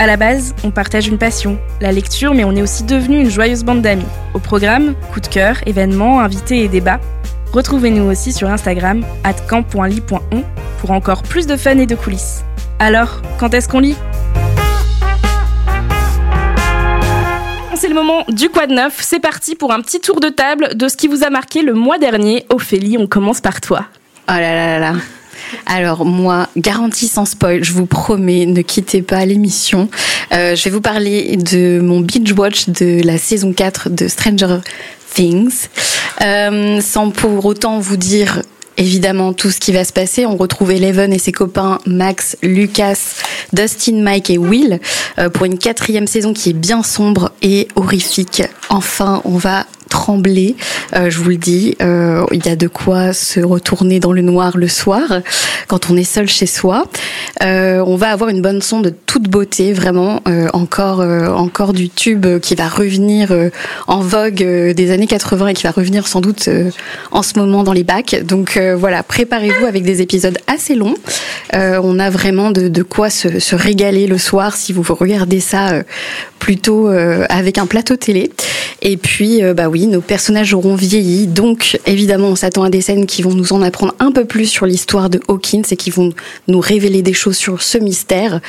À 0.00 0.06
la 0.06 0.16
base, 0.16 0.54
on 0.64 0.70
partage 0.70 1.06
une 1.06 1.18
passion, 1.18 1.56
la 1.80 1.92
lecture, 1.92 2.34
mais 2.34 2.44
on 2.44 2.54
est 2.56 2.62
aussi 2.62 2.82
devenu 2.82 3.20
une 3.20 3.30
joyeuse 3.30 3.62
bande 3.62 3.80
d'amis. 3.80 4.04
Au 4.34 4.40
programme, 4.40 4.94
coup 5.12 5.20
de 5.20 5.28
cœur, 5.28 5.56
événements, 5.66 6.20
invités 6.20 6.64
et 6.64 6.68
débats. 6.68 7.00
Retrouvez-nous 7.52 8.10
aussi 8.10 8.32
sur 8.32 8.50
Instagram, 8.50 9.04
camp.ly.on, 9.48 10.42
pour 10.80 10.90
encore 10.90 11.22
plus 11.22 11.46
de 11.46 11.56
fun 11.56 11.78
et 11.78 11.86
de 11.86 11.94
coulisses. 11.94 12.44
Alors, 12.80 13.22
quand 13.38 13.54
est-ce 13.54 13.68
qu'on 13.68 13.78
lit? 13.78 13.96
C'est 17.76 17.88
le 17.88 17.94
moment 17.94 18.24
du 18.28 18.48
Quad 18.48 18.70
Neuf. 18.70 18.98
C'est 19.00 19.20
parti 19.20 19.54
pour 19.54 19.72
un 19.72 19.80
petit 19.80 20.00
tour 20.00 20.18
de 20.18 20.28
table 20.28 20.74
de 20.74 20.88
ce 20.88 20.96
qui 20.96 21.06
vous 21.06 21.22
a 21.22 21.30
marqué 21.30 21.62
le 21.62 21.74
mois 21.74 21.98
dernier. 21.98 22.46
Ophélie, 22.48 22.98
on 22.98 23.06
commence 23.06 23.40
par 23.40 23.60
toi. 23.60 23.86
Oh 24.28 24.32
là 24.32 24.40
là 24.40 24.66
là 24.66 24.78
là. 24.78 24.98
Alors 25.66 26.04
moi, 26.04 26.48
garantie 26.56 27.08
sans 27.08 27.24
spoil, 27.24 27.64
je 27.64 27.72
vous 27.72 27.86
promets, 27.86 28.46
ne 28.46 28.62
quittez 28.62 29.02
pas 29.02 29.24
l'émission. 29.24 29.88
Euh, 30.32 30.56
je 30.56 30.64
vais 30.64 30.70
vous 30.70 30.80
parler 30.80 31.36
de 31.36 31.80
mon 31.80 32.00
binge 32.00 32.32
watch 32.32 32.68
de 32.68 33.02
la 33.04 33.18
saison 33.18 33.52
4 33.52 33.90
de 33.90 34.08
Stranger 34.08 34.58
Things, 35.14 35.68
euh, 36.22 36.80
sans 36.80 37.10
pour 37.10 37.44
autant 37.44 37.78
vous 37.78 37.96
dire 37.96 38.42
évidemment 38.76 39.32
tout 39.32 39.50
ce 39.50 39.60
qui 39.60 39.72
va 39.72 39.84
se 39.84 39.92
passer. 39.92 40.26
On 40.26 40.36
retrouve 40.36 40.72
Eleven 40.72 41.12
et 41.12 41.18
ses 41.18 41.32
copains 41.32 41.78
Max, 41.86 42.36
Lucas, 42.42 42.98
Dustin, 43.52 44.02
Mike 44.02 44.30
et 44.30 44.38
Will 44.38 44.80
euh, 45.18 45.28
pour 45.30 45.46
une 45.46 45.58
quatrième 45.58 46.06
saison 46.06 46.32
qui 46.32 46.50
est 46.50 46.54
bien 46.54 46.82
sombre 46.82 47.32
et 47.42 47.68
horrifique. 47.76 48.42
Enfin, 48.68 49.22
on 49.24 49.36
va 49.36 49.66
trembler, 49.88 50.56
euh, 50.94 51.10
je 51.10 51.18
vous 51.18 51.30
le 51.30 51.36
dis. 51.36 51.76
Euh, 51.82 52.24
il 52.32 52.44
y 52.44 52.48
a 52.48 52.56
de 52.56 52.68
quoi 52.68 53.12
se 53.12 53.40
retourner 53.40 54.00
dans 54.00 54.12
le 54.12 54.22
noir 54.22 54.56
le 54.56 54.68
soir 54.68 55.02
quand 55.68 55.90
on 55.90 55.96
est 55.96 56.04
seul 56.04 56.28
chez 56.28 56.46
soi. 56.46 56.84
Euh, 57.42 57.82
on 57.86 57.96
va 57.96 58.10
avoir 58.10 58.30
une 58.30 58.42
bonne 58.42 58.62
son 58.62 58.80
de 58.80 58.90
toute 58.90 59.28
beauté, 59.28 59.72
vraiment 59.72 60.20
encore 60.52 61.00
encore 61.00 61.72
du 61.72 61.88
tube 61.88 62.26
qui 62.40 62.54
va 62.54 62.68
revenir 62.68 63.32
en 63.86 64.00
vogue 64.00 64.34
des 64.34 64.90
années 64.90 65.06
80 65.06 65.48
et 65.48 65.54
qui 65.54 65.62
va 65.64 65.70
revenir 65.70 66.06
sans 66.06 66.20
doute 66.20 66.48
en 67.10 67.22
ce 67.22 67.38
moment 67.38 67.62
dans 67.62 67.72
les 67.72 67.84
bacs. 67.84 68.22
Donc 68.24 68.58
voilà, 68.76 69.02
préparez-vous 69.02 69.66
avec 69.66 69.84
des 69.84 70.02
épisodes 70.02 70.38
assez 70.46 70.74
longs. 70.74 70.94
on 71.52 71.98
a 71.98 72.10
vraiment 72.10 72.50
de, 72.50 72.68
de 72.68 72.82
quoi 72.82 73.10
se, 73.10 73.38
se, 73.38 73.54
régaler 73.54 74.06
le 74.06 74.18
soir 74.18 74.56
si 74.56 74.72
vous 74.72 74.82
regardez 74.82 75.40
ça 75.40 75.72
plutôt 76.38 76.88
avec 76.88 77.58
un 77.58 77.66
plateau 77.66 77.96
télé. 77.96 78.30
Et 78.82 78.96
puis, 78.96 79.40
bah 79.54 79.68
oui, 79.74 79.88
nos 79.88 80.00
personnages 80.00 80.54
auront 80.54 80.76
vieilli, 80.76 81.26
donc 81.26 81.80
évidemment 81.84 82.28
on 82.28 82.36
s'attend 82.36 82.62
à 82.62 82.70
des 82.70 82.80
scènes 82.80 83.06
qui 83.06 83.22
vont 83.22 83.34
nous 83.34 83.52
en 83.52 83.60
apprendre 83.60 83.92
un 83.98 84.12
peu 84.12 84.24
plus 84.24 84.46
sur 84.46 84.66
l'histoire 84.66 85.10
de 85.10 85.18
Hawkins 85.26 85.62
et 85.68 85.74
qui 85.74 85.90
vont 85.90 86.10
nous 86.46 86.60
révéler 86.60 87.02
des 87.02 87.12
choses 87.12 87.36
sur 87.36 87.60
ce 87.60 87.78
mystère. 87.78 88.40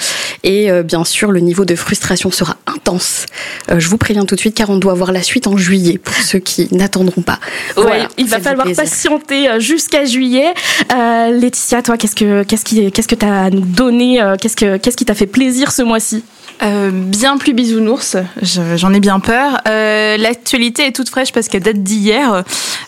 Et 0.43 0.69
euh, 0.69 0.83
bien 0.83 1.03
sûr 1.03 1.31
le 1.31 1.39
niveau 1.39 1.65
de 1.65 1.73
frustration 1.73 2.29
sera 2.29 2.57
intense. 2.67 3.25
Euh, 3.71 3.79
je 3.79 3.89
vous 3.89 3.97
préviens 3.97 4.25
tout 4.25 4.35
de 4.35 4.39
suite 4.39 4.53
car 4.53 4.69
on 4.69 4.77
doit 4.77 4.93
voir 4.93 5.11
la 5.11 5.23
suite 5.23 5.47
en 5.47 5.57
juillet 5.57 5.97
pour 5.97 6.13
ceux 6.13 6.37
qui 6.37 6.67
n'attendront 6.71 7.23
pas. 7.23 7.39
Ouais, 7.75 8.03
il 8.19 8.27
va 8.27 8.39
falloir 8.39 8.67
patienter 8.75 9.49
euh, 9.49 9.59
jusqu'à 9.59 10.05
juillet. 10.05 10.53
Laetitia, 10.91 11.81
toi, 11.81 11.97
qu'est-ce 11.97 12.15
que 12.15 12.43
qu'est-ce 12.43 12.63
qui 12.63 12.91
qu'est-ce 12.91 13.07
que 13.07 13.15
t'as 13.15 13.45
à 13.45 13.49
nous 13.49 13.65
donné 13.65 14.21
Qu'est-ce 14.39 14.55
que 14.55 14.77
qu'est-ce 14.77 14.95
qui 14.95 15.05
t'a 15.05 15.15
fait 15.15 15.25
plaisir 15.25 15.71
ce 15.71 15.81
mois-ci? 15.81 16.23
Euh, 16.63 16.89
bien 16.91 17.37
plus 17.37 17.53
bisounours, 17.53 18.17
j'en 18.41 18.93
ai 18.93 18.99
bien 18.99 19.19
peur. 19.19 19.61
Euh, 19.67 20.17
L'actualité 20.17 20.85
est 20.85 20.95
toute 20.95 21.09
fraîche 21.09 21.31
parce 21.31 21.47
qu'elle 21.47 21.63
date 21.63 21.83
d'hier. 21.83 22.43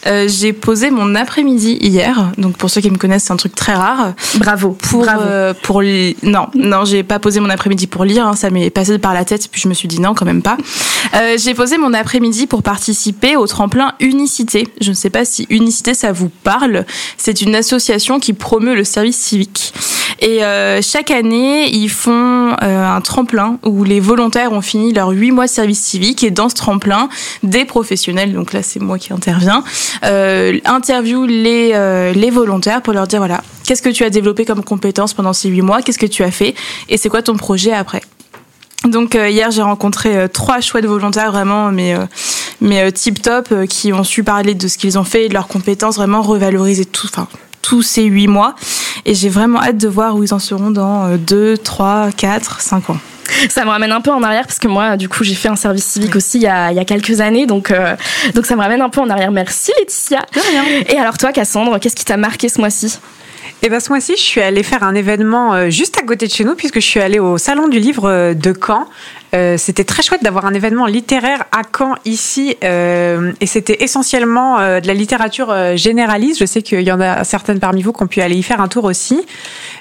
Euh, 0.06 0.28
j'ai 0.30 0.54
posé 0.54 0.90
mon 0.90 1.16
après-midi 1.16 1.78
hier, 1.82 2.32
donc 2.38 2.58
pour 2.58 2.70
ceux 2.70 2.82
qui 2.82 2.90
me 2.90 2.98
connaissent, 2.98 3.26
c'est 3.26 3.34
un 3.34 3.38
truc 3.38 3.56
très 3.56 3.74
rare. 3.74 4.14
Bravo. 4.36 4.72
Pour 4.72 5.04
Bravo. 5.04 5.22
Euh, 5.22 5.54
pour 5.64 5.82
non 6.24 6.48
non, 6.56 6.86
j'ai 6.86 7.04
pas 7.04 7.20
posé 7.20 7.40
mon 7.40 7.50
après-midi 7.50 7.88
pour 7.88 8.06
lire, 8.06 8.26
hein, 8.26 8.36
ça 8.36 8.50
m'est 8.50 8.70
passé 8.70 8.98
par 9.00 9.14
la 9.14 9.26
tête, 9.26 9.50
puis 9.52 9.62
je 9.62 9.68
me 9.68 9.74
suis 9.74 9.88
dit 9.88 10.00
non 10.00 10.14
quand 10.14 10.26
même 10.26 10.42
pas. 10.42 10.58
Euh, 11.16 11.38
j'ai 11.38 11.54
posé 11.54 11.78
mon 11.78 11.94
après-midi 11.94 12.48
pour 12.48 12.64
participer 12.64 13.36
au 13.36 13.48
tremplin 13.48 13.94
Unicité. 14.00 14.68
Je 14.80 14.90
ne 14.90 14.96
sais 14.96 15.10
pas 15.10 15.26
si 15.26 15.46
Unicité 15.50 15.94
ça 15.94 16.12
vous 16.12 16.30
parle. 16.30 16.86
C'est 17.18 17.42
une 17.42 17.56
association 17.56 18.20
qui 18.20 18.34
promeut 18.34 18.76
le 18.76 18.84
service 18.84 19.18
civique 19.18 19.74
et 20.20 20.44
euh, 20.44 20.82
chaque 20.82 21.12
année 21.12 21.70
ils 21.76 21.90
font 21.90 22.56
un 22.62 23.02
tremplin 23.02 23.57
où 23.64 23.84
les 23.84 24.00
volontaires 24.00 24.52
ont 24.52 24.62
fini 24.62 24.94
leur 24.94 25.10
huit 25.10 25.32
mois 25.32 25.46
de 25.46 25.52
service 25.52 25.80
civique 25.80 26.24
et 26.24 26.32
dans 26.32 26.50
ce 26.50 26.56
tremplin, 26.56 27.10
des 27.44 27.66
professionnels, 27.66 28.34
donc 28.34 28.54
là 28.54 28.64
c'est 28.64 28.80
moi 28.80 28.98
qui 28.98 29.14
interviens, 29.14 29.64
euh, 30.06 30.58
interviewent 30.66 31.26
les, 31.26 31.72
euh, 31.74 32.14
les 32.14 32.30
volontaires 32.30 32.82
pour 32.82 32.94
leur 32.94 33.08
dire 33.08 33.20
voilà, 33.20 33.44
qu'est-ce 33.64 33.82
que 33.82 33.90
tu 33.90 34.04
as 34.04 34.10
développé 34.10 34.46
comme 34.46 34.64
compétences 34.64 35.14
pendant 35.14 35.34
ces 35.34 35.50
huit 35.50 35.62
mois, 35.62 35.82
qu'est-ce 35.82 36.00
que 36.00 36.06
tu 36.06 36.24
as 36.24 36.32
fait? 36.32 36.56
Et 36.90 36.98
c'est 36.98 37.10
quoi 37.10 37.22
ton 37.22 37.36
projet 37.36 37.74
après? 37.74 38.02
Donc 38.86 39.16
euh, 39.16 39.30
hier 39.30 39.52
j'ai 39.52 39.64
rencontré 39.64 40.16
euh, 40.16 40.28
trois 40.28 40.62
chouettes 40.62 40.86
volontaires 40.86 41.32
vraiment 41.32 41.72
mais 41.72 41.96
mais 42.62 42.92
tip 42.92 43.22
top 43.22 43.54
qui 43.68 43.92
ont 43.92 44.04
su 44.04 44.24
parler 44.24 44.54
de 44.56 44.68
ce 44.68 44.78
qu'ils 44.78 44.98
ont 44.98 45.04
fait 45.04 45.26
et 45.26 45.30
de 45.30 45.34
leurs 45.34 45.48
compétences 45.48 45.96
vraiment 45.96 46.22
revaloriser 46.22 46.86
tout 46.86 47.08
enfin 47.08 47.28
tous 47.62 47.82
ces 47.82 48.04
huit 48.04 48.28
mois 48.28 48.56
et 49.06 49.14
j'ai 49.14 49.30
vraiment 49.30 49.62
hâte 49.62 49.78
de 49.78 49.88
voir 49.88 50.16
où 50.16 50.24
ils 50.24 50.34
en 50.34 50.40
seront 50.40 50.72
dans 50.72 51.18
deux, 51.18 51.58
trois, 51.58 52.12
quatre, 52.16 52.62
cinq 52.62 52.90
ans. 52.90 52.98
Ça 53.50 53.66
me 53.66 53.70
ramène 53.70 53.92
un 53.92 54.02
peu 54.02 54.12
en 54.12 54.24
arrière 54.24 54.46
parce 54.46 54.60
que 54.60 54.68
moi, 54.68 54.98
du 54.98 55.10
coup, 55.10 55.24
j'ai 55.24 55.36
fait 55.36 55.50
un 55.50 55.56
service 55.56 55.86
civique 55.86 56.16
aussi 56.16 56.38
il 56.38 56.44
y 56.44 56.48
a, 56.48 56.72
il 56.72 56.78
y 56.78 56.80
a 56.80 56.86
quelques 56.86 57.22
années, 57.22 57.46
donc 57.46 57.72
euh, 57.72 57.96
donc 58.34 58.46
ça 58.46 58.56
me 58.56 58.62
ramène 58.62 58.82
un 58.82 58.90
peu 58.90 59.02
en 59.02 59.10
arrière. 59.10 59.32
Merci 59.32 59.72
Laetitia. 59.80 60.26
Et 60.90 60.98
alors 60.98 61.18
toi, 61.18 61.32
Cassandre, 61.32 61.80
qu'est-ce 61.80 61.96
qui 61.96 62.06
t'a 62.06 62.18
marqué 62.18 62.50
ce 62.50 62.60
mois-ci? 62.60 63.00
Et 63.64 63.70
ben 63.70 63.80
ce 63.80 63.90
mois-ci, 63.90 64.14
je 64.16 64.22
suis 64.22 64.42
allée 64.42 64.62
faire 64.62 64.84
un 64.84 64.94
événement 64.94 65.54
euh, 65.54 65.70
juste 65.70 65.98
à 65.98 66.04
côté 66.04 66.28
de 66.28 66.32
chez 66.32 66.44
nous, 66.44 66.54
puisque 66.56 66.76
je 66.76 66.86
suis 66.86 67.00
allée 67.00 67.20
au 67.20 67.38
Salon 67.38 67.68
du 67.68 67.80
Livre 67.80 68.08
euh, 68.08 68.34
de 68.34 68.54
Caen. 68.54 68.88
Euh, 69.36 69.58
c'était 69.58 69.84
très 69.84 70.04
chouette 70.04 70.24
d'avoir 70.24 70.46
un 70.46 70.54
événement 70.54 70.86
littéraire 70.86 71.46
à 71.52 71.62
Caen 71.78 71.96
ici, 72.06 72.56
euh, 72.64 73.34
et 73.42 73.46
c'était 73.46 73.84
essentiellement 73.84 74.60
euh, 74.60 74.80
de 74.80 74.88
la 74.88 74.94
littérature 74.94 75.54
généraliste. 75.76 76.40
Je 76.40 76.46
sais 76.46 76.62
qu'il 76.62 76.82
y 76.82 76.92
en 76.92 77.02
a 77.02 77.24
certaines 77.24 77.60
parmi 77.60 77.82
vous 77.82 77.92
qui 77.92 78.04
ont 78.04 78.08
pu 78.08 78.22
aller 78.22 78.36
y 78.36 78.44
faire 78.44 78.62
un 78.62 78.68
tour 78.68 78.86
aussi. 78.86 79.22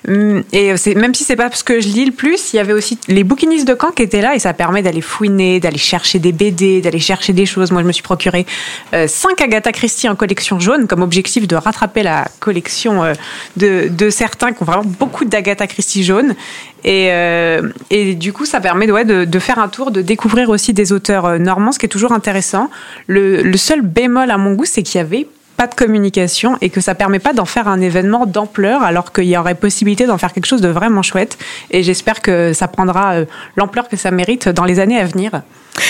Hum, 0.09 0.43
et 0.53 0.75
même 0.95 1.15
si 1.15 1.25
c'est 1.25 1.37
pas 1.37 1.49
parce 1.49 1.63
que 1.63 1.81
je 1.81 1.89
lis 1.89 2.05
le 2.05 2.13
plus, 2.13 2.53
il 2.53 2.57
y 2.57 2.59
avait 2.59 2.73
aussi 2.73 2.99
les 3.09 3.25
bouquinistes 3.25 3.67
de 3.67 3.77
Caen 3.81 3.91
qui 3.91 4.03
étaient 4.03 4.21
là, 4.21 4.35
et 4.35 4.39
ça 4.39 4.53
permet 4.53 4.83
d'aller 4.83 5.01
fouiner, 5.01 5.61
d'aller 5.61 5.79
chercher 5.79 6.19
des 6.19 6.33
BD, 6.33 6.81
d'aller 6.81 6.99
chercher 6.99 7.33
des 7.33 7.47
choses. 7.47 7.71
Moi, 7.71 7.83
je 7.83 7.87
me 7.87 7.93
suis 7.93 8.03
procuré 8.03 8.47
5 8.93 9.41
Agatha 9.41 9.73
Christie 9.73 10.09
en 10.09 10.17
collection 10.17 10.59
jaune 10.59 10.87
comme 10.87 11.03
objectif 11.03 11.47
de 11.47 11.57
rattraper 11.57 12.03
la 12.03 12.27
collection 12.41 13.03
de, 13.57 13.89
de 13.89 14.11
certains 14.11 14.53
qui 14.53 14.63
ont 14.63 14.67
vraiment 14.67 14.85
beaucoup 14.85 15.25
d'Agatha 15.25 15.67
Christie 15.67 16.05
jaune. 16.05 16.35
Et, 16.87 17.09
euh, 17.11 17.69
et, 17.91 18.15
du 18.15 18.33
coup, 18.33 18.47
ça 18.47 18.61
permet 18.61 18.87
de, 18.87 19.39
faire 19.41 19.59
un 19.59 19.69
tour, 19.69 19.91
de 19.91 20.03
découvrir 20.03 20.51
aussi 20.51 20.73
des 20.73 20.93
auteurs 20.93 21.27
euh, 21.27 21.39
normands, 21.39 21.73
ce 21.73 21.81
qui 21.81 21.87
est 21.87 21.91
toujours 21.91 22.13
intéressant. 22.13 22.71
Le, 23.09 23.43
le 23.43 23.57
seul 23.57 23.83
bémol 23.83 24.31
à 24.31 24.39
mon 24.39 24.55
goût, 24.55 24.65
c'est 24.65 24.85
qu'il 24.85 24.99
y 24.99 25.03
avait 25.03 25.27
pas 25.57 25.67
de 25.67 25.75
communication 25.75 26.57
et 26.61 26.71
que 26.71 26.81
ça 26.81 26.95
permet 26.95 27.19
pas 27.19 27.33
d'en 27.33 27.45
faire 27.45 27.67
un 27.67 27.81
événement 27.81 28.27
d'ampleur 28.27 28.83
alors 28.83 29.13
qu'il 29.13 29.25
y 29.25 29.37
aurait 29.37 29.55
possibilité 29.55 30.07
d'en 30.07 30.19
faire 30.19 30.33
quelque 30.33 30.47
chose 30.47 30.61
de 30.61 30.69
vraiment 30.69 31.03
chouette 31.03 31.39
et 31.71 31.83
j'espère 31.83 32.21
que 32.21 32.53
ça 32.53 32.69
prendra 32.69 33.15
euh, 33.15 33.25
l'ampleur 33.57 33.89
que 33.89 33.97
ça 33.97 34.11
mérite 34.11 34.49
dans 34.49 34.65
les 34.65 34.81
années 34.81 34.99
à 34.99 35.07
venir. 35.07 35.43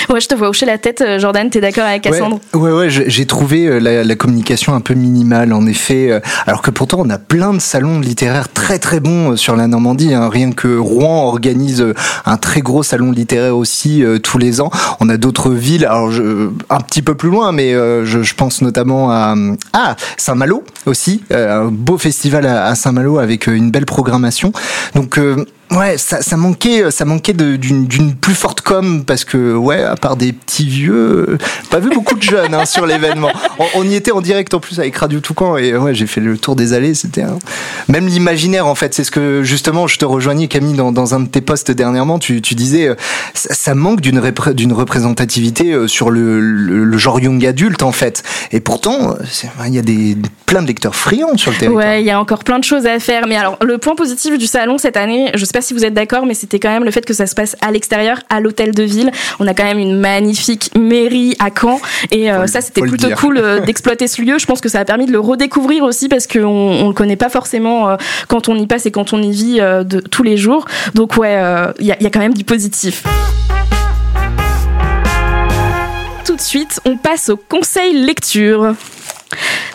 Ouais, 0.09 0.21
je 0.21 0.29
te 0.29 0.35
vois 0.35 0.49
hocher 0.49 0.67
la 0.67 0.79
tête, 0.79 1.01
euh, 1.01 1.19
Jordan. 1.19 1.51
T'es 1.51 1.61
d'accord 1.61 1.85
avec 1.85 2.03
Cassandre 2.03 2.41
Ouais, 2.55 2.73
ouais, 2.73 2.89
j'ai 2.91 3.27
trouvé 3.27 3.67
euh, 3.67 3.79
la, 3.79 4.17
communication 4.17 4.75
un 4.75 4.81
peu 4.81 4.95
minimale, 4.95 5.53
en 5.53 5.67
effet. 5.67 6.11
Euh, 6.11 6.21
alors 6.47 6.63
que 6.63 6.71
pourtant, 6.71 6.99
on 7.01 7.11
a 7.11 7.19
plein 7.19 7.53
de 7.53 7.59
salons 7.59 8.01
littéraires 8.01 8.49
très 8.53 8.79
très 8.79 9.01
bons 9.01 9.37
sur 9.37 9.57
la 9.57 9.67
Normandie. 9.67 10.15
Hein. 10.15 10.29
Rien 10.29 10.53
que 10.53 10.77
Rouen 10.77 11.25
organise 11.27 11.85
un 12.25 12.37
très 12.37 12.61
gros 12.61 12.83
salon 12.83 13.11
littéraire 13.11 13.57
aussi 13.57 14.05
tous 14.23 14.39
les 14.39 14.61
ans. 14.61 14.71
On 15.01 15.09
a 15.09 15.17
d'autres 15.17 15.51
villes, 15.51 15.85
alors 15.85 16.11
je, 16.11 16.51
un 16.71 16.81
petit 16.81 17.03
peu 17.03 17.15
plus 17.15 17.31
loin, 17.31 17.53
mais 17.53 17.73
je, 17.73 18.23
je, 18.23 18.35
pense 18.35 18.63
notamment 18.63 19.11
à 19.11 19.35
ah, 19.73 19.97
Saint-Malo 20.17 20.65
aussi, 20.87 21.23
un 21.31 21.67
beau 21.67 21.99
festival 21.99 22.47
à, 22.47 22.67
à 22.67 22.75
Saint-Malo 22.75 23.19
avec 23.19 23.47
une 23.47 23.71
belle 23.71 23.87
programmation. 23.87 24.53
Donc 24.95 25.19
Ouais, 25.73 25.99
ça, 25.99 26.23
ça 26.23 26.37
manquait, 26.37 26.91
ça 26.93 27.05
manquait 27.05 27.33
de- 27.33 27.57
d'une 27.57 28.15
plus 28.15 28.35
forte 28.35 28.61
com 28.61 29.05
parce 29.05 29.25
que 29.25 29.55
ouais, 29.55 29.83
à 29.83 29.97
part 29.97 30.17
des 30.17 30.33
petits 30.33 30.67
vieux, 30.67 31.27
euh, 31.31 31.39
pas 31.71 31.81
vu 31.81 31.91
beaucoup 31.91 32.15
de 32.15 32.23
jeunes 32.23 32.55
hein, 32.55 32.65
sur 32.65 32.87
l'événement. 32.87 33.31
On, 33.59 33.65
on 33.75 33.83
y 33.85 33.95
était 33.97 34.13
en 34.13 34.21
direct 34.21 34.55
en 34.55 34.61
plus 34.61 34.79
avec 34.79 34.97
Radio 34.97 35.19
Toucan 35.21 35.57
et 35.57 35.77
ouais, 35.77 35.93
j'ai 35.95 36.07
fait 36.07 36.21
le 36.21 36.39
tour 36.39 36.55
des 36.55 36.73
allées. 36.73 36.95
C'était 36.95 37.25
même 37.89 38.07
l'imaginaire 38.07 38.67
en 38.69 38.77
fait. 38.77 38.95
C'est 38.95 39.03
ce 39.05 39.11
que 39.11 39.43
justement 39.43 39.87
je 39.89 39.99
te 39.99 40.05
rejoignais 40.05 40.47
Camille 40.47 40.75
dans, 40.77 40.93
dans 40.93 41.15
un 41.15 41.21
de 41.21 41.29
tes 41.29 41.41
posts 41.41 41.73
dernièrement. 41.73 42.19
Tu, 42.21 42.41
tu 42.41 42.55
disais 42.55 42.89
euh, 42.89 42.95
ça, 43.35 43.53
ça 43.53 43.75
manque 43.75 44.01
d'une 44.01 44.23
d'une 44.55 44.73
représentativité 44.73 45.73
euh, 45.73 45.89
sur 45.89 46.11
le, 46.11 46.41
le, 46.41 46.85
le 46.85 46.99
genre 46.99 47.19
young 47.21 47.45
adulte 47.45 47.83
en 47.83 47.93
fait. 47.93 48.23
Et 48.53 48.61
pourtant, 48.61 49.11
euh, 49.11 49.15
il 49.67 49.75
y 49.75 49.79
a 49.79 49.83
des 49.83 50.17
plein 50.47 50.63
de 50.63 50.69
lecteurs 50.69 50.95
friands 50.95 51.37
sur 51.37 51.51
le 51.51 51.57
territoire. 51.59 51.85
Ouais, 51.85 52.03
il 52.03 52.07
y 52.07 52.11
a 52.13 52.21
encore 52.21 52.45
plein 52.45 52.59
de 52.61 52.65
choses 52.65 52.87
à 52.87 53.01
faire. 53.01 53.27
Mais 53.27 53.37
alors, 53.37 53.59
le 53.65 53.79
point 53.79 53.97
positif 53.97 54.39
du 54.39 54.47
salon 54.47 54.79
cette 54.79 54.97
année, 54.97 55.31
je 55.35 55.45
sais 55.45 55.53
pas 55.57 55.63
si 55.63 55.73
vous 55.73 55.87
êtes 55.87 55.95
d'accord, 55.95 56.27
mais 56.27 56.35
c'était 56.35 56.59
quand 56.59 56.69
même 56.69 56.85
le 56.85 56.91
fait 56.91 57.07
que 57.07 57.15
ça 57.15 57.27
se 57.27 57.35
passe 57.35 57.57
à 57.63 57.71
l'extérieur, 57.71 58.21
à 58.29 58.41
l'hôtel 58.41 58.75
de 58.75 58.83
ville. 58.83 59.11
On 59.41 59.47
a 59.47 59.55
quand 59.55 59.65
même 59.65 59.79
une 59.79 59.99
magnifique 59.99 60.71
mairie 60.77 61.35
à 61.39 61.49
Caen. 61.49 61.81
Et 62.11 62.31
euh, 62.31 62.47
ça, 62.47 62.61
c'était 62.61 62.83
plutôt 62.83 63.09
cool 63.17 63.39
euh, 63.39 63.61
d'exploiter 63.65 64.07
ce 64.07 64.21
lieu. 64.21 64.39
Je 64.39 64.45
pense 64.45 64.61
que 64.61 64.69
ça 64.69 64.81
a 64.81 64.85
permis 64.85 65.07
de 65.07 65.13
le 65.13 65.19
redécouvrir 65.19 65.83
aussi 65.85 66.11
parce 66.11 66.27
qu'on 66.27 66.45
on 66.45 66.89
le 66.89 66.93
connaît 66.93 67.17
pas 67.17 67.31
forcément 67.31 67.89
euh, 67.89 67.97
quand 68.29 68.51
on 68.51 68.57
y 68.57 68.67
passe 68.67 68.85
et 68.85 68.91
quand 68.91 69.15
on 69.15 69.23
y 69.23 69.31
vit 69.31 69.57
de, 69.57 70.01
tous 70.01 70.23
les 70.23 70.37
jours. 70.37 70.67
Donc, 70.93 71.17
ouais, 71.17 71.33
il 71.81 71.87
y, 71.87 71.93
a, 71.93 71.97
il 71.99 72.03
y 72.03 72.07
a 72.07 72.11
quand 72.11 72.21
même 72.21 72.35
du 72.35 72.45
positif. 72.45 73.03
Tout 76.27 76.37
de 76.37 76.41
suite, 76.43 76.81
on 76.85 76.99
passe 76.99 77.31
au 77.31 77.39
conseil 77.39 77.95
lecture. 78.05 78.75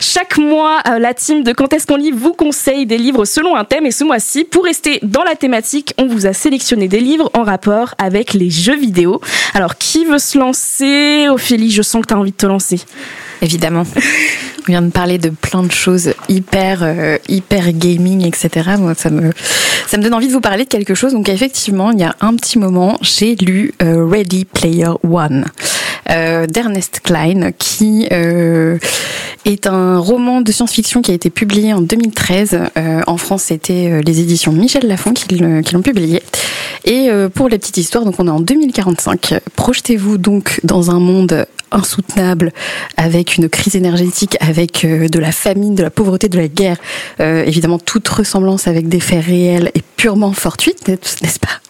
Chaque 0.01 0.39
mois, 0.39 0.81
euh, 0.89 0.97
la 0.97 1.13
team 1.13 1.43
de 1.43 1.53
Quand 1.53 1.71
est-ce 1.73 1.85
qu'on 1.85 1.95
lit 1.95 2.09
vous 2.09 2.33
conseille 2.33 2.87
des 2.87 2.97
livres 2.97 3.23
selon 3.23 3.55
un 3.55 3.63
thème 3.63 3.85
et 3.85 3.91
ce 3.91 4.03
mois-ci, 4.03 4.45
pour 4.45 4.63
rester 4.63 4.99
dans 5.03 5.23
la 5.23 5.35
thématique, 5.35 5.93
on 5.99 6.07
vous 6.07 6.25
a 6.25 6.33
sélectionné 6.33 6.87
des 6.87 6.99
livres 6.99 7.29
en 7.35 7.43
rapport 7.43 7.93
avec 7.99 8.33
les 8.33 8.49
jeux 8.49 8.75
vidéo. 8.75 9.21
Alors, 9.53 9.77
qui 9.77 10.05
veut 10.05 10.17
se 10.17 10.39
lancer? 10.39 11.27
Ophélie, 11.29 11.69
je 11.69 11.83
sens 11.83 12.01
que 12.01 12.07
tu 12.07 12.13
as 12.15 12.17
envie 12.17 12.31
de 12.31 12.35
te 12.35 12.47
lancer. 12.47 12.81
Évidemment. 13.43 13.83
On 14.67 14.71
vient 14.71 14.81
de 14.81 14.89
parler 14.89 15.19
de 15.19 15.29
plein 15.29 15.61
de 15.61 15.71
choses 15.71 16.13
hyper, 16.29 16.79
euh, 16.81 17.17
hyper 17.29 17.71
gaming, 17.71 18.25
etc. 18.25 18.71
Moi, 18.79 18.95
ça 18.95 19.11
me, 19.11 19.31
ça 19.87 19.97
me 19.97 20.03
donne 20.03 20.15
envie 20.15 20.27
de 20.27 20.33
vous 20.33 20.41
parler 20.41 20.63
de 20.63 20.69
quelque 20.69 20.95
chose. 20.95 21.13
Donc, 21.13 21.29
effectivement, 21.29 21.91
il 21.91 21.99
y 21.99 22.03
a 22.03 22.15
un 22.21 22.35
petit 22.35 22.57
moment, 22.57 22.97
j'ai 23.01 23.35
lu 23.35 23.73
euh, 23.83 24.03
Ready 24.07 24.45
Player 24.45 24.89
One 25.03 25.45
euh, 26.11 26.47
d'Ernest 26.47 27.01
Klein, 27.03 27.51
qui 27.51 28.07
euh, 28.11 28.77
est 29.45 29.67
un 29.67 29.97
roman 29.97 30.41
de 30.41 30.51
science-fiction 30.51 31.01
qui 31.01 31.11
a 31.11 31.13
été 31.13 31.29
publié 31.29 31.73
en 31.73 31.81
2013. 31.81 32.59
Euh, 32.77 33.01
en 33.07 33.17
France, 33.17 33.43
c'était 33.43 33.89
euh, 33.91 34.01
les 34.05 34.19
éditions 34.19 34.51
Michel 34.51 34.87
Lafon 34.87 35.13
qui 35.13 35.35
l'ont 35.37 35.81
publié. 35.81 36.21
Et 36.85 37.09
euh, 37.09 37.29
pour 37.29 37.49
la 37.49 37.57
petite 37.57 37.77
histoire, 37.77 38.05
donc 38.05 38.15
on 38.19 38.27
est 38.27 38.31
en 38.31 38.39
2045. 38.39 39.35
Projetez-vous 39.55 40.17
donc 40.17 40.59
dans 40.63 40.91
un 40.91 40.99
monde 40.99 41.45
insoutenable, 41.71 42.51
avec 42.97 43.37
une 43.37 43.47
crise 43.47 43.75
énergétique, 43.75 44.35
avec 44.41 44.85
de 44.85 45.19
la 45.19 45.31
famine, 45.31 45.73
de 45.73 45.83
la 45.83 45.89
pauvreté, 45.89 46.27
de 46.27 46.37
la 46.37 46.49
guerre. 46.49 46.77
Euh, 47.21 47.45
évidemment, 47.45 47.79
toute 47.79 48.07
ressemblance 48.09 48.67
avec 48.67 48.89
des 48.89 48.99
faits 48.99 49.23
réels 49.23 49.71
est 49.73 49.83
purement 49.95 50.33
fortuite, 50.33 50.87
n'est-ce 50.87 51.39
pas? 51.39 51.60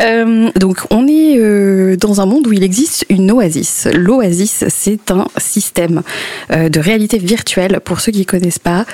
Euh, 0.00 0.50
donc, 0.56 0.78
on 0.90 1.06
est 1.06 1.38
euh, 1.38 1.96
dans 1.96 2.20
un 2.20 2.26
monde 2.26 2.46
où 2.46 2.52
il 2.52 2.62
existe 2.62 3.06
une 3.08 3.30
oasis. 3.30 3.88
L'oasis, 3.92 4.64
c'est 4.68 5.10
un 5.10 5.26
système 5.36 6.02
euh, 6.50 6.68
de 6.68 6.80
réalité 6.80 7.18
virtuelle. 7.18 7.80
Pour 7.84 8.00
ceux 8.00 8.12
qui 8.12 8.20
ne 8.20 8.24
connaissent 8.24 8.58
pas, 8.58 8.84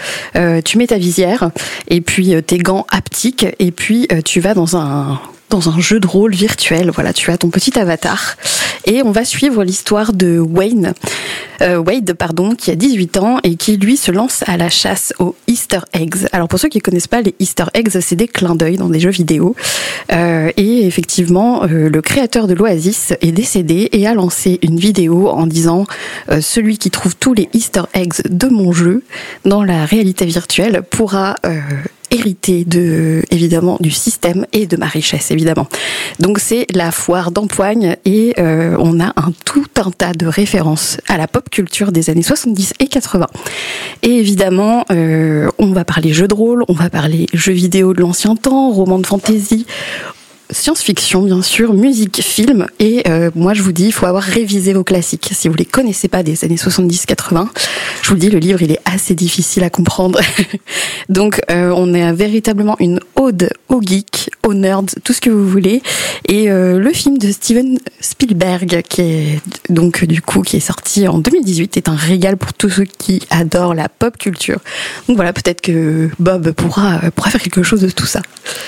tu 0.64 0.79
mets 0.79 0.87
ta 0.87 0.99
visière 0.99 1.50
et 1.88 2.00
puis 2.00 2.35
tes 2.43 2.58
gants 2.58 2.87
haptiques 2.91 3.47
et 3.58 3.70
puis 3.70 4.08
tu 4.25 4.41
vas 4.41 4.55
dans 4.55 4.76
un 4.76 5.20
dans 5.50 5.69
un 5.69 5.79
jeu 5.81 6.00
de 6.00 6.06
rôle 6.06 6.35
virtuel. 6.35 6.91
Voilà, 6.91 7.12
tu 7.12 7.31
as 7.31 7.38
ton 7.38 7.50
petit 7.50 7.79
avatar 7.79 8.37
et 8.87 9.02
on 9.02 9.11
va 9.11 9.25
suivre 9.25 9.62
l'histoire 9.62 10.12
de 10.12 10.38
Wayne, 10.38 10.94
euh, 11.61 11.76
Wade, 11.79 12.14
pardon, 12.14 12.55
qui 12.55 12.70
a 12.70 12.76
18 12.76 13.17
ans 13.19 13.38
et 13.43 13.56
qui 13.56 13.76
lui 13.76 13.97
se 13.97 14.11
lance 14.11 14.43
à 14.47 14.56
la 14.56 14.70
chasse 14.70 15.12
aux 15.19 15.37
Easter 15.47 15.81
eggs. 15.93 16.26
Alors 16.32 16.49
pour 16.49 16.58
ceux 16.58 16.69
qui 16.69 16.79
connaissent 16.79 17.06
pas 17.06 17.20
les 17.20 17.35
Easter 17.38 17.64
eggs, 17.75 17.91
c'est 18.00 18.17
des 18.17 18.29
clins 18.29 18.55
d'œil 18.55 18.79
dans 18.79 18.88
des 18.88 19.00
jeux 19.00 19.11
vidéo. 19.11 19.55
Euh, 20.12 20.50
et 20.56 20.87
effectivement, 20.87 21.64
euh, 21.64 21.91
le 21.91 22.02
créateur 22.02 22.47
de 22.47 22.55
l'Oasis 22.55 23.12
est 23.20 23.32
décédé 23.32 23.91
et 23.93 24.06
a 24.06 24.14
lancé 24.14 24.58
une 24.62 24.79
vidéo 24.79 25.29
en 25.29 25.47
disant 25.47 25.87
celui 26.41 26.79
qui 26.79 26.91
trouve 26.91 27.17
tous 27.17 27.35
les 27.35 27.49
Easter 27.52 27.82
eggs 27.93 28.23
de 28.29 28.49
mon 28.49 28.73
jeu 28.73 29.02
dans 29.44 29.62
la 29.62 29.85
réalité 29.85 30.25
virtuelle 30.25 30.82
pourra 30.88 31.35
hériter 32.10 32.64
de 32.64 33.22
évidemment 33.30 33.76
du 33.80 33.90
système 33.90 34.46
et 34.52 34.66
de 34.66 34.76
ma 34.76 34.86
richesse 34.86 35.30
évidemment. 35.30 35.66
Donc 36.18 36.38
c'est 36.38 36.66
la 36.74 36.90
foire 36.90 37.30
d'empoigne 37.30 37.96
et 38.04 38.34
euh, 38.38 38.76
on 38.78 39.00
a 39.00 39.12
un 39.16 39.32
tout 39.44 39.66
un 39.76 39.90
tas 39.90 40.12
de 40.12 40.26
références 40.26 40.98
à 41.08 41.16
la 41.16 41.26
pop 41.26 41.48
culture 41.48 41.92
des 41.92 42.10
années 42.10 42.22
70 42.22 42.74
et 42.80 42.88
80. 42.88 43.26
Et 44.02 44.10
évidemment, 44.10 44.84
euh, 44.90 45.48
on 45.58 45.72
va 45.72 45.84
parler 45.84 46.12
jeux 46.12 46.28
de 46.28 46.34
rôle, 46.34 46.64
on 46.68 46.74
va 46.74 46.90
parler 46.90 47.26
jeux 47.32 47.52
vidéo 47.52 47.94
de 47.94 48.00
l'ancien 48.00 48.36
temps, 48.36 48.70
romans 48.70 48.98
de 48.98 49.06
fantasy, 49.06 49.66
science-fiction 50.52 51.23
bien 51.23 51.43
sûr, 51.43 51.75
musique, 51.75 52.23
film 52.23 52.67
et 52.79 53.02
euh, 53.08 53.31
moi 53.35 53.55
je 53.55 53.62
vous 53.62 53.73
dis 53.73 53.87
il 53.87 53.93
faut 53.93 54.06
avoir 54.06 54.23
révisé 54.23 54.73
vos 54.73 54.85
classiques. 54.85 55.31
Si 55.32 55.49
vous 55.49 55.55
les 55.55 55.64
connaissez 55.64 56.08
pas 56.08 56.23
des 56.23 56.44
années 56.44 56.56
70-80, 56.56 57.49
je 58.02 58.08
vous 58.08 58.14
le 58.14 58.20
dis 58.20 58.31
le 58.31 58.38
livre 58.38 58.62
il 58.62 58.73
est 58.73 58.81
assez 58.85 59.14
difficile 59.14 59.64
à 59.64 59.70
comprendre. 59.70 60.20
Donc 61.08 61.41
euh, 61.50 61.73
on 61.75 61.94
a 61.94 62.12
véritablement 62.12 62.76
une 62.79 63.00
ode 63.17 63.50
aux 63.69 63.81
geeks, 63.81 64.31
aux 64.47 64.55
nerds, 64.55 64.82
tout 65.05 65.12
ce 65.12 65.20
que 65.20 65.31
vous 65.31 65.49
voulez 65.49 65.82
et 66.26 66.50
euh, 66.50 66.79
le 66.79 66.93
film 66.93 67.19
de 67.19 67.31
Steven 67.31 67.79
Spielberg 68.00 68.82
qui 68.88 69.00
est 69.00 69.41
donc 69.69 70.05
du 70.05 70.23
coup 70.23 70.43
qui 70.43 70.56
est 70.56 70.61
sorti 70.61 71.08
en 71.08 71.19
2018 71.19 71.76
est 71.76 71.88
un 71.88 71.97
régal 71.97 72.37
pour 72.37 72.52
tous 72.52 72.70
ceux 72.70 72.85
qui 72.85 73.23
adorent 73.31 73.75
la 73.75 73.88
pop 73.88 74.17
culture. 74.17 74.61
Donc 75.08 75.17
voilà, 75.17 75.32
peut-être 75.32 75.61
que 75.61 76.08
Bob 76.19 76.52
pourra 76.52 77.00
pourra 77.14 77.31
faire 77.31 77.43
quelque 77.43 77.62
chose 77.62 77.81
de 77.81 77.91
tout 77.91 78.06
ça. 78.06 78.23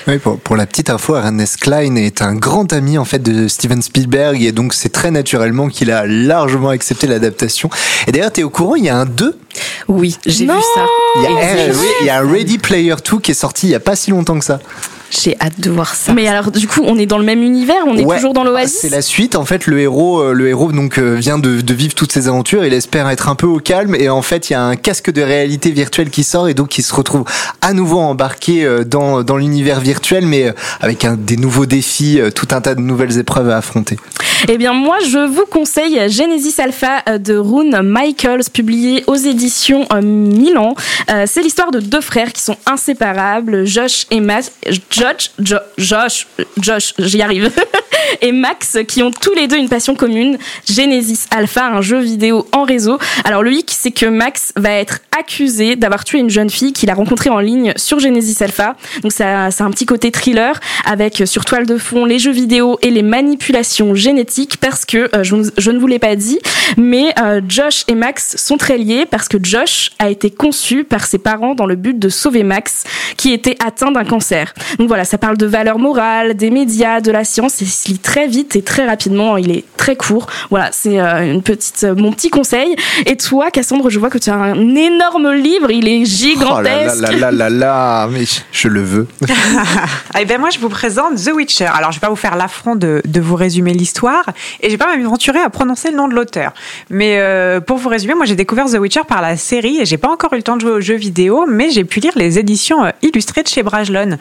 Oui, 0.07 0.19
pour, 0.19 0.39
pour 0.39 0.57
la 0.57 0.67
petite 0.67 0.91
info, 0.91 1.17
Ernest 1.17 1.57
Klein 1.73 1.97
est 1.97 2.21
un 2.21 2.35
grand 2.35 2.71
ami 2.75 2.99
en 2.99 3.07
fait 3.07 3.19
de 3.21 3.49
Steven 3.49 3.81
Spielberg 3.81 4.43
et 4.43 4.53
donc 4.53 4.75
c'est 4.75 4.91
très 4.91 5.11
naturellement 5.11 5.69
qu'il 5.69 5.91
a 5.91 6.05
largement 6.07 6.69
accepté 6.69 7.07
l'adaptation. 7.07 7.71
Et 8.07 8.13
d'ailleurs, 8.13 8.31
t'es 8.31 8.43
au 8.43 8.51
courant, 8.51 8.75
il 8.75 8.85
y 8.85 8.91
a 8.91 8.97
un 8.99 9.07
2 9.07 9.39
Oui, 9.89 10.19
j'ai 10.27 10.45
vu 10.45 10.51
ça. 10.75 10.85
il 11.17 11.23
y, 11.23 11.27
a, 11.29 11.31
oui, 11.73 11.87
il 12.03 12.07
y 12.09 12.11
a 12.11 12.19
un 12.19 12.31
Ready 12.31 12.59
Player 12.59 12.95
2 13.11 13.21
qui 13.21 13.31
est 13.31 13.35
sorti 13.35 13.69
il 13.69 13.71
y 13.71 13.75
a 13.75 13.81
pas 13.81 13.97
si 13.97 14.11
longtemps 14.11 14.39
que 14.39 14.45
ça. 14.45 14.61
J'ai 15.13 15.37
hâte 15.41 15.61
de 15.61 15.71
voir 15.71 15.95
ça. 15.95 16.15
Mais 16.15 16.27
alors, 16.27 16.51
du 16.51 16.67
coup, 16.67 16.81
on 16.85 16.97
est 16.99 17.05
dans 17.05 17.19
le 17.19 17.25
même 17.25 17.43
univers, 17.43 17.85
on 17.87 17.97
est 17.99 18.05
Ouais, 18.05 18.17
toujours 18.17 18.33
dans 18.33 18.45
l'Oasis 18.45 18.79
C'est 18.81 18.89
la 18.89 19.03
suite. 19.03 19.37
En 19.37 19.45
fait, 19.45 19.67
le 19.67 19.79
héros, 19.79 20.21
euh, 20.21 20.33
le 20.33 20.49
héros 20.49 20.73
donc 20.73 20.99
euh, 20.99 21.17
vient 21.17 21.39
de, 21.39 21.61
de 21.61 21.75
vivre 21.75 21.95
toutes 21.95 22.13
ses 22.13 22.29
aventures. 22.29 22.65
Il 22.65 22.73
espère 22.73 23.09
être 23.11 23.29
un 23.29 23.35
peu 23.35 23.47
au 23.47 23.59
calme 23.59 23.95
et 23.95 24.09
en 24.09 24.23
fait, 24.23 24.49
il 24.49 24.55
y 24.55 24.57
a 24.57 24.63
un 24.63 24.75
casque 24.75 25.13
de 25.13 25.21
réalité 25.21 25.71
virtuelle 25.71 26.09
qui 26.09 26.25
sort 26.25 26.49
et 26.49 26.55
donc 26.55 26.79
il 26.79 26.83
se 26.83 26.95
retrouve 26.95 27.25
à 27.61 27.75
nouveau 27.75 27.99
embarqué 27.99 28.65
euh, 28.65 28.85
dans 28.85 29.23
dans 29.23 29.37
l'univers 29.37 29.81
virtuel, 29.81 30.25
mais 30.27 30.53
avec 30.81 31.05
un, 31.05 31.17
des 31.17 31.37
nouveaux 31.37 31.67
défis, 31.67 32.19
tout 32.35 32.49
un 32.53 32.61
tas 32.63 32.75
de 32.75 32.81
nouvelles 32.81 33.19
épreuves 33.19 33.51
à 33.51 33.59
affronter. 33.59 33.99
Eh 34.49 34.59
bien, 34.59 34.73
moi, 34.73 34.97
je 35.07 35.19
vous 35.19 35.45
conseille 35.49 36.11
Genesis 36.11 36.61
Alpha 36.61 37.19
de 37.19 37.37
Rune 37.37 37.81
Michaels, 37.83 38.45
publié 38.53 39.05
aux 39.07 39.15
éditions 39.15 39.87
Milan. 40.03 40.75
C'est 41.27 41.43
l'histoire 41.43 41.71
de 41.71 41.79
deux 41.79 42.01
frères 42.01 42.33
qui 42.33 42.43
sont 42.43 42.57
inséparables, 42.67 43.67
Josh 43.67 44.07
et. 44.11 44.21
Josh, 44.91 45.02
Jo- 45.43 45.57
Josh, 45.79 46.27
Josh, 46.61 46.95
j'y 46.99 47.23
arrive. 47.23 47.51
et 48.21 48.33
Max, 48.33 48.79
qui 48.87 49.03
ont 49.03 49.11
tous 49.11 49.33
les 49.35 49.49
deux 49.49 49.57
une 49.57 49.69
passion 49.69 49.95
commune, 49.95 50.39
Genesis 50.69 51.27
Alpha, 51.31 51.67
un 51.67 51.81
jeu 51.81 51.99
vidéo 52.01 52.47
en 52.53 52.63
réseau. 52.65 52.99
Alors, 53.25 53.43
le 53.43 53.53
hic, 53.53 53.71
c'est 53.77 53.91
que 53.91 54.07
Max 54.07 54.53
va 54.57 54.71
être 54.71 55.01
accusé 55.19 55.77
d'avoir 55.77 56.05
tué 56.05 56.19
une 56.19 56.31
jeune 56.31 56.51
fille 56.51 56.73
qu'il 56.73 56.91
a 56.91 56.95
rencontrée 56.95 57.31
en 57.31 57.39
ligne 57.39 57.73
sur 57.77 57.99
Genesis 57.99 58.43
Alpha. 58.43 58.77
Donc, 59.03 59.13
ça, 59.13 59.51
c'est 59.51 59.63
un 59.63 59.71
petit 59.71 59.87
côté 59.87 60.11
thriller 60.11 60.59
avec 60.85 61.21
euh, 61.21 61.27
sur 61.27 61.45
toile 61.45 61.67
de 61.67 61.77
fond 61.79 62.05
les 62.05 62.19
jeux 62.19 62.33
vidéo 62.33 62.79
et 62.83 62.91
les 62.91 63.03
manipulations 63.03 63.95
génétiques 63.95 64.59
parce 64.59 64.85
que 64.85 65.11
euh, 65.17 65.23
je, 65.23 65.37
je 65.59 65.71
ne 65.71 65.79
vous 65.79 65.87
l'ai 65.87 65.99
pas 65.99 66.17
dit, 66.17 66.39
mais 66.77 67.13
euh, 67.21 67.41
Josh 67.49 67.85
et 67.89 67.95
Max 67.95 68.37
sont 68.37 68.57
très 68.57 68.79
liés 68.79 69.07
parce 69.11 69.29
que 69.29 69.39
Josh 69.43 69.91
a 69.99 70.11
été 70.11 70.31
conçu 70.31 70.85
par 70.85 71.07
ses 71.07 71.19
parents 71.19 71.55
dans 71.55 71.67
le 71.67 71.77
but 71.77 71.99
de 71.99 72.09
sauver 72.09 72.43
Max 72.43 72.85
qui 73.17 73.33
était 73.33 73.57
atteint 73.65 73.91
d'un 73.91 74.05
cancer. 74.05 74.55
Donc 74.79 74.89
voilà, 74.93 75.07
ça 75.07 75.17
parle 75.17 75.39
de 75.39 75.47
valeurs 75.47 75.79
morales, 75.79 76.35
des 76.35 76.51
médias, 76.51 77.01
de 77.01 77.11
la 77.11 77.25
science 77.25 77.63
et 77.63 77.65
c'est 77.65 78.03
très 78.03 78.27
vite 78.27 78.57
et 78.57 78.63
très 78.63 78.85
rapidement. 78.85 79.39
Il 79.39 79.51
est 79.51 79.65
très 79.79 79.97
court. 79.97 80.27
Voilà, 80.51 80.69
c'est 80.71 80.99
une 80.99 81.41
petite, 81.43 81.87
mon 81.97 82.13
petit 82.13 82.29
conseil. 82.29 82.77
Et 83.07 83.17
toi, 83.17 83.51
Cassandre, 83.51 83.89
je 83.89 83.99
vois 83.99 84.11
que 84.11 84.19
tu 84.19 84.29
as 84.29 84.35
un 84.35 84.75
énorme 84.77 85.33
livre. 85.33 85.71
Il 85.71 85.89
est 85.89 86.05
gigantesque. 86.05 86.99
Oh 86.99 87.01
là 87.01 87.11
là 87.11 87.31
là 87.31 87.31
là 87.31 87.49
là, 87.49 88.09
mais 88.13 88.25
je 88.53 88.69
le 88.69 88.83
veux. 88.83 89.07
eh 90.21 90.27
ben 90.27 90.39
moi, 90.39 90.51
je 90.51 90.59
vous 90.59 90.69
présente 90.69 91.15
The 91.15 91.33
Witcher. 91.33 91.71
Alors, 91.73 91.91
je 91.91 91.97
vais 91.97 92.07
pas 92.07 92.11
vous 92.11 92.17
faire 92.17 92.37
l'affront 92.37 92.77
de, 92.77 93.01
de 93.03 93.21
vous 93.23 93.37
résumer 93.37 93.73
l'histoire 93.73 94.27
et 94.61 94.67
je 94.67 94.73
vais 94.73 94.77
pas 94.77 94.95
m'aventurer 94.95 95.39
à 95.39 95.49
prononcer 95.49 95.91
le 95.91 95.97
nom 95.97 96.07
de 96.07 96.15
l'auteur. 96.15 96.53
Mais 96.91 97.19
pour 97.67 97.79
vous 97.79 97.89
résumer, 97.89 98.13
moi, 98.13 98.27
j'ai 98.27 98.37
découvert 98.37 98.67
The 98.67 98.79
Witcher 98.79 99.05
par 99.09 99.23
la 99.23 99.39
série 99.39 99.79
et 99.79 99.87
j'ai 99.87 99.97
pas 99.97 100.11
encore 100.11 100.35
eu 100.35 100.37
le 100.37 100.43
temps 100.43 100.57
de 100.57 100.61
jouer 100.61 100.73
aux 100.73 100.83
jeux 100.83 100.97
vidéo, 100.97 101.47
mais 101.49 101.71
j'ai 101.71 101.85
pu 101.85 102.01
lire 102.01 102.13
les 102.15 102.39
éditions 102.39 102.93
illustrées 103.01 103.43
de 103.43 103.49
chez 103.49 103.63
Brajlon. 103.63 104.19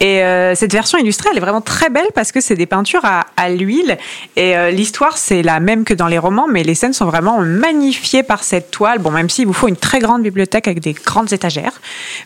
Et 0.00 0.07
cette 0.54 0.72
version 0.72 0.98
illustrée, 0.98 1.28
elle 1.30 1.38
est 1.38 1.40
vraiment 1.40 1.60
très 1.60 1.90
belle 1.90 2.08
parce 2.14 2.32
que 2.32 2.40
c'est 2.40 2.54
des 2.54 2.66
peintures 2.66 3.04
à, 3.04 3.48
l'huile 3.48 3.96
et 4.36 4.54
l'histoire, 4.72 5.16
c'est 5.16 5.42
la 5.42 5.60
même 5.60 5.84
que 5.84 5.94
dans 5.94 6.06
les 6.06 6.18
romans, 6.18 6.46
mais 6.48 6.62
les 6.62 6.74
scènes 6.74 6.92
sont 6.92 7.06
vraiment 7.06 7.40
magnifiées 7.40 8.22
par 8.22 8.42
cette 8.42 8.70
toile. 8.70 8.98
Bon, 8.98 9.10
même 9.10 9.30
s'il 9.30 9.46
vous 9.46 9.52
faut 9.52 9.68
une 9.68 9.76
très 9.76 9.98
grande 9.98 10.22
bibliothèque 10.22 10.68
avec 10.68 10.80
des 10.80 10.92
grandes 10.92 11.32
étagères. 11.32 11.80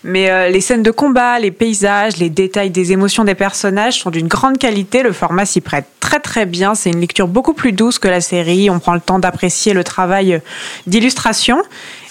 Mais 0.05 0.31
euh, 0.31 0.49
les 0.49 0.61
scènes 0.61 0.83
de 0.83 0.91
combat, 0.91 1.39
les 1.39 1.51
paysages, 1.51 2.17
les 2.17 2.31
détails 2.31 2.71
des 2.71 2.93
émotions 2.93 3.25
des 3.25 3.35
personnages 3.35 4.01
sont 4.01 4.11
d'une 4.11 4.29
grande 4.29 4.59
qualité. 4.59 5.03
Le 5.03 5.13
format 5.13 5.47
s'y 5.47 5.61
prête 5.61 5.87
très 6.01 6.21
très 6.21 6.47
bien. 6.47 6.75
C'est 6.75 6.91
une 6.91 7.01
lecture 7.01 7.29
beaucoup 7.29 7.55
plus 7.55 7.73
douce 7.73 7.99
que 7.99 8.09
la 8.09 8.21
série. 8.21 8.71
On 8.71 8.79
prend 8.79 8.95
le 8.95 9.01
temps 9.01 9.19
d'apprécier 9.19 9.73
le 9.73 9.85
travail 9.85 10.41
d'illustration. 10.87 11.63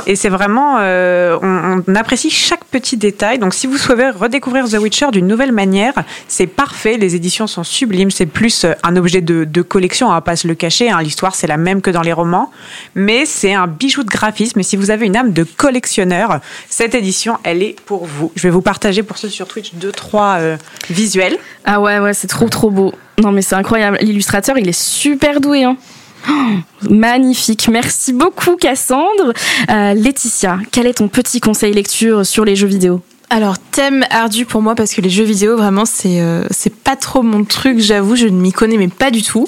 Et 0.08 0.16
c'est 0.16 0.30
vraiment, 0.30 0.78
euh, 0.80 1.38
on, 1.42 1.96
apprécie 1.96 2.30
chaque 2.30 2.64
petit 2.66 2.98
détail. 2.98 3.40
Donc 3.40 3.54
si 3.54 3.68
vous 3.68 3.78
souhaitez 3.78 4.10
redécouvrir 4.10 4.68
The 4.68 4.78
Witcher 4.80 5.08
d'une 5.12 5.28
nouvelle 5.28 5.52
manière, 5.52 5.94
c'est 6.28 6.48
parfait. 6.48 6.98
Les 6.98 7.16
éditions 7.16 7.48
sont 7.48 7.64
sublimes. 7.64 8.12
C'est 8.12 8.26
plus 8.26 8.66
euh, 8.66 8.74
un 8.84 8.96
objet 8.96 9.22
de, 9.22 9.62
collection, 9.62 10.08
on 10.08 10.12
va 10.12 10.22
pas 10.22 10.36
se 10.36 10.48
le 10.48 10.56
cacher. 10.56 10.90
Hein. 10.90 11.02
L'histoire 11.02 11.36
c'est 11.36 11.48
la 11.48 11.58
même 11.58 11.82
que 11.82 11.92
dans 11.92 12.02
les 12.02 12.14
romans, 12.14 12.52
mais 12.96 13.26
c'est 13.26 13.54
un 13.54 13.68
bijou 13.68 14.04
de 14.04 14.10
graphisme. 14.10 14.60
Et 14.60 14.64
si 14.64 14.76
vous 14.76 14.92
avez 14.92 15.06
une 15.06 15.16
âme 15.16 15.34
de 15.34 15.44
collectionneur, 15.44 16.40
cette 16.70 16.96
édition, 16.96 17.38
elle 17.44 17.62
est 17.62 17.80
pour 17.86 18.06
vous. 18.06 18.32
Je 18.36 18.44
vais 18.44 18.50
vous 18.50 18.62
partager 18.62 19.04
pour 19.04 19.18
ceux 19.18 19.30
sur 19.30 19.48
Twitch 19.48 19.74
deux 19.76 19.92
trois 19.92 20.38
euh, 20.40 20.58
visuels. 20.90 21.38
Ah 21.66 21.80
ouais 21.80 22.00
ouais, 22.00 22.14
c'est 22.14 22.28
trop 22.28 22.50
trop 22.50 22.72
beau. 22.72 22.94
Non 23.22 23.32
mais 23.32 23.42
c'est 23.42 23.56
incroyable. 23.56 23.98
L'illustrateur, 24.02 24.58
il 24.58 24.68
est 24.68 24.80
super 24.80 25.42
doué. 25.42 25.64
Hein. 25.64 25.78
Magnifique. 26.90 27.68
Merci 27.70 28.14
beaucoup 28.14 28.56
Cassandre. 28.56 29.34
Euh, 29.70 29.94
Laetitia, 29.94 30.60
quel 30.72 30.88
est 30.88 30.96
ton 30.96 31.08
petit 31.08 31.40
conseil 31.40 31.74
lecture 31.74 32.26
sur 32.26 32.46
les 32.46 32.56
jeux 32.56 32.68
vidéo? 32.68 33.02
Alors 33.32 33.58
thème 33.58 34.04
ardu 34.10 34.46
pour 34.46 34.62
moi 34.62 34.76
parce 34.76 34.94
que 34.94 35.00
les 35.00 35.10
jeux 35.10 35.24
vidéo 35.24 35.56
vraiment 35.56 35.86
c'est 35.86 36.20
euh, 36.20 36.44
c'est 36.52 36.76
pas 36.76 36.98
trop 36.98 37.22
mon 37.22 37.46
truc 37.46 37.80
j'avoue 37.80 38.18
je 38.18 38.28
ne 38.28 38.38
m'y 38.38 38.52
connais 38.52 38.76
mais 38.76 38.90
pas 38.90 39.10
du 39.10 39.24
tout 39.24 39.48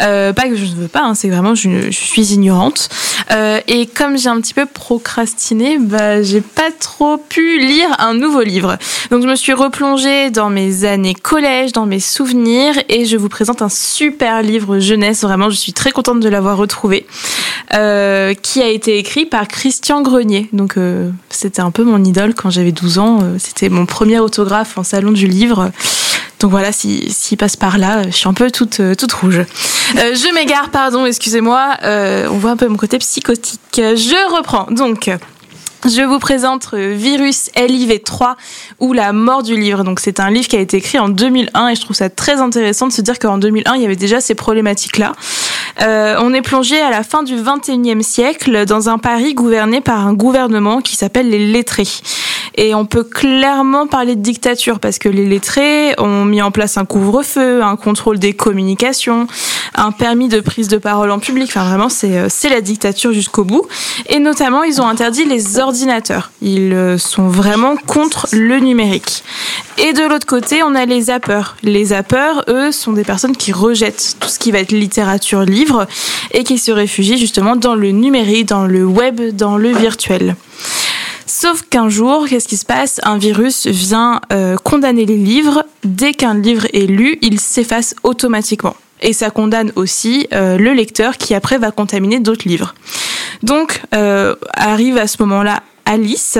euh, 0.00 0.32
pas 0.32 0.48
que 0.48 0.56
je 0.56 0.64
ne 0.64 0.74
veux 0.74 0.88
pas 0.88 1.02
hein, 1.02 1.14
c'est 1.14 1.28
vraiment 1.28 1.54
je, 1.54 1.90
je, 1.90 1.90
suis 1.90 2.32
ignorante. 2.32 2.88
Euh, 3.30 3.60
et 3.68 3.86
comme 3.86 4.18
j'ai 4.18 4.28
un 4.28 4.40
petit 4.40 4.54
peu 4.54 4.66
procrastiné 4.66 5.78
bah 5.78 6.22
j'ai 6.22 6.40
pas 6.40 6.70
trop 6.78 7.16
pu 7.16 7.58
lire 7.58 7.88
un 7.98 8.14
nouveau 8.14 8.42
livre. 8.42 8.78
Donc 9.10 9.22
je 9.22 9.28
me 9.28 9.36
suis 9.36 9.52
replongée 9.52 10.30
dans 10.30 10.50
mes 10.50 10.84
années 10.84 11.14
collège 11.14 11.72
dans 11.72 11.86
mes 11.86 12.00
souvenirs 12.00 12.74
et 12.88 13.04
je 13.04 13.16
vous 13.16 13.28
présente 13.28 13.62
un 13.62 13.68
super 13.68 14.42
livre 14.42 14.78
jeunesse. 14.78 15.22
Vraiment 15.22 15.50
je 15.50 15.56
suis 15.56 15.72
très 15.72 15.90
contente 15.90 16.20
de 16.20 16.28
l'avoir 16.28 16.56
retrouvé 16.56 17.06
euh, 17.74 18.34
qui 18.34 18.62
a 18.62 18.68
été 18.68 18.98
écrit 18.98 19.26
par 19.26 19.48
Christian 19.48 20.02
Grenier. 20.02 20.48
Donc 20.52 20.76
euh, 20.76 21.10
c'était 21.28 21.60
un 21.62 21.70
peu 21.70 21.84
mon 21.84 22.02
idole 22.04 22.34
quand 22.34 22.50
j'avais 22.50 22.72
12 22.72 22.98
ans. 22.98 23.18
C'était 23.38 23.68
mon 23.68 23.86
premier 23.86 24.18
autographe 24.18 24.78
en 24.78 24.82
salon 24.82 25.12
du 25.12 25.26
livre. 25.26 25.70
Donc 26.40 26.50
voilà, 26.50 26.72
s'il 26.72 27.12
si, 27.12 27.36
passe 27.36 27.56
par 27.56 27.78
là, 27.78 28.02
je 28.04 28.10
suis 28.10 28.28
un 28.28 28.34
peu 28.34 28.50
toute, 28.50 28.80
toute 28.96 29.12
rouge. 29.12 29.38
Euh, 29.38 30.14
je 30.14 30.34
m'égare, 30.34 30.70
pardon, 30.70 31.06
excusez-moi. 31.06 31.76
Euh, 31.84 32.28
on 32.30 32.38
voit 32.38 32.50
un 32.50 32.56
peu 32.56 32.66
mon 32.66 32.76
côté 32.76 32.98
psychotique. 32.98 33.60
Je 33.76 34.34
reprends. 34.34 34.66
Donc, 34.70 35.10
je 35.84 36.02
vous 36.02 36.18
présente 36.18 36.74
Virus 36.74 37.50
LIV3 37.56 38.34
ou 38.80 38.92
La 38.92 39.12
mort 39.12 39.42
du 39.42 39.56
livre. 39.58 39.82
Donc 39.82 40.00
c'est 40.00 40.20
un 40.20 40.30
livre 40.30 40.46
qui 40.46 40.56
a 40.56 40.60
été 40.60 40.76
écrit 40.76 40.98
en 40.98 41.08
2001 41.08 41.68
et 41.68 41.74
je 41.74 41.80
trouve 41.80 41.96
ça 41.96 42.10
très 42.10 42.40
intéressant 42.40 42.86
de 42.86 42.92
se 42.92 43.00
dire 43.00 43.18
qu'en 43.18 43.38
2001 43.38 43.76
il 43.76 43.82
y 43.82 43.84
avait 43.86 43.96
déjà 43.96 44.20
ces 44.20 44.34
problématiques-là. 44.34 45.12
Euh, 45.82 46.16
on 46.20 46.32
est 46.34 46.42
plongé 46.42 46.80
à 46.80 46.90
la 46.90 47.02
fin 47.02 47.22
du 47.22 47.36
21e 47.36 48.02
siècle 48.02 48.66
dans 48.66 48.88
un 48.88 48.98
Paris 48.98 49.34
gouverné 49.34 49.80
par 49.80 50.06
un 50.06 50.14
gouvernement 50.14 50.80
qui 50.80 50.96
s'appelle 50.96 51.30
les 51.30 51.46
lettrés. 51.46 51.88
Et 52.56 52.74
on 52.74 52.84
peut 52.84 53.04
clairement 53.04 53.86
parler 53.86 54.16
de 54.16 54.20
dictature 54.20 54.80
parce 54.80 54.98
que 54.98 55.08
les 55.08 55.26
lettrés 55.26 55.94
ont 55.98 56.24
mis 56.24 56.42
en 56.42 56.50
place 56.50 56.76
un 56.76 56.84
couvre-feu, 56.84 57.62
un 57.62 57.76
contrôle 57.76 58.18
des 58.18 58.32
communications, 58.32 59.28
un 59.74 59.92
permis 59.92 60.28
de 60.28 60.40
prise 60.40 60.68
de 60.68 60.76
parole 60.76 61.10
en 61.10 61.20
public. 61.20 61.48
Enfin 61.48 61.64
vraiment 61.64 61.88
c'est 61.88 62.28
c'est 62.28 62.48
la 62.48 62.60
dictature 62.60 63.12
jusqu'au 63.12 63.44
bout. 63.44 63.66
Et 64.08 64.18
notamment 64.18 64.64
ils 64.64 64.80
ont 64.80 64.88
interdit 64.88 65.24
les 65.24 65.58
ordinateurs. 65.58 66.32
Ils 66.42 66.96
sont 66.98 67.28
vraiment 67.28 67.76
contre 67.76 68.26
le 68.32 68.58
numérique. 68.58 69.22
Et 69.82 69.94
de 69.94 70.02
l'autre 70.02 70.26
côté, 70.26 70.62
on 70.62 70.74
a 70.74 70.84
les 70.84 71.02
zappeurs. 71.02 71.56
Les 71.62 71.86
zappeurs, 71.86 72.44
eux, 72.48 72.70
sont 72.70 72.92
des 72.92 73.04
personnes 73.04 73.34
qui 73.34 73.50
rejettent 73.50 74.16
tout 74.20 74.28
ce 74.28 74.38
qui 74.38 74.50
va 74.50 74.58
être 74.58 74.72
littérature, 74.72 75.44
et 76.32 76.44
qui 76.44 76.58
se 76.58 76.72
réfugient 76.72 77.18
justement 77.18 77.56
dans 77.56 77.74
le 77.74 77.90
numérique, 77.90 78.46
dans 78.46 78.66
le 78.66 78.84
web, 78.84 79.34
dans 79.34 79.56
le 79.56 79.70
virtuel. 79.70 80.36
Sauf 81.40 81.62
qu'un 81.62 81.88
jour, 81.88 82.26
qu'est-ce 82.28 82.48
qui 82.48 82.56
se 82.56 82.66
passe? 82.66 83.00
Un 83.04 83.16
virus 83.16 83.66
vient 83.66 84.20
euh, 84.32 84.56
condamner 84.56 85.06
les 85.06 85.16
livres. 85.16 85.64
Dès 85.84 86.12
qu'un 86.12 86.34
livre 86.34 86.66
est 86.72 86.86
lu, 86.86 87.18
il 87.22 87.38
s'efface 87.40 87.94
automatiquement. 88.02 88.74
Et 89.00 89.12
ça 89.12 89.30
condamne 89.30 89.72
aussi 89.76 90.26
euh, 90.34 90.58
le 90.58 90.74
lecteur 90.74 91.16
qui 91.16 91.34
après 91.34 91.56
va 91.56 91.70
contaminer 91.70 92.18
d'autres 92.18 92.48
livres. 92.48 92.74
Donc 93.42 93.80
euh, 93.94 94.34
arrive 94.52 94.98
à 94.98 95.06
ce 95.06 95.16
moment-là 95.22 95.62
Alice. 95.86 96.36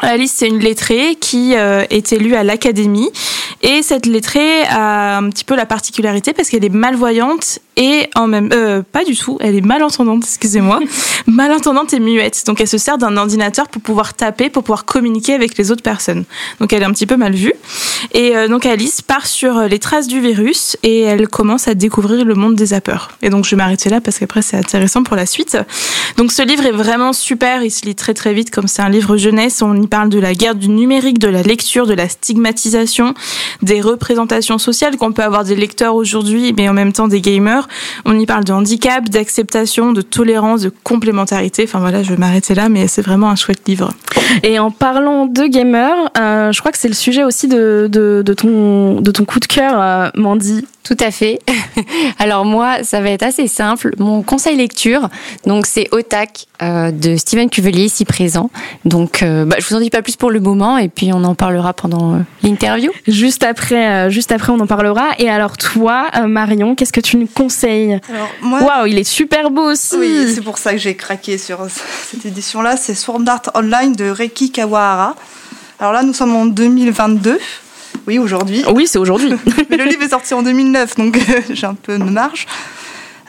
Alice, 0.00 0.32
c'est 0.34 0.48
une 0.48 0.58
lettrée 0.58 1.16
qui 1.16 1.54
est 1.54 2.12
élue 2.12 2.34
à 2.34 2.44
l'académie. 2.44 3.10
Et 3.62 3.82
cette 3.82 4.06
lettrée 4.06 4.62
a 4.64 5.18
un 5.18 5.28
petit 5.30 5.44
peu 5.44 5.56
la 5.56 5.66
particularité 5.66 6.32
parce 6.32 6.48
qu'elle 6.48 6.64
est 6.64 6.74
malvoyante 6.74 7.58
et 7.78 8.10
en 8.16 8.26
même 8.26 8.50
euh, 8.52 8.82
pas 8.82 9.04
du 9.04 9.16
tout, 9.16 9.38
elle 9.40 9.54
est 9.54 9.64
malentendante, 9.64 10.24
excusez-moi, 10.24 10.80
malentendante 11.28 11.94
et 11.94 12.00
muette. 12.00 12.42
Donc 12.44 12.60
elle 12.60 12.66
se 12.66 12.76
sert 12.76 12.98
d'un 12.98 13.16
ordinateur 13.16 13.68
pour 13.68 13.80
pouvoir 13.80 14.14
taper, 14.14 14.50
pour 14.50 14.64
pouvoir 14.64 14.84
communiquer 14.84 15.32
avec 15.34 15.56
les 15.56 15.70
autres 15.70 15.84
personnes. 15.84 16.24
Donc 16.58 16.72
elle 16.72 16.82
est 16.82 16.86
un 16.86 16.92
petit 16.92 17.06
peu 17.06 17.16
mal 17.16 17.34
vue. 17.34 17.52
Et 18.12 18.36
euh, 18.36 18.48
donc 18.48 18.66
Alice 18.66 19.00
part 19.00 19.28
sur 19.28 19.60
les 19.60 19.78
traces 19.78 20.08
du 20.08 20.20
virus 20.20 20.76
et 20.82 21.02
elle 21.02 21.28
commence 21.28 21.68
à 21.68 21.74
découvrir 21.74 22.24
le 22.24 22.34
monde 22.34 22.56
des 22.56 22.66
zappeurs. 22.66 23.12
Et 23.22 23.30
donc 23.30 23.44
je 23.44 23.50
vais 23.50 23.56
m'arrêter 23.56 23.90
là 23.90 24.00
parce 24.00 24.18
qu'après 24.18 24.42
c'est 24.42 24.56
intéressant 24.56 25.04
pour 25.04 25.14
la 25.14 25.24
suite. 25.24 25.56
Donc 26.16 26.32
ce 26.32 26.42
livre 26.42 26.66
est 26.66 26.72
vraiment 26.72 27.12
super, 27.12 27.62
il 27.62 27.70
se 27.70 27.86
lit 27.86 27.94
très 27.94 28.12
très 28.12 28.34
vite 28.34 28.50
comme 28.50 28.66
c'est 28.66 28.82
un 28.82 28.88
livre 28.88 29.16
jeunesse, 29.16 29.62
on 29.62 29.80
y 29.80 29.86
parle 29.86 30.08
de 30.08 30.18
la 30.18 30.34
guerre 30.34 30.56
du 30.56 30.68
numérique, 30.68 31.20
de 31.20 31.28
la 31.28 31.42
lecture, 31.42 31.86
de 31.86 31.94
la 31.94 32.08
stigmatisation, 32.08 33.14
des 33.62 33.80
représentations 33.80 34.58
sociales 34.58 34.96
qu'on 34.96 35.12
peut 35.12 35.22
avoir 35.22 35.44
des 35.44 35.54
lecteurs 35.54 35.94
aujourd'hui 35.94 36.52
mais 36.56 36.68
en 36.68 36.72
même 36.72 36.92
temps 36.92 37.06
des 37.06 37.20
gamers. 37.20 37.67
On 38.04 38.18
y 38.18 38.26
parle 38.26 38.44
de 38.44 38.52
handicap, 38.52 39.08
d'acceptation, 39.08 39.92
de 39.92 40.00
tolérance, 40.00 40.62
de 40.62 40.72
complémentarité. 40.82 41.64
Enfin 41.64 41.78
voilà, 41.78 42.02
je 42.02 42.10
vais 42.10 42.16
m'arrêter 42.16 42.54
là, 42.54 42.68
mais 42.68 42.86
c'est 42.88 43.02
vraiment 43.02 43.30
un 43.30 43.36
chouette 43.36 43.66
livre. 43.66 43.90
Et 44.42 44.58
en 44.58 44.70
parlant 44.70 45.26
de 45.26 45.46
gamers, 45.46 46.10
euh, 46.18 46.52
je 46.52 46.60
crois 46.60 46.72
que 46.72 46.78
c'est 46.78 46.88
le 46.88 46.94
sujet 46.94 47.24
aussi 47.24 47.48
de, 47.48 47.88
de, 47.90 48.34
ton, 48.34 49.00
de 49.00 49.10
ton 49.10 49.24
coup 49.24 49.40
de 49.40 49.46
cœur, 49.46 49.80
euh, 49.80 50.08
Mandy. 50.14 50.66
Tout 50.88 50.96
à 51.00 51.10
fait. 51.10 51.38
Alors 52.18 52.46
moi, 52.46 52.82
ça 52.82 53.02
va 53.02 53.10
être 53.10 53.22
assez 53.22 53.46
simple. 53.46 53.92
Mon 53.98 54.22
conseil 54.22 54.56
lecture, 54.56 55.10
donc 55.44 55.66
c'est 55.66 55.86
Otak 55.92 56.46
euh, 56.62 56.90
de 56.90 57.18
Steven 57.18 57.50
Cuvelier 57.50 57.84
ici 57.84 58.06
présent. 58.06 58.50
Donc 58.86 59.22
euh, 59.22 59.44
bah, 59.44 59.56
je 59.58 59.66
vous 59.68 59.74
en 59.74 59.80
dis 59.80 59.90
pas 59.90 60.00
plus 60.00 60.16
pour 60.16 60.30
le 60.30 60.40
moment 60.40 60.78
et 60.78 60.88
puis 60.88 61.10
on 61.12 61.24
en 61.24 61.34
parlera 61.34 61.74
pendant 61.74 62.14
euh, 62.14 62.18
l'interview. 62.42 62.90
Juste 63.06 63.44
après, 63.44 64.06
euh, 64.06 64.08
juste 64.08 64.32
après 64.32 64.50
on 64.50 64.60
en 64.60 64.66
parlera. 64.66 65.08
Et 65.18 65.28
alors 65.28 65.58
toi, 65.58 66.06
euh, 66.16 66.26
Marion, 66.26 66.74
qu'est-ce 66.74 66.94
que 66.94 67.02
tu 67.02 67.18
nous 67.18 67.26
conseilles? 67.26 68.00
Moi, 68.40 68.62
Waouh, 68.62 68.86
il 68.86 68.96
est 68.96 69.04
super 69.04 69.50
beau 69.50 69.70
aussi. 69.70 69.94
Oui, 69.98 70.32
c'est 70.34 70.40
pour 70.40 70.56
ça 70.56 70.72
que 70.72 70.78
j'ai 70.78 70.94
craqué 70.94 71.36
sur 71.36 71.66
cette 72.10 72.24
édition-là. 72.24 72.78
C'est 72.78 72.94
Sword 72.94 73.24
Art 73.26 73.42
Online 73.54 73.92
de 73.92 74.08
Reiki 74.08 74.52
Kawahara. 74.52 75.16
Alors 75.80 75.92
là, 75.92 76.02
nous 76.02 76.14
sommes 76.14 76.34
en 76.34 76.46
2022. 76.46 77.38
Oui, 78.06 78.18
aujourd'hui. 78.18 78.64
Oui, 78.72 78.86
c'est 78.86 78.98
aujourd'hui. 78.98 79.34
Mais 79.70 79.76
le 79.76 79.84
livre 79.84 80.02
est 80.02 80.10
sorti 80.10 80.34
en 80.34 80.42
2009, 80.42 80.96
donc 80.96 81.18
j'ai 81.50 81.66
un 81.66 81.74
peu 81.74 81.98
de 81.98 82.04
marge. 82.04 82.46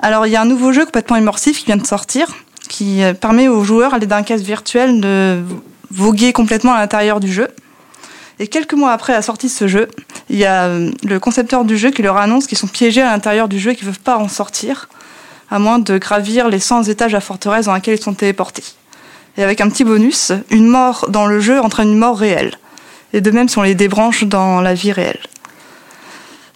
Alors, 0.01 0.25
il 0.27 0.31
y 0.31 0.35
a 0.35 0.41
un 0.41 0.45
nouveau 0.45 0.71
jeu 0.71 0.85
complètement 0.85 1.17
immersif 1.17 1.59
qui 1.59 1.65
vient 1.65 1.77
de 1.77 1.85
sortir, 1.85 2.27
qui 2.69 3.01
permet 3.19 3.47
aux 3.47 3.63
joueurs, 3.63 3.93
à 3.93 3.99
l'aide 3.99 4.09
d'un 4.09 4.23
casque 4.23 4.45
virtuel, 4.45 5.01
de 5.01 5.41
voguer 5.91 6.33
complètement 6.33 6.73
à 6.73 6.79
l'intérieur 6.79 7.19
du 7.19 7.31
jeu. 7.31 7.47
Et 8.39 8.47
quelques 8.47 8.73
mois 8.73 8.91
après 8.93 9.11
la 9.11 9.21
sortie 9.21 9.47
de 9.47 9.51
ce 9.51 9.67
jeu, 9.67 9.89
il 10.29 10.37
y 10.37 10.45
a 10.45 10.69
le 10.69 11.19
concepteur 11.19 11.65
du 11.65 11.77
jeu 11.77 11.91
qui 11.91 12.01
leur 12.01 12.15
annonce 12.15 12.47
qu'ils 12.47 12.57
sont 12.57 12.67
piégés 12.67 13.01
à 13.01 13.11
l'intérieur 13.11 13.49
du 13.49 13.59
jeu 13.59 13.71
et 13.71 13.75
qu'ils 13.75 13.87
ne 13.87 13.91
peuvent 13.91 14.01
pas 14.01 14.17
en 14.17 14.29
sortir, 14.29 14.87
à 15.51 15.59
moins 15.59 15.79
de 15.79 15.97
gravir 15.97 16.47
les 16.47 16.59
100 16.59 16.83
étages 16.83 17.13
à 17.13 17.17
la 17.17 17.21
forteresse 17.21 17.65
dans 17.65 17.73
laquelle 17.73 17.95
ils 17.95 18.01
sont 18.01 18.13
téléportés. 18.13 18.63
Et 19.37 19.43
avec 19.43 19.59
un 19.59 19.69
petit 19.69 19.83
bonus, 19.83 20.31
une 20.51 20.67
mort 20.67 21.07
dans 21.09 21.25
le 21.25 21.41
jeu 21.41 21.59
entraîne 21.59 21.89
une 21.89 21.97
mort 21.97 22.17
réelle. 22.17 22.57
Et 23.13 23.21
de 23.21 23.31
même 23.31 23.49
si 23.49 23.57
on 23.57 23.63
les 23.63 23.75
débranche 23.75 24.23
dans 24.25 24.61
la 24.61 24.73
vie 24.73 24.91
réelle. 24.91 25.19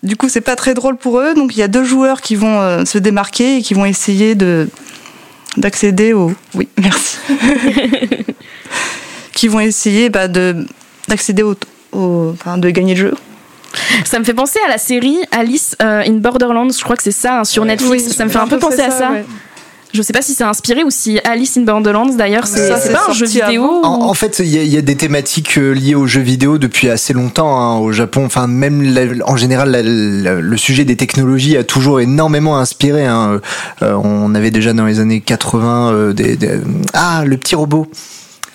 du 0.03 0.15
coup, 0.15 0.29
c'est 0.29 0.41
pas 0.41 0.55
très 0.55 0.73
drôle 0.73 0.97
pour 0.97 1.19
eux. 1.19 1.33
Donc, 1.33 1.55
il 1.55 1.59
y 1.59 1.63
a 1.63 1.67
deux 1.67 1.83
joueurs 1.83 2.21
qui 2.21 2.35
vont 2.35 2.61
euh, 2.61 2.85
se 2.85 2.97
démarquer 2.97 3.57
et 3.57 3.61
qui 3.61 3.73
vont 3.73 3.85
essayer 3.85 4.35
de 4.35 4.69
d'accéder 5.57 6.13
au. 6.13 6.33
Oui, 6.55 6.67
merci. 6.77 7.17
qui 9.33 9.47
vont 9.47 9.59
essayer 9.59 10.09
bah, 10.09 10.27
de 10.27 10.65
d'accéder 11.07 11.43
au, 11.43 11.55
au- 11.91 12.31
enfin, 12.33 12.57
de 12.57 12.69
gagner 12.69 12.95
le 12.95 13.01
jeu. 13.01 13.13
Ça 14.05 14.19
me 14.19 14.23
fait 14.23 14.33
penser 14.35 14.59
à 14.65 14.69
la 14.69 14.77
série 14.77 15.17
Alice 15.31 15.75
euh, 15.81 16.03
in 16.05 16.13
Borderlands, 16.13 16.69
je 16.69 16.83
crois 16.83 16.95
que 16.95 17.01
c'est 17.03 17.11
ça, 17.11 17.39
hein, 17.39 17.43
sur 17.43 17.65
Netflix. 17.65 18.11
ça 18.13 18.25
me 18.25 18.29
fait 18.29 18.37
un 18.37 18.47
peu 18.47 18.59
penser 18.59 18.81
à 18.81 18.91
ça. 18.91 19.11
ouais. 19.11 19.25
Je 19.93 20.01
sais 20.01 20.11
pas 20.13 20.21
si 20.23 20.33
c'est 20.33 20.43
inspiré 20.43 20.83
ou 20.83 20.89
si 20.89 21.19
Alice 21.23 21.55
in 21.57 21.61
Borderlands 21.61 22.15
d'ailleurs, 22.15 22.47
c'est 22.47 22.67
Ça, 22.67 22.77
c'est 22.79 22.87
c'est 22.87 22.93
pas 22.93 23.05
un 23.09 23.13
jeu 23.13 23.27
vidéo. 23.27 23.63
En, 23.83 23.99
ou- 23.99 24.03
en 24.09 24.13
fait, 24.15 24.39
il 24.39 24.47
y, 24.47 24.57
a- 24.57 24.63
il 24.63 24.73
y 24.73 24.77
a 24.77 24.81
des 24.81 24.95
thématiques 24.95 25.57
euh, 25.59 25.71
liées 25.73 25.93
aux 25.93 26.07
jeux 26.07 26.21
vidéo 26.21 26.57
depuis 26.57 26.89
assez 26.89 27.13
longtemps 27.13 27.55
hein, 27.59 27.77
au 27.77 27.91
Japon. 27.91 28.25
Enfin, 28.25 28.47
même 28.47 28.81
la- 28.81 29.25
en 29.27 29.37
général, 29.37 29.69
la- 29.71 29.83
la- 29.83 30.41
le 30.41 30.57
sujet 30.57 30.83
des 30.83 30.95
technologies 30.97 31.57
a 31.57 31.63
toujours 31.63 31.99
énormément 32.01 32.57
inspiré. 32.57 33.05
hein. 33.05 33.39
Euh, 33.83 33.93
on 34.03 34.33
avait 34.33 34.51
déjà 34.51 34.73
dans 34.73 34.85
les 34.85 34.99
années 34.99 35.21
80 35.21 35.91
euh, 35.91 36.13
des, 36.13 36.37
des- 36.37 36.59
ah 36.93 37.23
le 37.25 37.37
petit 37.37 37.53
robot. 37.55 37.85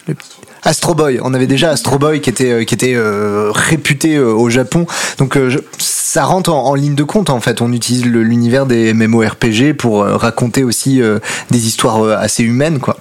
Le 0.09 0.15
petit- 0.15 0.29
Astro 0.63 0.95
Boy, 0.95 1.21
on 1.23 1.35
avait 1.35 1.47
déjà 1.47 1.71
Astro 1.71 1.99
Boy 1.99 2.21
qui 2.21 2.31
était 2.31 2.51
euh, 2.51 2.65
qui 2.65 2.75
était 2.75 2.95
euh, 2.95 3.51
réputé 3.53 4.17
euh, 4.17 4.33
au 4.33 4.51
Japon. 4.51 4.87
Donc 5.19 5.37
euh, 5.37 5.57
ça 5.79 6.25
rentre 6.25 6.53
en, 6.53 6.75
ligne 6.75 6.95
de 6.95 7.05
compte 7.05 7.31
en 7.31 7.41
fait. 7.41 7.61
On 7.61 7.73
utilise 7.73 8.05
l'univers 8.05 8.67
des 8.67 8.93
MMORPG 8.95 9.75
pour 9.75 10.03
euh, 10.03 10.17
raconter 10.17 10.65
aussi 10.65 11.03
euh, 11.03 11.19
des 11.51 11.67
histoires 11.67 12.03
assez 12.19 12.43
humaines 12.43 12.79
quoi. 12.79 12.97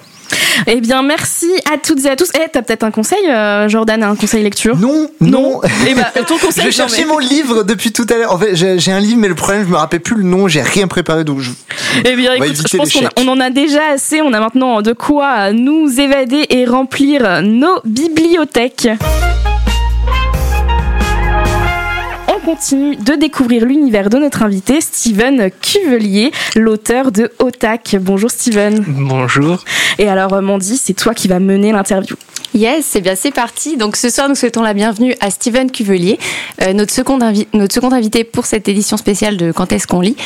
Eh 0.66 0.80
bien, 0.80 1.02
merci 1.02 1.46
à 1.72 1.78
toutes 1.78 2.04
et 2.04 2.10
à 2.10 2.16
tous. 2.16 2.30
Eh, 2.34 2.48
t'as 2.52 2.62
peut-être 2.62 2.82
un 2.84 2.90
conseil, 2.90 3.18
euh, 3.28 3.68
Jordan, 3.68 4.02
un 4.02 4.16
conseil 4.16 4.42
lecture? 4.42 4.76
Non, 4.76 5.08
non. 5.20 5.60
Eh 5.88 5.94
ben, 5.94 6.04
ton 6.26 6.36
conseil. 6.44 6.64
Je 6.64 6.68
non, 6.68 6.72
cherchais 6.88 7.02
mais- 7.02 7.12
mon 7.12 7.18
livre 7.18 7.62
depuis 7.62 7.92
tout 7.92 8.06
à 8.10 8.14
l'heure. 8.16 8.32
En 8.32 8.38
fait, 8.38 8.54
j'ai 8.56 8.78
j'ai 8.78 8.92
un 8.92 9.00
livre, 9.00 9.18
mais 9.18 9.28
le 9.28 9.34
problème, 9.34 9.64
je 9.64 9.70
me 9.70 9.76
rappelle 9.76 10.00
plus 10.00 10.16
le 10.16 10.24
nom. 10.24 10.48
J'ai 10.48 10.62
rien 10.62 10.88
préparé, 10.88 11.24
donc 11.24 11.40
je... 11.40 11.50
Eh 12.04 12.16
bien, 12.16 12.34
écoute, 12.34 12.56
je 12.70 12.76
pense 12.76 12.92
qu'on 12.92 13.28
en 13.28 13.40
a 13.40 13.50
déjà 13.50 13.80
assez. 13.92 14.20
On 14.20 14.32
a 14.32 14.40
maintenant 14.40 14.82
de 14.82 14.92
quoi 14.92 15.52
nous 15.52 16.00
évader 16.00 16.46
et 16.50 16.64
remplir 16.64 17.42
nos 17.42 17.80
bibliothèques. 17.84 18.88
Continue 22.52 22.96
de 22.96 23.12
découvrir 23.14 23.66
l'univers 23.66 24.08
de 24.08 24.16
notre 24.16 24.42
invité, 24.42 24.80
Steven 24.80 25.50
Cuvelier, 25.60 26.32
l'auteur 26.56 27.12
de 27.12 27.30
Otak. 27.40 27.96
Bonjour 28.00 28.30
Steven. 28.30 28.82
Bonjour. 28.88 29.62
Et 29.98 30.08
alors, 30.08 30.32
euh, 30.32 30.40
Mandy, 30.40 30.78
c'est 30.82 30.94
toi 30.94 31.12
qui 31.12 31.28
vas 31.28 31.40
mener 31.40 31.72
l'interview. 31.72 32.16
Yes, 32.54 32.86
c'est 32.88 33.02
bien, 33.02 33.14
c'est 33.14 33.30
parti. 33.30 33.76
Donc 33.76 33.96
ce 33.96 34.08
soir, 34.08 34.26
nous 34.30 34.34
souhaitons 34.34 34.62
la 34.62 34.72
bienvenue 34.72 35.14
à 35.20 35.30
Steven 35.30 35.70
Cuvelier, 35.70 36.18
euh, 36.62 36.72
notre, 36.72 36.94
second 36.94 37.18
invi- 37.18 37.46
notre 37.52 37.74
second 37.74 37.92
invité 37.92 38.24
pour 38.24 38.46
cette 38.46 38.66
édition 38.68 38.96
spéciale 38.96 39.36
de 39.36 39.52
Quand 39.52 39.70
est-ce 39.70 39.86
qu'on 39.86 40.00
lit. 40.00 40.16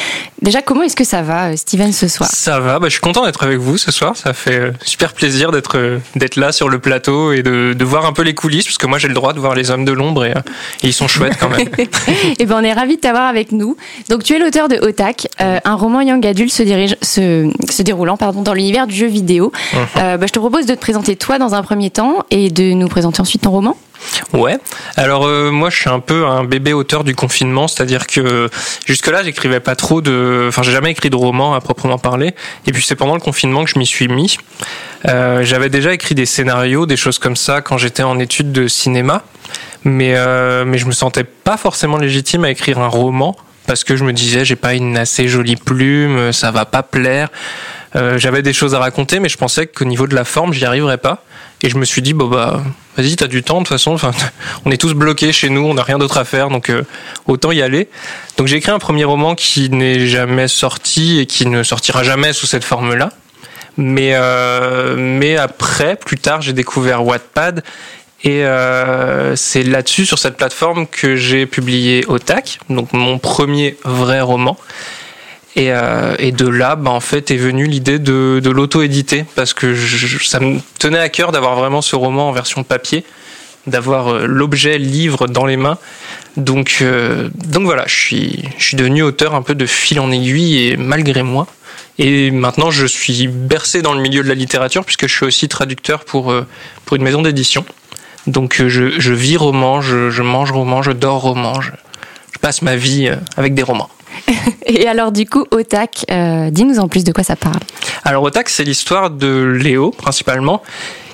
Déjà, 0.41 0.62
comment 0.62 0.85
est-ce 0.85 0.95
que 0.95 1.02
ça 1.05 1.23
va, 1.23 1.49
euh, 1.50 1.57
Steven, 1.57 1.93
ce 1.93 2.07
soir? 2.07 2.31
Ça 2.33 2.61
va, 2.61 2.79
bah, 2.79 2.87
je 2.87 2.93
suis 2.93 3.00
content 3.00 3.25
d'être 3.26 3.43
avec 3.43 3.59
vous 3.59 3.76
ce 3.76 3.91
soir. 3.91 4.17
Ça 4.17 4.33
fait 4.33 4.73
super 4.85 5.12
plaisir 5.14 5.50
d'être 5.50 5.99
d'être 6.14 6.37
là 6.37 6.52
sur 6.52 6.69
le 6.69 6.79
plateau 6.79 7.33
et 7.33 7.43
de, 7.43 7.73
de 7.73 7.85
voir 7.85 8.07
un 8.07 8.12
peu 8.12 8.23
les 8.23 8.35
coulisses, 8.35 8.67
parce 8.67 8.79
que 8.79 8.87
moi 8.87 8.99
j'ai 8.99 9.09
le 9.09 9.14
droit 9.14 9.33
de 9.33 9.41
voir 9.41 9.57
les 9.57 9.73
hommes 9.73 9.85
de 9.85 9.93
l'ombre 9.93 10.25
et, 10.25 10.31
et 10.31 10.87
ils 10.87 10.93
sont 10.93 11.09
chouettes 11.09 11.37
quand 11.41 11.49
même. 11.50 11.67
Eh 12.38 12.47
ben, 12.47 12.57
on 12.61 12.64
est 12.64 12.73
ravis 12.73 12.97
de 12.97 13.00
t'avoir 13.00 13.25
avec 13.25 13.52
nous. 13.52 13.76
Donc, 14.09 14.23
tu 14.25 14.35
es 14.35 14.38
l'auteur 14.38 14.69
de 14.69 14.76
Otak, 14.76 15.28
euh, 15.40 15.59
un 15.64 15.75
roman 15.75 16.00
young 16.00 16.25
adulte 16.26 16.52
se, 16.52 16.62
dirige, 16.62 16.97
se, 17.02 17.50
se 17.71 17.83
déroulant 17.83 18.16
pardon, 18.16 18.42
dans 18.42 18.54
l'univers 18.54 18.87
du 18.87 18.95
jeu 18.95 19.07
vidéo. 19.07 19.52
Euh, 19.97 20.16
bah, 20.16 20.26
je 20.26 20.33
te 20.33 20.38
propose 20.38 20.66
de 20.66 20.75
te 20.75 20.81
présenter 20.81 21.16
toi 21.16 21.38
dans 21.38 21.54
un 21.54 21.62
premier 21.62 21.90
temps 21.90 22.25
et 22.31 22.50
de 22.50 22.73
nous 22.73 22.88
présenter 22.88 23.21
ensuite 23.21 23.42
ton 23.42 23.50
roman. 23.50 23.76
Ouais. 24.32 24.59
Alors 24.97 25.26
euh, 25.26 25.50
moi 25.50 25.71
je 25.71 25.76
suis 25.76 25.90
un 25.90 26.00
peu 26.00 26.26
un 26.26 26.44
bébé 26.44 26.73
auteur 26.73 27.04
du 27.04 27.14
confinement, 27.14 27.68
c'est-à-dire 27.68 28.06
que 28.06 28.49
jusque 28.87 29.06
là 29.09 29.23
j'écrivais 29.23 29.61
pas 29.61 29.76
trop 29.76 30.00
de, 30.00 30.47
enfin 30.49 30.62
j'ai 30.62 30.73
jamais 30.73 30.90
écrit 30.90 31.11
de 31.11 31.16
roman 31.16 31.54
à 31.54 31.61
proprement 31.61 31.99
parler. 31.99 32.35
Et 32.66 32.73
puis 32.73 32.82
c'est 32.82 32.97
pendant 32.97 33.14
le 33.14 33.21
confinement 33.21 33.64
que 33.64 33.71
je 33.71 33.78
m'y 33.78 33.87
suis 33.87 34.09
mis. 34.09 34.38
Euh, 35.09 35.44
J'avais 35.44 35.68
déjà 35.68 35.92
écrit 35.92 36.14
des 36.14 36.26
scénarios, 36.26 36.87
des 36.87 36.97
choses 36.97 37.18
comme 37.18 37.37
ça 37.37 37.61
quand 37.61 37.78
j'étais 37.78 38.02
en 38.02 38.18
études 38.18 38.52
de 38.52 38.68
cinéma, 38.68 39.23
mais 39.85 40.14
euh, 40.16 40.64
mais 40.64 40.78
je 40.78 40.87
me 40.87 40.92
sentais 40.92 41.25
pas 41.25 41.56
forcément 41.56 41.99
légitime 41.99 42.44
à 42.44 42.50
écrire 42.50 42.78
un 42.78 42.88
roman 42.88 43.37
parce 43.66 43.85
que 43.85 43.97
je 43.97 44.04
me 44.04 44.12
disais 44.12 44.44
j'ai 44.44 44.56
pas 44.56 44.75
une 44.75 44.97
assez 44.97 45.28
jolie 45.28 45.56
plume, 45.56 46.32
ça 46.32 46.50
va 46.50 46.64
pas 46.64 46.82
plaire. 46.82 47.28
J'avais 48.16 48.40
des 48.40 48.54
choses 48.54 48.75
à 48.75 48.78
raconter, 48.78 49.21
mais 49.21 49.28
je 49.28 49.37
pensais 49.37 49.66
qu'au 49.66 49.85
niveau 49.85 50.06
de 50.06 50.14
la 50.14 50.25
forme 50.25 50.54
j'y 50.54 50.64
arriverais 50.64 50.97
pas. 50.97 51.23
Et 51.62 51.71
je 51.71 51.76
me 51.76 51.85
suis 51.85 52.02
dit, 52.02 52.12
bon 52.12 52.26
bah, 52.26 52.62
vas-y, 52.97 53.17
t'as 53.17 53.27
du 53.27 53.43
temps, 53.43 53.59
de 53.59 53.61
toute 53.61 53.69
façon, 53.69 53.93
enfin, 53.93 54.13
on 54.65 54.71
est 54.71 54.77
tous 54.77 54.95
bloqués 54.95 55.33
chez 55.33 55.49
nous, 55.49 55.63
on 55.63 55.75
n'a 55.75 55.83
rien 55.83 55.99
d'autre 55.99 56.19
à 56.19 56.25
faire, 56.25 56.49
donc 56.49 56.71
euh, 56.71 56.83
autant 57.27 57.53
y 57.53 57.63
aller. 57.63 57.89
Donc 58.37 58.47
j'ai 58.47 58.57
écrit 58.57 58.73
un 58.73 58.79
premier 58.79 59.05
roman 59.05 59.35
qui 59.35 59.71
n'est 59.71 60.07
jamais 60.07 60.49
sorti 60.49 61.21
et 61.21 61.27
qui 61.27 61.47
ne 61.47 61.63
sortira 61.63 62.03
jamais 62.03 62.33
sous 62.33 62.47
cette 62.47 62.65
forme-là. 62.65 63.11
Mais, 63.79 64.11
euh, 64.15 64.97
mais 64.99 65.37
après, 65.37 65.97
plus 65.97 66.19
tard, 66.19 66.43
j'ai 66.43 66.53
découvert 66.53 67.05
Wattpad. 67.05 67.63
Et 68.25 68.45
euh, 68.45 69.35
c'est 69.35 69.65
là-dessus, 69.65 70.07
sur 70.07 70.19
cette 70.19 70.37
plateforme, 70.37 70.87
que 70.87 71.17
j'ai 71.17 71.47
publié 71.47 72.05
Otak, 72.07 72.61
donc 72.71 72.93
mon 72.93 73.19
premier 73.19 73.77
vrai 73.85 74.21
roman. 74.21 74.57
Et, 75.54 75.71
euh, 75.71 76.14
et 76.18 76.32
de 76.32 76.49
là, 76.49 76.76
bah, 76.76 76.90
en 76.90 77.00
fait, 77.00 77.30
est 77.30 77.37
venue 77.37 77.66
l'idée 77.66 77.99
de, 77.99 78.41
de 78.43 78.50
l'auto-éditer 78.50 79.26
parce 79.34 79.52
que 79.52 79.75
je- 79.75 80.25
ça 80.25 80.41
me 80.41 80.60
tenait 80.78 80.99
à 80.99 81.08
cœur 81.10 81.30
d'avoir 81.30 81.56
vraiment 81.56 81.82
ce 81.82 81.95
roman 81.95 82.30
en 82.30 82.32
version 82.32 82.65
papier, 82.65 83.04
d'avoir 83.67 84.08
euh, 84.08 84.26
l'objet 84.26 84.78
livre 84.78 85.26
dans 85.26 85.45
les 85.45 85.58
mains. 85.58 85.76
Donc, 86.38 86.78
euh, 86.80 87.28
donc 87.34 87.65
voilà, 87.65 87.84
je 87.86 87.95
suis, 87.95 88.45
je 88.56 88.65
suis 88.65 88.76
devenu 88.78 89.02
auteur 89.02 89.34
un 89.34 89.43
peu 89.43 89.54
de 89.54 89.67
fil 89.67 90.00
en 90.00 90.10
aiguille 90.10 90.69
et 90.69 90.76
malgré 90.78 91.23
moi. 91.23 91.47
Et 91.99 92.30
maintenant, 92.30 92.71
je 92.71 92.86
suis 92.86 93.28
bercé 93.28 93.82
dans 93.82 93.93
le 93.93 94.00
milieu 94.00 94.23
de 94.23 94.28
la 94.28 94.34
littérature 94.34 94.86
puisque 94.86 95.06
je 95.06 95.15
suis 95.15 95.26
aussi 95.26 95.49
traducteur 95.49 96.06
pour, 96.06 96.32
euh, 96.32 96.47
pour 96.86 96.97
une 96.97 97.02
maison 97.02 97.21
d'édition. 97.21 97.67
Donc 98.26 98.60
euh, 98.60 98.71
je, 98.71 98.99
je 98.99 99.12
vis 99.12 99.36
roman, 99.36 99.82
je, 99.82 100.08
je 100.08 100.23
mange 100.23 100.50
roman, 100.50 100.82
je 100.82 100.93
dors 100.93 101.21
roman, 101.21 101.60
je, 101.60 101.71
je 102.32 102.38
passe 102.38 102.62
ma 102.62 102.76
vie 102.76 103.10
avec 103.36 103.52
des 103.52 103.62
romans. 103.62 103.91
Et 104.67 104.87
alors, 104.87 105.13
du 105.13 105.27
coup, 105.27 105.45
Otak, 105.51 106.05
euh, 106.11 106.51
dis-nous 106.51 106.79
en 106.79 106.89
plus 106.89 107.05
de 107.05 107.13
quoi 107.13 107.25
ça 107.25 107.37
parle. 107.37 107.61
Alors 108.05 108.23
Otak, 108.23 108.49
c'est 108.49 108.65
l'histoire 108.65 109.11
de 109.11 109.45
Léo 109.45 109.91
principalement, 109.91 110.63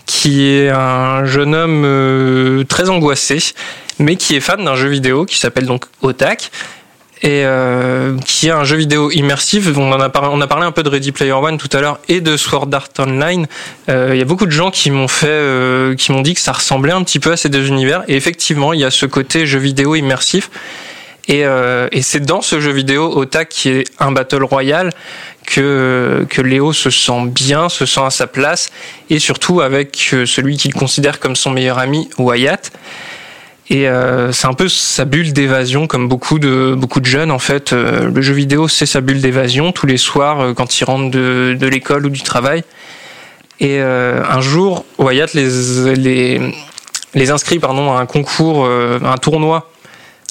qui 0.06 0.46
est 0.46 0.70
un 0.70 1.24
jeune 1.24 1.54
homme 1.54 1.82
euh, 1.84 2.64
très 2.64 2.88
angoissé, 2.88 3.38
mais 3.98 4.16
qui 4.16 4.36
est 4.36 4.40
fan 4.40 4.64
d'un 4.64 4.74
jeu 4.74 4.88
vidéo 4.88 5.24
qui 5.24 5.38
s'appelle 5.38 5.66
donc 5.66 5.84
Otak. 6.02 6.50
Et 7.20 7.42
euh, 7.44 8.16
qui 8.24 8.46
est 8.46 8.52
un 8.52 8.62
jeu 8.62 8.76
vidéo 8.76 9.10
immersif. 9.10 9.66
On, 9.76 9.90
a 9.90 10.08
parlé, 10.08 10.28
on 10.32 10.40
a 10.40 10.46
parlé 10.46 10.64
un 10.64 10.70
peu 10.70 10.84
de 10.84 10.88
Ready 10.88 11.10
Player 11.10 11.32
One 11.32 11.58
tout 11.58 11.68
à 11.76 11.80
l'heure 11.80 11.98
et 12.08 12.20
de 12.20 12.36
Sword 12.36 12.68
Art 12.72 12.90
Online. 13.00 13.48
Il 13.88 14.14
y 14.16 14.20
a 14.20 14.24
beaucoup 14.24 14.46
de 14.46 14.52
gens 14.52 14.70
qui 14.70 14.92
m'ont 14.92 15.08
fait, 15.08 15.96
qui 15.98 16.12
m'ont 16.12 16.20
dit 16.20 16.34
que 16.34 16.40
ça 16.40 16.52
ressemblait 16.52 16.92
un 16.92 17.02
petit 17.02 17.18
peu 17.18 17.32
à 17.32 17.36
ces 17.36 17.48
deux 17.48 17.66
univers. 17.66 18.04
Et 18.06 18.14
effectivement, 18.14 18.72
il 18.72 18.78
y 18.78 18.84
a 18.84 18.92
ce 18.92 19.04
côté 19.04 19.48
jeu 19.48 19.58
vidéo 19.58 19.96
immersif. 19.96 20.48
Et, 21.28 21.44
euh, 21.44 21.88
et 21.92 22.00
c'est 22.00 22.20
dans 22.20 22.40
ce 22.40 22.58
jeu 22.58 22.72
vidéo, 22.72 23.12
Otak, 23.14 23.50
qui 23.50 23.68
est 23.68 23.84
un 23.98 24.12
battle 24.12 24.44
royal, 24.44 24.90
que, 25.46 26.26
que 26.28 26.40
Léo 26.40 26.72
se 26.72 26.90
sent 26.90 27.26
bien, 27.26 27.68
se 27.68 27.84
sent 27.86 28.00
à 28.02 28.10
sa 28.10 28.26
place, 28.26 28.70
et 29.10 29.18
surtout 29.18 29.60
avec 29.60 30.10
euh, 30.12 30.24
celui 30.24 30.56
qu'il 30.56 30.72
considère 30.72 31.20
comme 31.20 31.36
son 31.36 31.50
meilleur 31.50 31.78
ami, 31.78 32.08
Wyatt. 32.18 32.72
Et 33.70 33.86
euh, 33.86 34.32
c'est 34.32 34.46
un 34.46 34.54
peu 34.54 34.68
sa 34.68 35.04
bulle 35.04 35.34
d'évasion, 35.34 35.86
comme 35.86 36.08
beaucoup 36.08 36.38
de, 36.38 36.74
beaucoup 36.74 37.00
de 37.00 37.06
jeunes, 37.06 37.30
en 37.30 37.38
fait. 37.38 37.74
Euh, 37.74 38.10
le 38.10 38.22
jeu 38.22 38.32
vidéo, 38.32 38.66
c'est 38.66 38.86
sa 38.86 39.02
bulle 39.02 39.20
d'évasion, 39.20 39.72
tous 39.72 39.86
les 39.86 39.98
soirs, 39.98 40.40
euh, 40.40 40.54
quand 40.54 40.80
ils 40.80 40.84
rentrent 40.84 41.10
de, 41.10 41.54
de 41.58 41.66
l'école 41.66 42.06
ou 42.06 42.10
du 42.10 42.22
travail. 42.22 42.64
Et 43.60 43.80
un 43.80 44.40
jour, 44.40 44.84
Wyatt 44.98 45.34
les, 45.34 45.96
les, 45.96 46.40
les 47.14 47.30
inscrit 47.32 47.58
pardon, 47.58 47.92
à 47.92 47.98
un 47.98 48.06
concours, 48.06 48.64
à 48.64 49.12
un 49.12 49.16
tournoi 49.16 49.68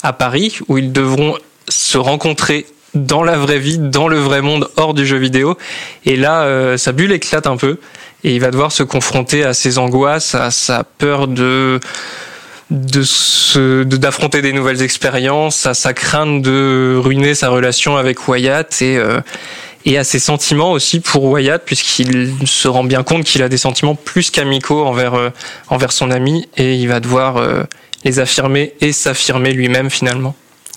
à 0.03 0.13
Paris, 0.13 0.59
où 0.67 0.77
ils 0.77 0.91
devront 0.91 1.37
se 1.69 1.97
rencontrer 1.97 2.65
dans 2.93 3.23
la 3.23 3.37
vraie 3.37 3.59
vie, 3.59 3.77
dans 3.77 4.07
le 4.07 4.17
vrai 4.17 4.41
monde, 4.41 4.69
hors 4.75 4.93
du 4.93 5.05
jeu 5.05 5.17
vidéo. 5.17 5.57
Et 6.05 6.15
là, 6.15 6.43
euh, 6.43 6.77
sa 6.77 6.91
bulle 6.91 7.11
éclate 7.11 7.47
un 7.47 7.57
peu, 7.57 7.77
et 8.23 8.33
il 8.33 8.41
va 8.41 8.51
devoir 8.51 8.71
se 8.71 8.83
confronter 8.83 9.43
à 9.43 9.53
ses 9.53 9.77
angoisses, 9.77 10.35
à 10.35 10.51
sa 10.51 10.83
peur 10.83 11.27
de 11.27 11.79
d'affronter 12.69 14.41
des 14.41 14.51
nouvelles 14.51 14.81
expériences, 14.81 15.65
à 15.65 15.73
sa 15.73 15.93
crainte 15.93 16.41
de 16.41 16.99
ruiner 17.01 17.33
sa 17.33 17.47
relation 17.47 17.95
avec 17.95 18.27
Wyatt 18.27 18.81
et 18.81 18.97
euh, 18.97 19.21
et 19.85 19.97
à 19.97 20.03
ses 20.03 20.19
sentiments 20.19 20.73
aussi 20.73 20.99
pour 20.99 21.23
Wyatt 21.23 21.63
puisqu'il 21.65 22.33
se 22.45 22.67
rend 22.67 22.83
bien 22.83 23.03
compte 23.03 23.23
qu'il 23.23 23.41
a 23.41 23.47
des 23.47 23.57
sentiments 23.57 23.95
plus 23.95 24.31
qu'amicaux 24.31 24.85
envers 24.85 25.13
euh, 25.13 25.29
envers 25.69 25.93
son 25.93 26.11
ami 26.11 26.49
et 26.57 26.75
il 26.75 26.89
va 26.89 26.99
devoir 26.99 27.41
les 28.03 28.19
affirmer 28.19 28.73
et 28.81 28.91
s'affirmer 28.91 29.53
lui-même 29.53 29.89
finalement. 29.89 30.35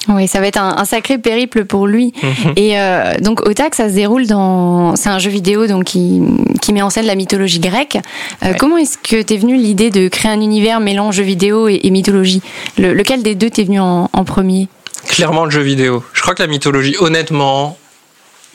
Oui, 0.08 0.26
ça 0.28 0.40
va 0.40 0.46
être 0.46 0.56
un, 0.58 0.78
un 0.78 0.84
sacré 0.86 1.18
périple 1.18 1.66
pour 1.66 1.86
lui. 1.86 2.14
Mhm. 2.22 2.52
Et 2.56 2.78
euh, 2.80 3.14
donc 3.20 3.46
Otak, 3.46 3.74
ça 3.74 3.90
se 3.90 3.94
déroule 3.94 4.26
dans, 4.26 4.96
c'est 4.96 5.10
un 5.10 5.18
jeu 5.18 5.30
vidéo 5.30 5.66
donc 5.66 5.84
qui, 5.84 6.22
qui 6.62 6.72
met 6.72 6.80
en 6.80 6.88
scène 6.88 7.04
la 7.04 7.14
mythologie 7.14 7.60
grecque. 7.60 7.96
Euh, 8.42 8.48
Ouais. 8.52 8.56
Comment 8.58 8.78
est-ce 8.78 8.96
que 8.96 9.20
t'es 9.20 9.36
venu 9.36 9.56
l'idée 9.56 9.90
de 9.90 10.08
créer 10.08 10.30
un 10.30 10.40
univers 10.40 10.80
mélange 10.80 11.16
jeu 11.16 11.22
vidéo 11.22 11.68
et, 11.68 11.80
et 11.82 11.90
mythologie? 11.90 12.40
Le- 12.78 12.94
Lequel 12.94 13.22
des 13.22 13.34
deux 13.34 13.50
t'es 13.50 13.64
venu 13.64 13.78
en, 13.78 14.08
en 14.10 14.24
premier? 14.24 14.68
Clairement 15.06 15.44
le 15.44 15.50
jeu 15.50 15.60
vidéo. 15.62 16.02
Je 16.14 16.22
crois 16.22 16.34
que 16.34 16.42
la 16.42 16.48
mythologie, 16.48 16.96
honnêtement, 16.98 17.76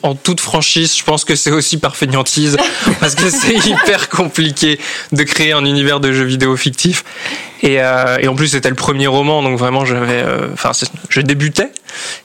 en 0.02 0.14
toute 0.16 0.40
franchise, 0.40 0.96
je 0.96 1.04
pense 1.04 1.24
que 1.24 1.34
c'est 1.36 1.50
aussi 1.52 1.78
par 1.78 1.96
fainéantise, 1.96 2.56
parce 3.00 3.14
que 3.14 3.30
c'est 3.30 3.54
hyper 3.54 4.08
compliqué 4.08 4.78
de 5.12 5.22
créer 5.22 5.52
un 5.52 5.64
univers 5.64 6.00
de 6.00 6.12
jeux 6.12 6.24
vidéo 6.24 6.56
fictif. 6.56 7.04
Et, 7.62 7.80
euh, 7.80 8.18
et 8.20 8.28
en 8.28 8.34
plus, 8.34 8.48
c'était 8.48 8.68
le 8.68 8.74
premier 8.74 9.06
roman, 9.06 9.42
donc 9.42 9.58
vraiment, 9.58 9.84
j'avais, 9.84 10.22
euh, 10.22 10.48
enfin, 10.52 10.72
je 11.08 11.20
débutais, 11.20 11.70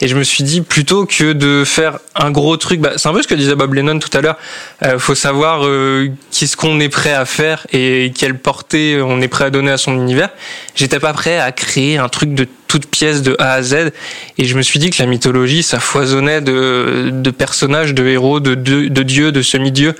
et 0.01 0.07
je 0.07 0.15
me 0.15 0.23
suis 0.23 0.43
dit 0.43 0.61
plutôt 0.61 1.05
que 1.05 1.31
de 1.33 1.63
faire 1.65 1.99
un 2.15 2.31
gros 2.31 2.57
truc, 2.57 2.81
bah, 2.81 2.91
c'est 2.97 3.07
un 3.07 3.13
peu 3.13 3.21
ce 3.21 3.27
que 3.27 3.35
disait 3.35 3.55
Bob 3.55 3.73
Lennon 3.73 3.99
tout 3.99 4.15
à 4.17 4.21
l'heure. 4.21 4.37
Euh, 4.83 4.99
faut 4.99 5.15
savoir 5.15 5.65
euh, 5.65 6.09
qu'est-ce 6.31 6.57
qu'on 6.57 6.79
est 6.79 6.89
prêt 6.89 7.13
à 7.13 7.25
faire 7.25 7.65
et 7.71 8.11
quelle 8.17 8.37
portée 8.37 9.01
on 9.01 9.21
est 9.21 9.27
prêt 9.27 9.45
à 9.45 9.49
donner 9.49 9.71
à 9.71 9.77
son 9.77 9.93
univers. 9.93 10.29
J'étais 10.75 10.99
pas 10.99 11.13
prêt 11.13 11.39
à 11.39 11.51
créer 11.51 11.97
un 11.97 12.09
truc 12.09 12.33
de 12.33 12.47
toute 12.67 12.87
pièce 12.87 13.21
de 13.21 13.35
A 13.39 13.53
à 13.53 13.61
Z, 13.61 13.91
et 14.37 14.45
je 14.45 14.55
me 14.57 14.61
suis 14.61 14.79
dit 14.79 14.89
que 14.89 15.01
la 15.01 15.05
mythologie, 15.05 15.63
ça 15.63 15.79
foisonnait 15.79 16.41
de, 16.41 17.09
de 17.11 17.31
personnages, 17.31 17.93
de 17.93 18.05
héros, 18.05 18.39
de, 18.39 18.55
de, 18.55 18.87
de 18.87 19.03
dieux, 19.03 19.31
de 19.31 19.41
semi-dieux, 19.41 19.95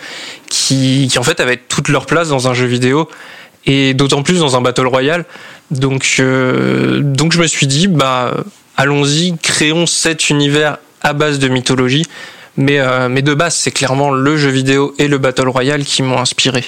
qui, 0.50 1.08
qui 1.12 1.20
en 1.20 1.24
fait 1.24 1.40
avaient 1.40 1.58
toute 1.58 1.88
leur 1.88 2.06
place 2.06 2.30
dans 2.30 2.48
un 2.48 2.54
jeu 2.54 2.66
vidéo 2.66 3.10
et 3.66 3.94
d'autant 3.94 4.24
plus 4.24 4.40
dans 4.40 4.56
un 4.56 4.62
battle 4.62 4.88
royale. 4.88 5.26
Donc, 5.70 6.18
euh, 6.20 7.00
donc 7.02 7.34
je 7.34 7.40
me 7.40 7.48
suis 7.48 7.68
dit, 7.68 7.88
bah, 7.88 8.34
allons-y, 8.78 9.38
créons 9.38 9.86
cet 9.86 10.30
univers 10.30 10.78
à 11.02 11.14
base 11.14 11.40
de 11.40 11.48
mythologie. 11.48 12.06
Mais, 12.58 12.80
euh, 12.80 13.08
mais 13.10 13.22
de 13.22 13.34
base, 13.34 13.56
c'est 13.56 13.72
clairement 13.72 14.12
le 14.12 14.36
jeu 14.36 14.50
vidéo 14.50 14.94
et 14.98 15.08
le 15.08 15.18
battle 15.18 15.48
royale 15.48 15.86
qui 15.86 16.04
m'ont 16.04 16.20
inspiré. 16.20 16.66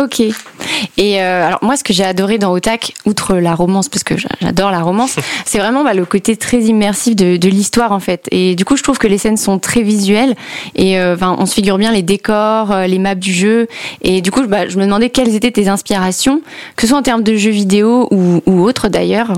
Ok. 0.00 0.20
Et 0.20 1.22
euh, 1.22 1.46
alors 1.46 1.58
moi, 1.62 1.76
ce 1.76 1.84
que 1.84 1.92
j'ai 1.92 2.04
adoré 2.04 2.38
dans 2.38 2.52
Otak, 2.52 2.94
outre 3.06 3.36
la 3.36 3.54
romance, 3.54 3.88
parce 3.88 4.04
que 4.04 4.14
j'adore 4.16 4.70
la 4.70 4.80
romance, 4.80 5.16
c'est 5.46 5.58
vraiment 5.58 5.84
bah, 5.84 5.94
le 5.94 6.04
côté 6.04 6.36
très 6.36 6.60
immersif 6.60 7.16
de, 7.16 7.36
de 7.36 7.48
l'histoire 7.48 7.92
en 7.92 8.00
fait. 8.00 8.26
Et 8.30 8.54
du 8.54 8.64
coup, 8.64 8.76
je 8.76 8.82
trouve 8.82 8.98
que 8.98 9.06
les 9.06 9.18
scènes 9.18 9.38
sont 9.38 9.58
très 9.58 9.82
visuelles 9.82 10.34
et 10.74 10.98
euh, 10.98 11.16
on 11.20 11.46
se 11.46 11.54
figure 11.54 11.78
bien 11.78 11.92
les 11.92 12.02
décors, 12.02 12.72
euh, 12.72 12.86
les 12.86 12.98
maps 12.98 13.14
du 13.14 13.32
jeu. 13.32 13.68
Et 14.02 14.20
du 14.20 14.30
coup, 14.30 14.46
bah, 14.46 14.68
je 14.68 14.76
me 14.78 14.84
demandais 14.84 15.10
quelles 15.10 15.34
étaient 15.34 15.52
tes 15.52 15.68
inspirations, 15.68 16.42
que 16.76 16.82
ce 16.82 16.88
soit 16.88 16.98
en 16.98 17.02
termes 17.02 17.22
de 17.22 17.36
jeux 17.36 17.50
vidéo 17.50 18.08
ou, 18.10 18.42
ou 18.46 18.62
autres 18.64 18.88
d'ailleurs. 18.88 19.32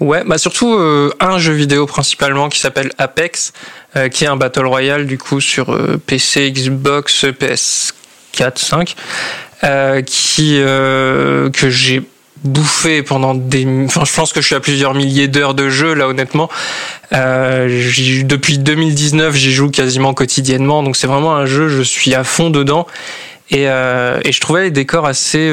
Ouais, 0.00 0.22
bah 0.24 0.38
surtout 0.38 0.72
euh, 0.74 1.12
un 1.20 1.38
jeu 1.38 1.52
vidéo 1.52 1.86
principalement 1.86 2.48
qui 2.48 2.58
s'appelle 2.58 2.90
Apex, 2.96 3.52
euh, 3.96 4.08
qui 4.08 4.24
est 4.24 4.28
un 4.28 4.36
battle 4.36 4.66
royale 4.66 5.06
du 5.06 5.18
coup 5.18 5.40
sur 5.40 5.74
euh, 5.74 6.00
PC, 6.04 6.50
Xbox, 6.52 7.26
PS 7.38 7.92
4, 8.40 8.58
5, 8.58 8.96
euh, 9.64 10.00
qui 10.00 10.56
euh, 10.60 11.50
que 11.50 11.68
j'ai 11.68 12.02
bouffé 12.42 13.02
pendant 13.02 13.34
des 13.34 13.66
enfin 13.84 14.06
je 14.06 14.14
pense 14.14 14.32
que 14.32 14.40
je 14.40 14.46
suis 14.46 14.54
à 14.54 14.60
plusieurs 14.60 14.94
milliers 14.94 15.28
d'heures 15.28 15.52
de 15.52 15.68
jeu 15.68 15.92
là 15.92 16.08
honnêtement. 16.08 16.48
Euh, 17.12 17.68
depuis 18.24 18.56
2019 18.56 19.36
j'y 19.36 19.52
joue 19.52 19.70
quasiment 19.70 20.14
quotidiennement 20.14 20.82
donc 20.82 20.96
c'est 20.96 21.06
vraiment 21.06 21.36
un 21.36 21.44
jeu 21.44 21.68
je 21.68 21.82
suis 21.82 22.14
à 22.14 22.24
fond 22.24 22.48
dedans. 22.48 22.86
Et, 23.50 23.64
et 23.64 24.32
je 24.32 24.40
trouvais 24.40 24.62
les 24.62 24.70
décors 24.70 25.06
assez 25.06 25.52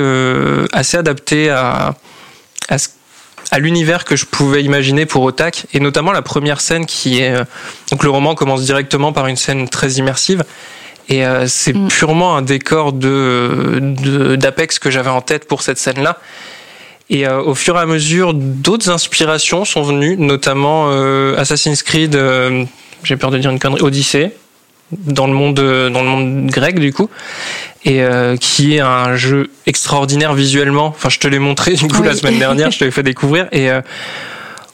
assez 0.71 0.95
adaptés 0.95 1.49
à 1.49 1.95
à, 2.69 2.77
à 3.51 3.59
l'univers 3.59 4.05
que 4.05 4.15
je 4.15 4.25
pouvais 4.25 4.63
imaginer 4.63 5.05
pour 5.05 5.23
Otak 5.23 5.65
et 5.73 5.81
notamment 5.81 6.13
la 6.13 6.21
première 6.21 6.61
scène 6.61 6.85
qui 6.85 7.19
est 7.19 7.33
donc 7.91 8.03
le 8.03 8.09
roman 8.09 8.33
commence 8.35 8.63
directement 8.63 9.11
par 9.11 9.27
une 9.27 9.35
scène 9.35 9.67
très 9.67 9.93
immersive 9.93 10.45
et 11.09 11.25
euh, 11.25 11.47
c'est 11.47 11.73
mm. 11.73 11.87
purement 11.87 12.35
un 12.35 12.41
décor 12.41 12.93
de 12.93 14.35
d'Apex 14.35 14.79
que 14.79 14.89
j'avais 14.91 15.09
en 15.09 15.21
tête 15.21 15.47
pour 15.47 15.61
cette 15.61 15.77
scène-là. 15.77 16.17
Et 17.09 17.25
euh, 17.25 17.41
au 17.41 17.55
fur 17.55 17.77
et 17.77 17.79
à 17.79 17.85
mesure, 17.85 18.33
d'autres 18.33 18.89
inspirations 18.89 19.63
sont 19.63 19.81
venues, 19.81 20.17
notamment 20.17 20.87
euh, 20.89 21.37
Assassin's 21.37 21.81
Creed, 21.81 22.15
euh, 22.15 22.65
j'ai 23.03 23.15
peur 23.15 23.31
de 23.31 23.37
dire 23.37 23.49
une 23.49 23.59
connerie, 23.59 23.81
Odyssey, 23.81 24.33
dans 24.91 25.27
le 25.27 25.33
monde 25.33 25.55
dans 25.55 26.01
le 26.01 26.07
monde 26.07 26.47
grec 26.47 26.79
du 26.79 26.93
coup, 26.93 27.09
et 27.85 28.01
qui 28.39 28.75
est 28.75 28.79
un 28.79 29.15
jeu 29.15 29.49
extraordinaire 29.65 30.33
visuellement. 30.33 30.87
Enfin, 30.87 31.09
je 31.09 31.19
te 31.19 31.27
l'ai 31.27 31.39
montré 31.39 31.73
du 31.73 31.87
coup 31.87 32.01
oui. 32.01 32.07
la 32.07 32.15
semaine 32.15 32.39
dernière, 32.39 32.71
je 32.71 32.79
te 32.79 32.85
l'ai 32.85 32.91
fait 32.91 33.03
découvrir 33.03 33.47
et 33.51 33.69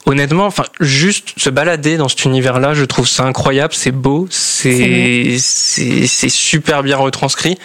honnêtement, 0.06 0.46
enfin, 0.46 0.64
juste 0.80 1.34
se 1.36 1.50
balader 1.50 1.96
dans 1.96 2.08
cet 2.08 2.24
univers-là, 2.24 2.74
je 2.74 2.84
trouve 2.84 3.08
ça 3.08 3.24
incroyable, 3.24 3.74
c'est 3.74 3.92
beau, 3.92 4.26
c'est 4.30 5.36
c'est 5.38 6.28
super 6.28 6.82
bien 6.82 6.96
retranscrit 6.96 7.58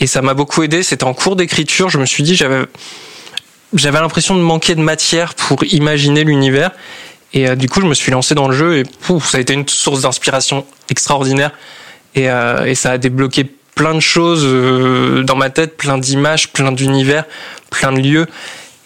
et 0.00 0.06
ça 0.06 0.22
m'a 0.22 0.34
beaucoup 0.34 0.62
aidé. 0.62 0.82
C'était 0.82 1.04
en 1.04 1.14
cours 1.14 1.36
d'écriture, 1.36 1.88
je 1.90 1.98
me 1.98 2.06
suis 2.06 2.22
dit 2.22 2.34
j'avais 2.34 2.64
j'avais 3.74 4.00
l'impression 4.00 4.34
de 4.34 4.40
manquer 4.40 4.74
de 4.74 4.80
matière 4.80 5.34
pour 5.34 5.64
imaginer 5.64 6.24
l'univers 6.24 6.70
et 7.32 7.48
euh, 7.48 7.56
du 7.56 7.68
coup 7.68 7.80
je 7.80 7.86
me 7.86 7.94
suis 7.94 8.12
lancé 8.12 8.34
dans 8.34 8.48
le 8.48 8.56
jeu 8.56 8.78
et 8.78 8.84
pouf, 8.84 9.28
ça 9.28 9.38
a 9.38 9.40
été 9.40 9.52
une 9.52 9.68
source 9.68 10.02
d'inspiration 10.02 10.64
extraordinaire 10.90 11.52
et, 12.14 12.30
euh, 12.30 12.64
et 12.66 12.74
ça 12.74 12.92
a 12.92 12.98
débloqué 12.98 13.44
plein 13.74 13.94
de 13.94 14.00
choses 14.00 14.44
euh, 14.44 15.22
dans 15.24 15.36
ma 15.36 15.50
tête, 15.50 15.76
plein 15.76 15.98
d'images, 15.98 16.52
plein 16.52 16.72
d'univers, 16.72 17.24
plein 17.70 17.92
de 17.92 17.98
lieux. 17.98 18.26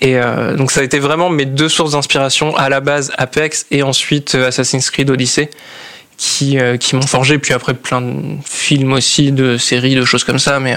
Et 0.01 0.17
euh, 0.17 0.57
donc 0.57 0.71
ça 0.71 0.81
a 0.81 0.83
été 0.85 0.99
vraiment 1.01 1.29
mes 1.29 1.45
deux 1.45 1.69
sources 1.69 1.93
d'inspiration 1.93 2.57
à 2.57 2.69
la 2.69 2.81
base 2.81 3.13
Apex 3.19 3.67
et 3.71 3.83
ensuite 3.83 4.35
euh, 4.35 4.49
Assassin's 4.49 4.91
Creed 4.91 5.11
Odyssey 5.11 5.51
qui 6.17 6.59
euh, 6.59 6.77
qui 6.77 6.95
m'ont 6.95 7.03
forgé. 7.03 7.39
Puis 7.39 7.53
après 7.53 7.75
plein 7.75 8.01
de 8.01 8.37
films 8.45 8.93
aussi 8.93 9.33
de 9.33 9.57
séries 9.57 9.97
de 9.97 10.05
choses 10.05 10.23
comme 10.23 10.39
ça. 10.39 10.61
Mais 10.61 10.77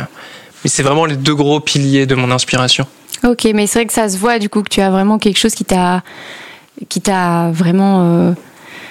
mais 0.64 0.70
c'est 0.70 0.84
vraiment 0.84 1.06
les 1.06 1.18
deux 1.18 1.36
gros 1.36 1.60
piliers 1.60 2.06
de 2.06 2.16
mon 2.16 2.32
inspiration. 2.32 2.88
OK, 3.24 3.48
mais 3.54 3.68
c'est 3.68 3.80
vrai 3.80 3.86
que 3.86 3.94
ça 3.94 4.10
se 4.10 4.18
voit 4.18 4.40
du 4.40 4.50
coup 4.50 4.64
que 4.64 4.70
tu 4.70 4.82
as 4.82 4.90
vraiment 4.90 5.20
quelque 5.20 5.38
chose 5.38 5.54
qui 5.54 5.66
t'a 5.66 6.02
qui 6.90 7.02
t'a 7.02 7.52
vraiment 7.52 8.34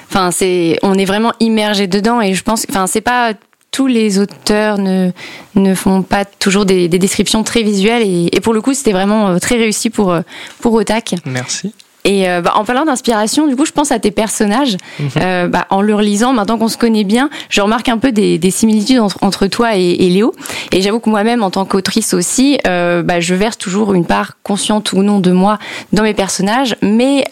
enfin 0.09 0.31
c'est 0.31 0.79
on 0.83 0.95
est 0.95 1.05
vraiment 1.05 1.33
immergé 1.41 1.89
dedans. 1.89 2.21
Et 2.21 2.35
je 2.35 2.43
pense 2.45 2.67
enfin 2.71 2.87
c'est 2.87 3.01
pas 3.01 3.33
tous 3.71 3.87
les 3.87 4.19
auteurs 4.19 4.79
ne, 4.79 5.11
ne 5.55 5.75
font 5.75 6.03
pas 6.03 6.25
toujours 6.25 6.65
des, 6.65 6.89
des 6.89 6.99
descriptions 6.99 7.43
très 7.43 7.63
visuelles 7.63 8.03
et, 8.03 8.29
et 8.33 8.41
pour 8.41 8.53
le 8.53 8.61
coup 8.61 8.75
c'était 8.75 8.93
vraiment 8.93 9.39
très 9.39 9.57
réussi 9.57 9.91
pour, 9.91 10.15
pour 10.61 10.75
Otak. 10.75 11.15
Merci. 11.25 11.73
Et 12.05 12.29
euh, 12.29 12.41
bah, 12.41 12.53
en 12.57 12.65
parlant 12.65 12.85
d'inspiration, 12.85 13.47
du 13.47 13.57
coup, 13.57 13.67
je 13.67 13.73
pense 13.73 13.93
à 13.93 13.99
tes 13.99 14.11
personnages. 14.11 14.77
Mmh. 14.99 15.05
Euh, 15.19 15.49
bah, 15.49 15.67
en 15.71 15.83
le 15.83 15.95
relisant, 15.95 16.33
maintenant 16.33 16.59
qu'on 16.59 16.69
se 16.69 16.79
connaît 16.79 17.05
bien, 17.05 17.29
je 17.49 17.61
remarque 17.61 17.89
un 17.89 17.99
peu 17.99 18.13
des, 18.13 18.39
des 18.39 18.51
similitudes 18.51 19.01
entre, 19.01 19.19
entre, 19.23 19.47
toi 19.47 19.77
et, 19.77 19.83
et 19.83 20.09
Léo. 20.09 20.33
Et 20.73 20.83
j'avoue 20.83 21.01
que 21.01 21.11
moi-même, 21.11 21.43
en 21.43 21.51
tant 21.51 21.65
qu'autrice 21.65 22.15
aussi, 22.15 22.59
euh, 22.67 23.03
bah, 23.03 23.21
je 23.21 23.35
verse 23.35 23.59
toujours 23.59 23.95
une 23.95 24.07
part 24.07 24.39
consciente 24.43 24.93
ou 24.93 25.03
non 25.03 25.21
de 25.21 25.31
moi 25.31 25.59
dans 25.93 26.03
mes 26.03 26.15
personnages, 26.15 26.77
mais 26.83 27.25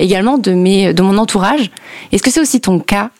également 0.00 0.38
de, 0.38 0.52
mes, 0.52 0.92
de 0.92 1.02
mon 1.02 1.18
entourage. 1.18 1.70
Est-ce 2.12 2.22
que 2.22 2.30
c'est 2.30 2.40
aussi 2.40 2.60
ton 2.60 2.78
cas 2.78 3.10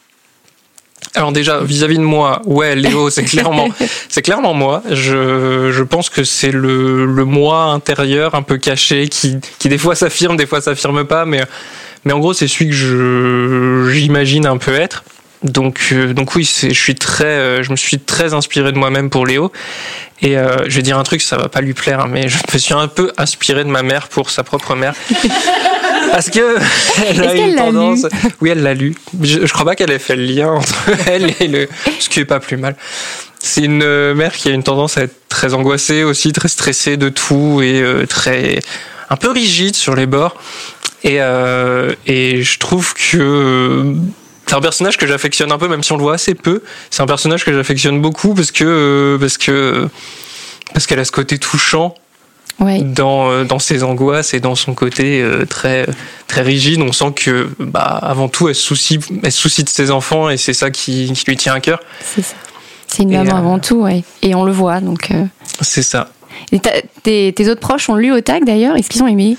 alors 1.14 1.32
déjà 1.32 1.60
vis-à-vis 1.60 1.94
-vis 1.94 1.98
de 1.98 2.04
moi, 2.04 2.42
ouais, 2.46 2.74
Léo, 2.74 3.10
c'est 3.10 3.24
clairement, 3.32 3.68
c'est 4.08 4.22
clairement 4.22 4.54
moi. 4.54 4.82
Je, 4.90 5.70
je 5.72 5.82
pense 5.82 6.10
que 6.10 6.24
c'est 6.24 6.52
le, 6.52 7.06
le 7.06 7.24
moi 7.24 7.64
intérieur 7.64 8.34
un 8.34 8.42
peu 8.42 8.58
caché 8.58 9.08
qui, 9.08 9.38
qui 9.58 9.68
des 9.68 9.78
fois 9.78 9.94
s'affirme, 9.94 10.36
des 10.36 10.46
fois 10.46 10.60
s'affirme 10.60 11.04
pas, 11.04 11.24
mais, 11.24 11.42
mais 12.04 12.12
en 12.12 12.18
gros 12.18 12.34
c'est 12.34 12.48
celui 12.48 12.66
que 12.66 12.76
je, 12.76 13.90
j'imagine 13.92 14.46
un 14.46 14.58
peu 14.58 14.74
être. 14.74 15.04
Donc, 15.42 15.88
euh, 15.92 16.12
donc 16.12 16.34
oui, 16.34 16.44
je 16.44 16.72
suis 16.72 16.94
très, 16.94 17.24
euh, 17.24 17.62
je 17.62 17.70
me 17.70 17.76
suis 17.76 17.98
très 17.98 18.34
inspiré 18.34 18.72
de 18.72 18.78
moi-même 18.78 19.10
pour 19.10 19.26
Léo. 19.26 19.52
Et 20.22 20.38
euh, 20.38 20.64
je 20.66 20.76
vais 20.76 20.82
dire 20.82 20.98
un 20.98 21.02
truc, 21.02 21.20
ça 21.20 21.36
va 21.36 21.48
pas 21.48 21.60
lui 21.60 21.74
plaire, 21.74 22.00
hein, 22.00 22.08
mais 22.10 22.28
je 22.28 22.38
me 22.52 22.58
suis 22.58 22.74
un 22.74 22.88
peu 22.88 23.12
inspiré 23.18 23.64
de 23.64 23.68
ma 23.68 23.82
mère 23.82 24.08
pour 24.08 24.30
sa 24.30 24.42
propre 24.42 24.74
mère. 24.74 24.94
Parce 26.10 26.30
que 26.30 26.56
elle 27.08 27.22
a 27.22 27.34
une 27.34 27.56
tendance. 27.56 28.02
Lu 28.04 28.30
oui, 28.40 28.50
elle 28.50 28.62
l'a 28.62 28.74
lu. 28.74 28.94
Je, 29.22 29.46
je, 29.46 29.52
crois 29.52 29.64
pas 29.64 29.74
qu'elle 29.74 29.90
ait 29.90 29.98
fait 29.98 30.16
le 30.16 30.24
lien 30.24 30.50
entre 30.52 30.74
elle 31.06 31.32
et 31.40 31.48
le. 31.48 31.68
Ce 31.98 32.08
qui 32.08 32.20
est 32.20 32.24
pas 32.24 32.40
plus 32.40 32.56
mal. 32.56 32.76
C'est 33.38 33.62
une 33.62 34.12
mère 34.14 34.32
qui 34.32 34.48
a 34.48 34.52
une 34.52 34.62
tendance 34.62 34.98
à 34.98 35.02
être 35.02 35.28
très 35.28 35.54
angoissée 35.54 36.02
aussi, 36.02 36.32
très 36.32 36.48
stressée 36.48 36.96
de 36.96 37.08
tout 37.08 37.60
et 37.62 37.80
euh, 37.80 38.06
très 38.06 38.58
un 39.10 39.16
peu 39.16 39.30
rigide 39.30 39.76
sur 39.76 39.94
les 39.94 40.06
bords. 40.06 40.36
Et, 41.04 41.20
euh, 41.20 41.92
et 42.06 42.42
je 42.42 42.58
trouve 42.58 42.94
que 42.94 43.94
c'est 44.46 44.54
un 44.54 44.60
personnage 44.60 44.96
que 44.96 45.06
j'affectionne 45.06 45.52
un 45.52 45.58
peu, 45.58 45.68
même 45.68 45.82
si 45.82 45.92
on 45.92 45.96
le 45.96 46.02
voit 46.02 46.14
assez 46.14 46.34
peu. 46.34 46.62
C'est 46.90 47.02
un 47.02 47.06
personnage 47.06 47.44
que 47.44 47.52
j'affectionne 47.52 48.00
beaucoup 48.00 48.34
parce 48.34 48.50
que 48.50 49.16
parce 49.20 49.38
que 49.38 49.88
parce 50.72 50.86
qu'elle 50.86 50.98
a 50.98 51.04
ce 51.04 51.12
côté 51.12 51.38
touchant 51.38 51.94
ouais. 52.60 52.80
dans, 52.80 53.44
dans 53.44 53.58
ses 53.58 53.82
angoisses 53.82 54.34
et 54.34 54.40
dans 54.40 54.54
son 54.54 54.74
côté 54.74 55.22
euh, 55.22 55.44
très, 55.44 55.86
très 56.26 56.42
rigide. 56.42 56.80
On 56.80 56.92
sent 56.92 57.12
que, 57.14 57.50
bah, 57.58 57.80
avant 57.80 58.28
tout, 58.28 58.48
elle 58.48 58.54
se 58.54 58.62
soucie, 58.62 58.98
elle 59.22 59.32
se 59.32 59.40
soucie 59.40 59.64
de 59.64 59.68
ses 59.68 59.90
enfants 59.90 60.28
et 60.28 60.36
c'est 60.36 60.52
ça 60.52 60.70
qui, 60.70 61.12
qui, 61.12 61.24
lui 61.26 61.36
tient 61.36 61.54
à 61.54 61.60
cœur. 61.60 61.80
C'est 62.00 62.22
ça. 62.22 62.34
C'est 62.86 63.02
une 63.02 63.12
maman 63.12 63.34
euh, 63.34 63.38
avant 63.38 63.58
tout, 63.58 63.82
ouais. 63.82 64.04
Et 64.22 64.34
on 64.34 64.44
le 64.44 64.52
voit, 64.52 64.80
donc. 64.80 65.10
Euh... 65.10 65.24
C'est 65.60 65.82
ça. 65.82 66.08
Et 66.52 66.60
tes, 67.02 67.32
tes, 67.32 67.48
autres 67.48 67.60
proches 67.60 67.88
ont 67.88 67.96
lu 67.96 68.12
au 68.12 68.20
tag 68.20 68.44
d'ailleurs? 68.44 68.76
Est-ce 68.76 68.88
qu'ils 68.88 69.02
ont 69.02 69.08
aimé? 69.08 69.36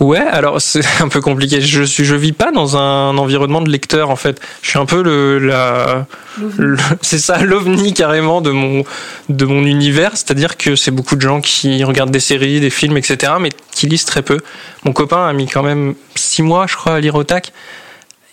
Ouais, 0.00 0.18
alors 0.18 0.60
c'est 0.60 0.82
un 1.00 1.08
peu 1.08 1.20
compliqué. 1.20 1.60
Je 1.60 1.82
suis, 1.82 2.04
je 2.04 2.14
vis 2.14 2.32
pas 2.32 2.50
dans 2.50 2.76
un 2.76 3.16
environnement 3.18 3.60
de 3.60 3.70
lecteur 3.70 4.10
en 4.10 4.16
fait. 4.16 4.40
Je 4.62 4.70
suis 4.70 4.78
un 4.78 4.86
peu 4.86 5.02
le, 5.02 5.38
la, 5.38 6.06
c'est 7.02 7.18
ça, 7.18 7.38
l'ovni 7.42 7.94
carrément 7.94 8.40
de 8.40 8.50
mon, 8.50 8.84
de 9.28 9.44
mon 9.44 9.64
univers. 9.64 10.12
C'est-à-dire 10.14 10.56
que 10.56 10.76
c'est 10.76 10.90
beaucoup 10.90 11.16
de 11.16 11.22
gens 11.22 11.40
qui 11.40 11.82
regardent 11.84 12.10
des 12.10 12.20
séries, 12.20 12.60
des 12.60 12.70
films, 12.70 12.96
etc., 12.96 13.32
mais 13.40 13.50
qui 13.72 13.86
lisent 13.86 14.04
très 14.04 14.22
peu. 14.22 14.38
Mon 14.84 14.92
copain 14.92 15.26
a 15.26 15.32
mis 15.32 15.46
quand 15.46 15.62
même 15.62 15.94
six 16.14 16.42
mois, 16.42 16.66
je 16.66 16.76
crois, 16.76 16.94
à 16.94 17.00
lire 17.00 17.14
au 17.14 17.24
tac. 17.24 17.52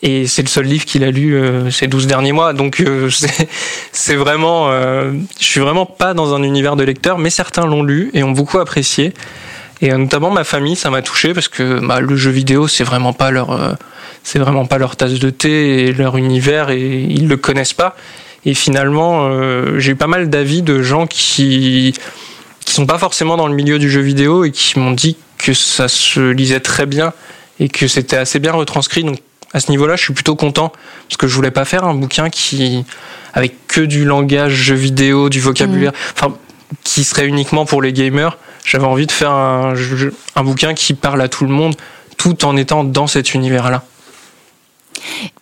Et 0.08 0.28
c'est 0.28 0.44
le 0.44 0.48
seul 0.48 0.66
livre 0.66 0.86
qu'il 0.86 1.04
a 1.04 1.10
lu 1.10 1.36
euh, 1.36 1.72
ces 1.72 1.88
12 1.88 2.06
derniers 2.06 2.32
mois. 2.32 2.54
Donc 2.54 2.80
euh, 2.80 3.10
c'est- 3.92 4.16
vraiment... 4.16 4.70
euh, 4.70 5.12
je 5.40 5.44
suis 5.46 5.60
vraiment 5.60 5.88
pas 5.88 6.14
dans 6.14 6.36
un 6.36 6.44
univers 6.44 6.76
de 6.76 6.84
lecteur, 6.84 7.18
mais 7.18 7.32
certains 7.32 7.66
l'ont 7.66 7.82
lu 7.82 8.12
et 8.14 8.22
ont 8.24 8.30
beaucoup 8.32 8.60
apprécié. 8.60 9.14
Et 9.82 9.92
euh, 9.92 9.98
notamment 9.98 10.30
ma 10.30 10.44
famille, 10.44 10.76
ça 10.76 10.92
m'a 10.92 11.02
touché 11.02 11.34
parce 11.34 11.48
que 11.48 11.80
bah, 11.84 12.02
le 12.02 12.16
jeu 12.16 12.30
vidéo, 12.30 12.68
c'est 12.68 12.84
vraiment 12.84 13.14
pas 13.14 13.32
leur... 13.32 13.76
c'est 14.24 14.38
vraiment 14.38 14.68
pas 14.68 14.78
leur 14.78 14.96
tasse 14.96 15.14
de 15.20 15.32
thé 15.32 15.88
et 15.88 15.92
leur 15.92 16.18
univers 16.18 16.70
et 16.70 17.00
ils 17.02 17.28
le 17.28 17.38
connaissent 17.38 17.74
pas. 17.74 17.96
Et 18.46 18.54
finalement, 18.54 19.28
j'ai 19.80 19.94
eu 19.94 19.96
pas 19.96 20.06
mal 20.06 20.30
d'avis 20.30 20.62
de 20.62 20.84
gens 20.84 21.08
qui 21.08 21.96
qui 22.64 22.74
sont 22.74 22.86
pas 22.86 22.98
forcément 23.00 23.38
dans 23.38 23.48
le 23.48 23.56
milieu 23.56 23.80
du 23.80 23.90
jeu 23.90 24.02
vidéo 24.02 24.44
et 24.44 24.52
qui 24.52 24.78
m'ont 24.80 24.92
dit 24.92 25.18
que 25.40 25.54
ça 25.54 25.88
se 25.88 26.20
lisait 26.32 26.60
très 26.60 26.86
bien 26.86 27.12
et 27.60 27.70
que 27.70 27.88
c'était 27.88 28.18
assez 28.18 28.40
bien 28.40 28.52
retranscrit. 28.54 29.04
Donc 29.04 29.18
à 29.56 29.62
ce 29.62 29.72
niveau-là, 29.72 29.96
je 29.96 30.04
suis 30.04 30.14
plutôt 30.14 30.36
content 30.36 30.74
parce 31.08 31.16
que 31.16 31.28
je 31.28 31.34
voulais 31.34 31.50
pas 31.50 31.64
faire 31.64 31.86
un 31.86 31.94
bouquin 31.94 32.30
qui 32.30 32.84
avec 33.34 33.68
que 33.68 33.80
du 33.80 34.04
langage 34.04 34.52
jeu 34.52 34.76
vidéo, 34.76 35.30
du 35.30 35.40
vocabulaire, 35.40 35.94
enfin 36.14 36.36
qui 36.84 37.06
serait 37.06 37.26
uniquement 37.26 37.66
pour 37.66 37.82
les 37.82 37.94
gamers. 37.94 38.38
J'avais 38.66 38.84
envie 38.84 39.08
de 39.08 39.14
faire 39.14 39.32
un, 39.32 39.74
bouquin 40.44 40.74
qui 40.74 40.94
parle 40.94 41.22
à 41.22 41.30
tout 41.30 41.46
le 41.46 41.52
monde 41.52 41.74
tout 42.18 42.44
en 42.44 42.58
étant 42.58 42.84
dans 42.84 43.08
cet 43.08 43.34
univers-là. 43.34 43.84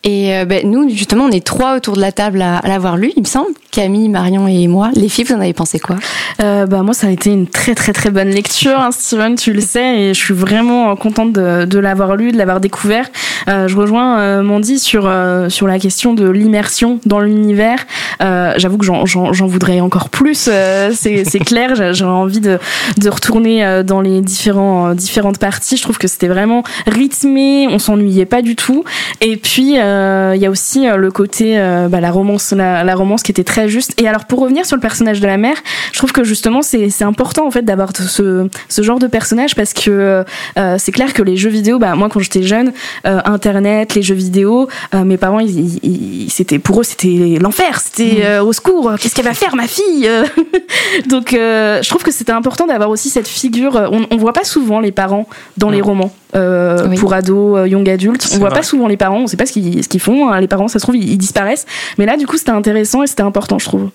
Et 0.04 0.36
euh, 0.36 0.46
ben, 0.46 0.70
nous, 0.70 0.88
justement, 0.90 1.26
on 1.26 1.32
est 1.32 1.44
trois 1.44 1.76
autour 1.76 1.96
de 1.96 2.02
la 2.02 2.12
table 2.12 2.42
à, 2.44 2.58
à 2.58 2.68
l'avoir 2.68 2.98
lu, 2.98 3.14
il 3.16 3.24
me 3.24 3.28
semble. 3.28 3.54
Camille, 3.74 4.08
Marion 4.08 4.48
et 4.48 4.68
moi. 4.68 4.92
Les 4.96 5.10
filles, 5.10 5.26
vous 5.26 5.34
en 5.34 5.40
avez 5.40 5.54
pensé 5.54 5.80
quoi? 5.80 5.96
Euh, 6.42 6.68
bah 6.68 6.84
moi 6.84 6.94
ça 6.94 7.08
a 7.08 7.10
été 7.10 7.32
une 7.32 7.48
très 7.48 7.74
très 7.74 7.94
très 7.94 8.10
bonne 8.10 8.30
lecture 8.30 8.80
hein, 8.80 8.90
Steven 8.92 9.36
tu 9.36 9.54
le 9.54 9.62
sais 9.62 10.00
et 10.00 10.14
je 10.14 10.20
suis 10.20 10.34
vraiment 10.34 10.92
euh, 10.92 10.96
contente 10.96 11.32
de, 11.32 11.80
l'avoir 11.80 12.16
lu 12.16 12.32
de 12.32 12.38
l'avoir 12.38 12.60
découvert. 12.60 13.08
Euh, 13.48 13.68
je 13.68 13.76
rejoins 13.76 14.20
euh, 14.20 14.44
Mandy 14.44 14.78
sur 14.78 15.12
sur 15.50 15.68
la 15.68 15.80
question 15.80 16.14
de 16.14 16.30
l'immersion 16.30 17.00
dans 17.06 17.20
l'univers. 17.20 17.86
J'avoue 18.20 18.78
que 18.78 18.86
j'en- 18.86 19.48
voudrais 19.48 19.80
encore 19.80 20.10
plus 20.10 20.50
c'est 20.92 21.40
clair. 21.40 21.94
J'aurais 21.94 22.12
envie 22.12 22.42
de 22.42 22.60
de 22.98 23.10
retourner 23.10 23.84
dans 23.84 24.02
les 24.02 24.22
différents 24.22 24.94
différentes 24.94 25.40
parties. 25.40 25.78
Je 25.78 25.82
trouve 25.84 25.98
que 25.98 26.08
c'était 26.08 26.28
vraiment 26.28 26.64
rythmé 26.86 27.68
on 27.70 27.80
s'ennuyait 27.80 28.26
pas 28.26 28.42
du 28.42 28.56
tout. 28.56 28.84
Et 29.22 29.38
puis 29.38 29.74
il 29.74 30.40
y 30.42 30.46
a 30.46 30.50
aussi 30.50 30.86
le 30.96 31.12
côté 31.12 31.58
bah, 31.90 32.00
la 32.02 32.12
romance 32.12 32.52
la 32.54 32.96
romance 32.96 33.24
qui 33.24 33.32
était 33.32 33.44
très 33.44 33.63
juste. 33.68 34.00
Et 34.02 34.08
alors 34.08 34.26
pour 34.26 34.40
revenir 34.40 34.66
sur 34.66 34.76
le 34.76 34.82
personnage 34.82 35.20
de 35.20 35.28
la 35.28 35.38
mère 35.38 35.56
je 35.92 35.98
trouve 35.98 36.12
que 36.12 36.24
justement 36.24 36.62
c'est 36.62 36.90
important 37.04 37.46
en 37.48 37.52
fait 37.52 37.64
d'avoir 37.64 37.92
ce 37.96 38.48
ce 38.70 38.82
genre 38.82 39.00
de 39.00 39.08
personnage 39.08 39.56
parce 39.56 39.74
que 39.74 40.24
euh, 40.58 40.76
c'est 40.78 40.92
clair 40.92 41.14
que 41.14 41.22
les 41.22 41.38
jeux 41.38 41.50
vidéo 41.50 41.80
bah 41.80 41.96
moi 41.96 42.10
quand 42.10 42.20
j'étais 42.20 42.44
jeune 42.44 42.74
euh, 43.06 43.20
internet 43.26 43.96
les 43.96 44.02
jeux 44.02 44.16
vidéo 44.16 44.68
euh, 44.94 45.04
mes 45.04 45.18
parents 45.18 45.40
ils, 45.40 45.60
ils- 45.84 46.24
ils- 46.26 46.30
c'était 46.30 46.60
pour 46.60 46.80
eux 46.82 46.84
c'était 46.84 47.38
l'enfer. 47.42 47.80
C'était 47.80 48.26
euh, 48.26 48.44
au 48.44 48.54
secours. 48.54 48.92
Qu'est-ce 49.00 49.16
qu'elle 49.16 49.26
va 49.26 49.34
faire 49.34 49.56
ma 49.56 49.68
fille 49.68 50.08
Euh, 50.08 50.26
donc 51.08 51.34
euh, 51.34 51.82
je 51.82 51.90
trouve 51.90 52.04
que 52.04 52.12
c'était 52.12 52.32
important 52.32 52.66
d'avoir 52.68 52.90
aussi 52.90 53.10
cette 53.10 53.28
figure 53.28 53.90
on, 53.92 54.06
on 54.12 54.18
voit 54.18 54.34
pas 54.34 54.44
souvent 54.44 54.80
les 54.80 54.92
parents 54.92 55.28
dans 55.58 55.70
les 55.70 55.82
romans 55.82 56.14
euh, 56.36 56.88
Oui. 56.88 56.98
pour 56.98 57.14
ados 57.14 57.58
euh, 57.60 57.68
young 57.68 57.88
adultes 57.90 58.30
on 58.34 58.38
voit 58.40 58.50
vrai. 58.50 58.60
pas 58.60 58.64
souvent 58.64 58.88
les 58.88 58.98
parents 58.98 59.20
on 59.22 59.28
sait 59.28 59.38
pas 59.38 59.46
ce 59.46 59.54
qu'ils 59.54 60.00
font 60.00 60.30
hein. 60.30 60.40
les 60.40 60.48
parents 60.48 60.68
ça 60.68 60.80
se 60.80 60.84
trouve 60.86 60.96
ils, 60.96 61.12
ils 61.12 61.18
disparaissent 61.18 61.66
mais 61.98 62.06
là 62.06 62.18
du 62.18 62.28
coup 62.28 62.38
c'était 62.38 62.52
intéressant 62.52 63.04
et 63.04 63.08
c'était 63.08 63.24
important 63.24 63.60
je 63.60 63.66
trouve 63.66 63.90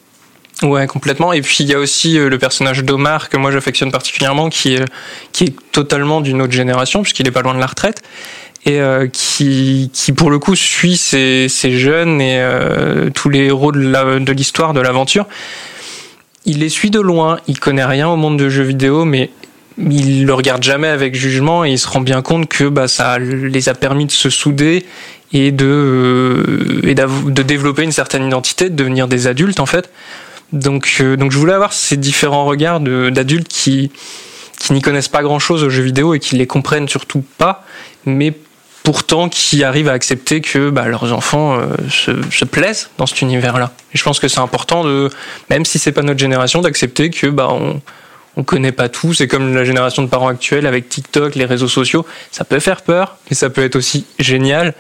Ouais, 0.63 0.87
complètement. 0.89 1.33
Et 1.33 1.41
puis 1.41 1.59
il 1.61 1.67
y 1.67 1.75
a 1.75 1.79
aussi 1.79 2.19
euh, 2.19 2.29
le 2.29 2.39
personnage 2.39 2.83
d'Omar 2.83 3.29
que 3.29 3.37
moi 3.37 3.53
j'affectionne 3.53 3.93
particulièrement, 3.93 4.49
qui 4.49 4.75
est, 4.75 4.85
qui 5.33 5.45
est 5.45 5.55
totalement 5.73 6.21
d'une 6.21 6.43
autre 6.43 6.53
génération, 6.53 7.03
puisqu'il 7.03 7.29
est 7.29 7.33
pas 7.33 7.43
loin 7.43 7.55
de 7.55 7.61
la 7.61 7.67
retraite, 7.67 8.03
et 8.67 8.81
euh, 8.81 9.07
qui, 9.07 9.91
qui 9.93 10.13
pour 10.13 10.31
le 10.31 10.39
coup 10.41 10.57
suit 10.57 10.97
ces, 10.97 11.49
ces 11.49 11.79
jeunes 11.79 12.21
et 12.21 12.39
euh, 12.41 13.09
tous 13.11 13.29
les 13.29 13.45
héros 13.47 13.71
de 13.71 14.33
l'histoire, 14.33 14.75
de 14.75 14.81
l'aventure. 14.81 15.27
Il 16.45 16.59
les 16.59 16.69
suit 16.69 16.91
de 16.91 17.01
loin, 17.01 17.39
il 17.47 17.61
connaît 17.61 17.85
rien 17.85 18.09
au 18.09 18.17
monde 18.17 18.39
de 18.39 18.49
jeux 18.49 18.65
vidéo, 18.65 19.05
mais 19.05 19.31
il 19.79 20.27
le 20.27 20.35
regarde 20.35 20.63
jamais 20.63 20.89
avec 20.89 21.15
jugement 21.15 21.65
et 21.65 21.71
il 21.71 21.79
se 21.79 21.89
rend 21.89 22.01
bien 22.01 22.23
compte 22.23 22.49
que 22.49 22.65
bah, 22.65 22.89
ça 22.89 23.19
les 23.19 23.69
a 23.69 23.75
permis 23.75 24.07
de 24.07 24.13
se 24.13 24.31
souder 24.31 24.85
et 25.33 25.53
de, 25.53 25.67
euh, 25.67 26.81
et 26.85 26.95
de 26.95 27.43
développer 27.43 27.83
une 27.83 27.93
certaine 27.93 28.27
identité, 28.27 28.71
de 28.71 28.75
devenir 28.75 29.09
des 29.09 29.27
adultes 29.27 29.61
en 29.61 29.67
fait. 29.67 29.91
Donc, 30.53 30.97
euh, 31.01 31.17
donc 31.17 31.33
je 31.33 31.39
voulais 31.39 31.53
avoir 31.53 31.73
ces 31.73 31.97
différents 31.97 32.45
regards 32.45 32.81
d'adultes 32.81 33.49
qui, 33.49 33.91
qui 34.59 34.73
n'y 34.73 34.81
connaissent 34.81 35.09
pas 35.09 35.23
grand-chose 35.23 35.63
aux 35.63 35.71
jeux 35.71 35.83
vidéo 35.83 36.15
et 36.15 36.19
qui 36.19 36.37
les 36.37 36.47
comprennent 36.47 36.89
surtout 36.89 37.23
pas, 37.37 37.65
mais 38.07 38.33
pourtant 38.83 39.29
qui 39.29 39.63
arrivent 39.65 39.91
à 39.91 39.93
accepter 39.93 40.41
que 40.41 40.71
bah, 40.71 40.89
leurs 40.89 41.13
enfants 41.13 41.59
euh, 41.59 41.67
se, 41.91 42.13
se 42.31 42.45
plaisent 42.47 42.89
dans 42.97 43.05
cet 43.05 43.21
univers-là. 43.21 43.73
Et 43.95 43.99
je 43.99 44.03
pense 44.03 44.19
que 44.19 44.29
c'est 44.29 44.41
important 44.41 44.83
de, 44.83 45.11
même 45.51 45.67
si 45.67 45.79
c'est 45.79 45.93
pas 45.93 46.03
notre 46.03 46.19
génération, 46.19 46.63
d'accepter 46.63 47.11
que 47.11 47.27
bah 47.27 47.51
on 48.37 48.45
connaît 48.45 48.73
pas 48.73 48.89
tout. 48.89 49.15
C'est 49.15 49.27
comme 49.27 49.55
la 49.55 49.65
génération 49.65 50.03
de 50.03 50.09
parents 50.09 50.29
actuels 50.29 50.67
avec 50.67 50.89
TikTok, 50.89 51.35
les 51.35 51.45
réseaux 51.45 51.69
sociaux. 51.69 52.07
Ça 52.31 52.45
peut 52.45 52.61
faire 52.61 52.83
peur, 52.83 53.17
mais 53.29 53.37
ça 53.37 53.51
peut 53.51 53.65
être 53.65 53.77
aussi 53.77 54.07
génial. 54.19 54.75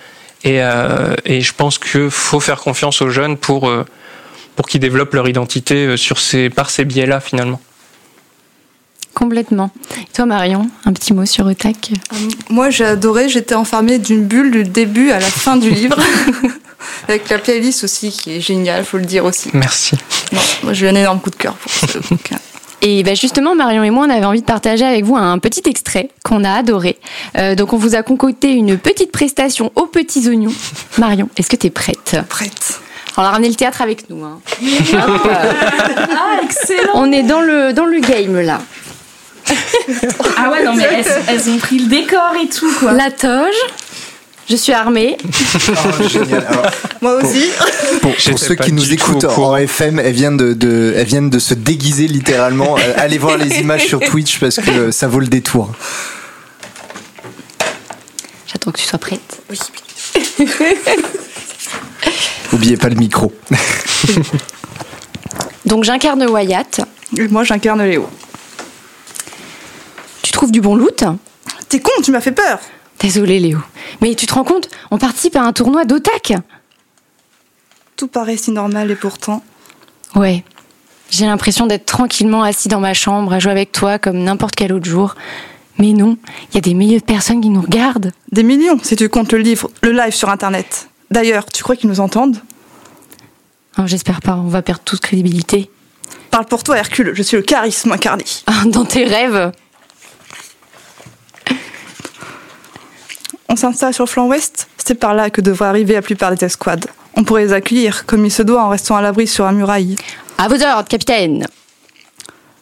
Et, 0.44 0.62
euh, 0.62 1.14
et 1.24 1.40
je 1.40 1.52
pense 1.52 1.78
que 1.78 2.08
faut 2.10 2.40
faire 2.40 2.60
confiance 2.60 3.02
aux 3.02 3.10
jeunes 3.10 3.36
pour 3.36 3.68
euh, 3.68 3.84
pour 4.58 4.66
qu'ils 4.66 4.80
développent 4.80 5.14
leur 5.14 5.28
identité 5.28 5.86
euh, 5.86 5.96
sur 5.96 6.18
ces, 6.18 6.50
par 6.50 6.70
ces 6.70 6.84
biais-là 6.84 7.20
finalement. 7.20 7.60
Complètement. 9.14 9.70
Et 10.00 10.12
toi, 10.12 10.26
Marion, 10.26 10.68
un 10.84 10.92
petit 10.92 11.12
mot 11.12 11.26
sur 11.26 11.46
Otak 11.46 11.90
Moi, 12.50 12.70
j'ai 12.70 12.84
adoré. 12.84 13.28
J'étais 13.28 13.54
enfermée 13.54 13.98
d'une 13.98 14.24
bulle 14.24 14.50
du 14.50 14.64
début 14.64 15.10
à 15.10 15.18
la 15.18 15.26
fin 15.26 15.56
du 15.56 15.70
livre. 15.70 15.96
Avec 17.08 17.28
la 17.28 17.38
playlist 17.38 17.84
aussi, 17.84 18.10
qui 18.10 18.36
est 18.36 18.40
géniale, 18.40 18.84
faut 18.84 18.98
le 18.98 19.04
dire 19.04 19.24
aussi. 19.24 19.50
Merci. 19.52 19.96
Non, 20.32 20.40
moi, 20.62 20.72
j'ai 20.72 20.86
eu 20.86 20.88
un 20.88 20.94
énorme 20.94 21.20
coup 21.20 21.30
de 21.30 21.36
cœur 21.36 21.54
pour 21.54 21.70
ce 21.70 21.98
bouquin. 21.98 22.38
Et 22.80 23.02
bah 23.02 23.14
justement, 23.14 23.54
Marion 23.54 23.82
et 23.82 23.90
moi, 23.90 24.06
on 24.06 24.10
avait 24.10 24.24
envie 24.24 24.40
de 24.40 24.46
partager 24.46 24.84
avec 24.84 25.04
vous 25.04 25.16
un 25.16 25.38
petit 25.38 25.62
extrait 25.68 26.10
qu'on 26.24 26.44
a 26.44 26.52
adoré. 26.52 26.96
Euh, 27.36 27.54
donc, 27.54 27.72
on 27.72 27.76
vous 27.76 27.94
a 27.96 28.02
concocté 28.02 28.52
une 28.52 28.78
petite 28.78 29.10
prestation 29.10 29.72
aux 29.74 29.86
petits 29.86 30.28
oignons. 30.28 30.52
Marion, 30.98 31.28
est-ce 31.36 31.48
que 31.48 31.56
tu 31.56 31.66
es 31.66 31.70
prête? 31.70 32.16
Prête. 32.28 32.80
On 33.16 33.22
a 33.22 33.30
ramené 33.30 33.48
le 33.48 33.56
théâtre 33.56 33.82
avec 33.82 34.08
nous. 34.10 34.24
hein. 34.24 34.38
ah 34.94 36.40
excellent 36.44 36.92
On 36.94 37.10
est 37.10 37.24
dans 37.24 37.40
le, 37.40 37.72
dans 37.72 37.84
le 37.86 37.98
game 37.98 38.40
là. 38.40 38.60
Ah 40.36 40.50
ouais, 40.50 40.62
non, 40.64 40.74
mais 40.74 40.84
elles, 40.84 41.06
elles 41.28 41.50
ont 41.50 41.56
pris 41.58 41.78
le 41.78 41.86
décor 41.88 42.34
et 42.40 42.48
tout, 42.48 42.70
quoi. 42.78 42.92
La 42.92 43.10
toge. 43.10 43.54
Je 44.48 44.56
suis 44.56 44.72
armée. 44.72 45.16
Oh, 45.70 46.08
génial. 46.08 46.46
Alors, 46.48 46.70
Moi 47.02 47.14
aussi. 47.16 47.44
pour, 48.00 48.12
ceux 48.18 48.54
qui 48.54 48.72
nous 48.72 48.92
écoutent 48.92 49.24
en 49.24 49.56
FM, 49.56 49.98
elles 49.98 50.12
viennent 50.14 50.36
de, 50.36 50.52
de- 50.54 50.94
elles 50.96 51.06
viennent 51.06 51.30
de 51.30 51.38
se 51.38 51.54
déguiser 51.54 52.06
littéralement. 52.08 52.76
Euh, 52.88 52.94
Allez 52.96 53.18
voir 53.18 53.36
les 53.36 53.58
images 53.60 53.86
sur 53.86 54.00
Twitch 54.00 54.38
parce 54.40 54.56
que 54.56 54.70
euh, 54.70 54.92
ça 54.92 55.08
vaut 55.08 55.20
le 55.20 55.26
détour. 55.26 55.72
J'attends 58.46 58.70
que 58.70 58.78
tu 58.78 58.86
sois 58.86 58.98
prête. 58.98 59.40
Oui. 59.50 59.58
Oubliez 62.52 62.76
pas 62.76 62.88
le 62.88 62.94
micro. 62.94 63.32
Donc, 65.66 65.84
j'incarne 65.84 66.24
Wyatt. 66.24 66.80
Et 67.16 67.28
moi, 67.28 67.44
j'incarne 67.44 67.82
Léo. 67.82 68.08
Tu 70.22 70.32
trouves 70.32 70.52
du 70.52 70.60
bon 70.60 70.76
loot? 70.76 71.04
T'es 71.68 71.80
con, 71.80 71.90
tu 72.02 72.10
m'as 72.10 72.20
fait 72.20 72.32
peur. 72.32 72.58
Désolée, 73.00 73.38
Léo. 73.38 73.58
Mais 74.00 74.14
tu 74.14 74.26
te 74.26 74.34
rends 74.34 74.44
compte 74.44 74.68
On 74.90 74.98
participe 74.98 75.36
à 75.36 75.42
un 75.42 75.52
tournoi 75.52 75.84
d'Otak. 75.84 76.34
Tout 77.96 78.08
paraît 78.08 78.36
si 78.36 78.50
normal 78.50 78.90
et 78.90 78.96
pourtant. 78.96 79.42
Ouais. 80.14 80.44
J'ai 81.10 81.26
l'impression 81.26 81.66
d'être 81.66 81.86
tranquillement 81.86 82.42
assis 82.42 82.68
dans 82.68 82.80
ma 82.80 82.94
chambre 82.94 83.32
à 83.32 83.38
jouer 83.38 83.52
avec 83.52 83.72
toi 83.72 83.98
comme 83.98 84.18
n'importe 84.18 84.54
quel 84.56 84.72
autre 84.72 84.86
jour. 84.88 85.14
Mais 85.78 85.92
non, 85.92 86.18
il 86.50 86.54
y 86.56 86.58
a 86.58 86.60
des 86.60 86.74
milliers 86.74 86.98
de 86.98 87.04
personnes 87.04 87.40
qui 87.40 87.48
nous 87.50 87.60
regardent. 87.60 88.12
Des 88.32 88.42
millions, 88.42 88.78
si 88.82 88.96
tu 88.96 89.08
comptes 89.08 89.32
le 89.32 89.38
livre, 89.38 89.70
le 89.82 89.92
live 89.92 90.12
sur 90.12 90.28
Internet. 90.28 90.88
D'ailleurs, 91.10 91.46
tu 91.46 91.62
crois 91.62 91.76
qu'ils 91.76 91.88
nous 91.88 92.00
entendent? 92.00 92.38
Oh, 93.78 93.82
J'espère 93.86 94.20
pas, 94.20 94.34
on 94.36 94.48
va 94.48 94.60
perdre 94.60 94.82
toute 94.84 95.00
crédibilité. 95.00 95.70
Parle 96.30 96.46
pour 96.46 96.64
toi, 96.64 96.76
Hercule, 96.76 97.12
je 97.14 97.22
suis 97.22 97.36
le 97.36 97.42
charisme 97.44 97.92
incarné. 97.92 98.24
Ah, 98.46 98.64
Dans 98.66 98.84
tes 98.84 99.04
rêves 99.04 99.52
On 103.48 103.56
s'installe 103.56 103.94
sur 103.94 104.04
le 104.04 104.08
flanc 104.10 104.26
ouest, 104.26 104.68
c'est 104.76 104.94
par 104.94 105.14
là 105.14 105.30
que 105.30 105.40
devraient 105.40 105.68
arriver 105.68 105.94
la 105.94 106.02
plupart 106.02 106.34
des 106.34 106.44
escouades. 106.44 106.86
On 107.14 107.24
pourrait 107.24 107.44
les 107.46 107.52
accueillir 107.52 108.04
comme 108.06 108.24
il 108.24 108.30
se 108.30 108.42
doit 108.42 108.62
en 108.62 108.68
restant 108.68 108.96
à 108.96 109.02
l'abri 109.02 109.26
sur 109.26 109.44
la 109.44 109.52
muraille. 109.52 109.96
À 110.36 110.48
vos 110.48 110.62
ordres, 110.62 110.88
capitaine 110.88 111.46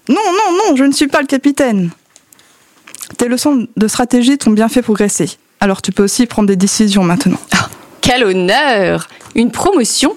Non, 0.08 0.14
non, 0.24 0.58
non, 0.68 0.76
je 0.76 0.84
ne 0.84 0.92
suis 0.92 1.08
pas 1.08 1.20
le 1.20 1.26
capitaine. 1.26 1.90
Tes 3.18 3.28
leçons 3.28 3.66
de 3.76 3.88
stratégie 3.88 4.38
t'ont 4.38 4.50
bien 4.50 4.68
fait 4.68 4.82
progresser. 4.82 5.30
Alors 5.60 5.82
tu 5.82 5.90
peux 5.92 6.04
aussi 6.04 6.26
prendre 6.26 6.48
des 6.48 6.56
décisions 6.56 7.02
maintenant. 7.02 7.38
Quel 8.00 8.24
honneur 8.24 9.08
Une 9.34 9.50
promotion? 9.50 10.14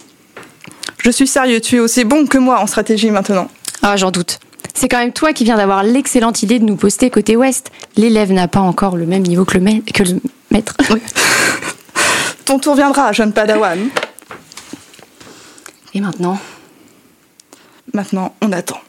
Je 0.99 1.10
suis 1.10 1.27
sérieux, 1.27 1.62
tu 1.62 1.77
es 1.77 1.79
aussi 1.79 2.03
bon 2.03 2.27
que 2.27 2.38
moi 2.38 2.60
en 2.60 2.67
stratégie 2.67 3.10
maintenant. 3.10 3.49
Ah, 3.82 3.97
j'en 3.97 4.12
doute. 4.12 4.39
C'est 4.73 4.88
quand 4.88 4.99
même 4.99 5.13
toi 5.13 5.34
qui 5.34 5.43
viens 5.43 5.58
d'avoir 5.58 5.84
l'excellente 5.84 6.43
idée 6.43 6.60
de 6.60 6.65
nous 6.65 6.75
poster 6.75 7.10
côté 7.10 7.36
ouest. 7.36 7.71
L'élève 7.95 8.32
n'a 8.32 8.47
pas 8.47 8.60
encore 8.60 8.97
le 8.97 9.05
même 9.05 9.23
niveau 9.23 9.45
que 9.45 9.58
le, 9.58 9.82
que 9.91 10.03
le 10.03 10.21
maître. 10.51 10.75
Ton 12.45 12.59
tour 12.59 12.75
viendra, 12.75 13.12
jeune 13.12 13.33
Padawan. 13.33 13.89
Et 15.93 16.01
maintenant? 16.01 16.39
Maintenant, 17.93 18.35
on 18.41 18.51
attend. 18.51 18.79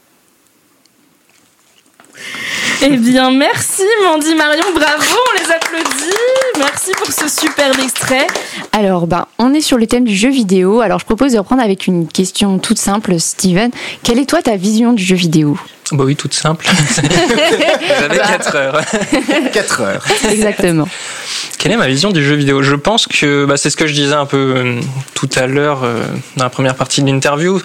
Eh 2.83 2.97
bien, 2.97 3.29
merci 3.29 3.83
Mandy 4.03 4.33
Marion, 4.33 4.65
bravo, 4.73 5.15
on 5.29 5.39
les 5.39 5.51
applaudit. 5.51 6.15
Merci 6.57 6.91
pour 6.97 7.11
ce 7.11 7.27
superbe 7.27 7.79
extrait. 7.79 8.25
Alors, 8.71 9.05
ben, 9.05 9.27
on 9.37 9.53
est 9.53 9.61
sur 9.61 9.77
le 9.77 9.85
thème 9.85 10.03
du 10.03 10.15
jeu 10.15 10.29
vidéo. 10.29 10.81
Alors, 10.81 10.99
je 10.99 11.05
propose 11.05 11.33
de 11.33 11.37
reprendre 11.37 11.61
avec 11.61 11.85
une 11.85 12.07
question 12.07 12.57
toute 12.57 12.79
simple, 12.79 13.19
Steven. 13.19 13.69
Quelle 14.03 14.17
est 14.17 14.25
toi 14.25 14.41
ta 14.41 14.55
vision 14.55 14.93
du 14.93 15.03
jeu 15.03 15.15
vidéo? 15.15 15.57
Bah 15.91 16.03
oui, 16.05 16.15
toute 16.15 16.33
simple. 16.33 16.65
Vous 16.67 18.03
avez 18.03 18.17
4 18.17 18.55
heures. 18.55 18.81
4 19.53 19.81
heures. 19.81 20.05
Exactement. 20.29 20.87
Quelle 21.57 21.73
est 21.73 21.77
ma 21.77 21.87
vision 21.87 22.11
du 22.11 22.23
jeu 22.23 22.35
vidéo? 22.35 22.63
Je 22.63 22.75
pense 22.75 23.07
que 23.07 23.45
bah, 23.45 23.57
c'est 23.57 23.69
ce 23.69 23.77
que 23.77 23.87
je 23.87 23.93
disais 23.93 24.13
un 24.13 24.25
peu 24.25 24.53
euh, 24.55 24.79
tout 25.13 25.29
à 25.35 25.47
l'heure 25.47 25.81
euh, 25.83 26.03
dans 26.37 26.45
la 26.45 26.49
première 26.49 26.75
partie 26.75 27.01
de 27.01 27.07
l'interview. 27.07 27.61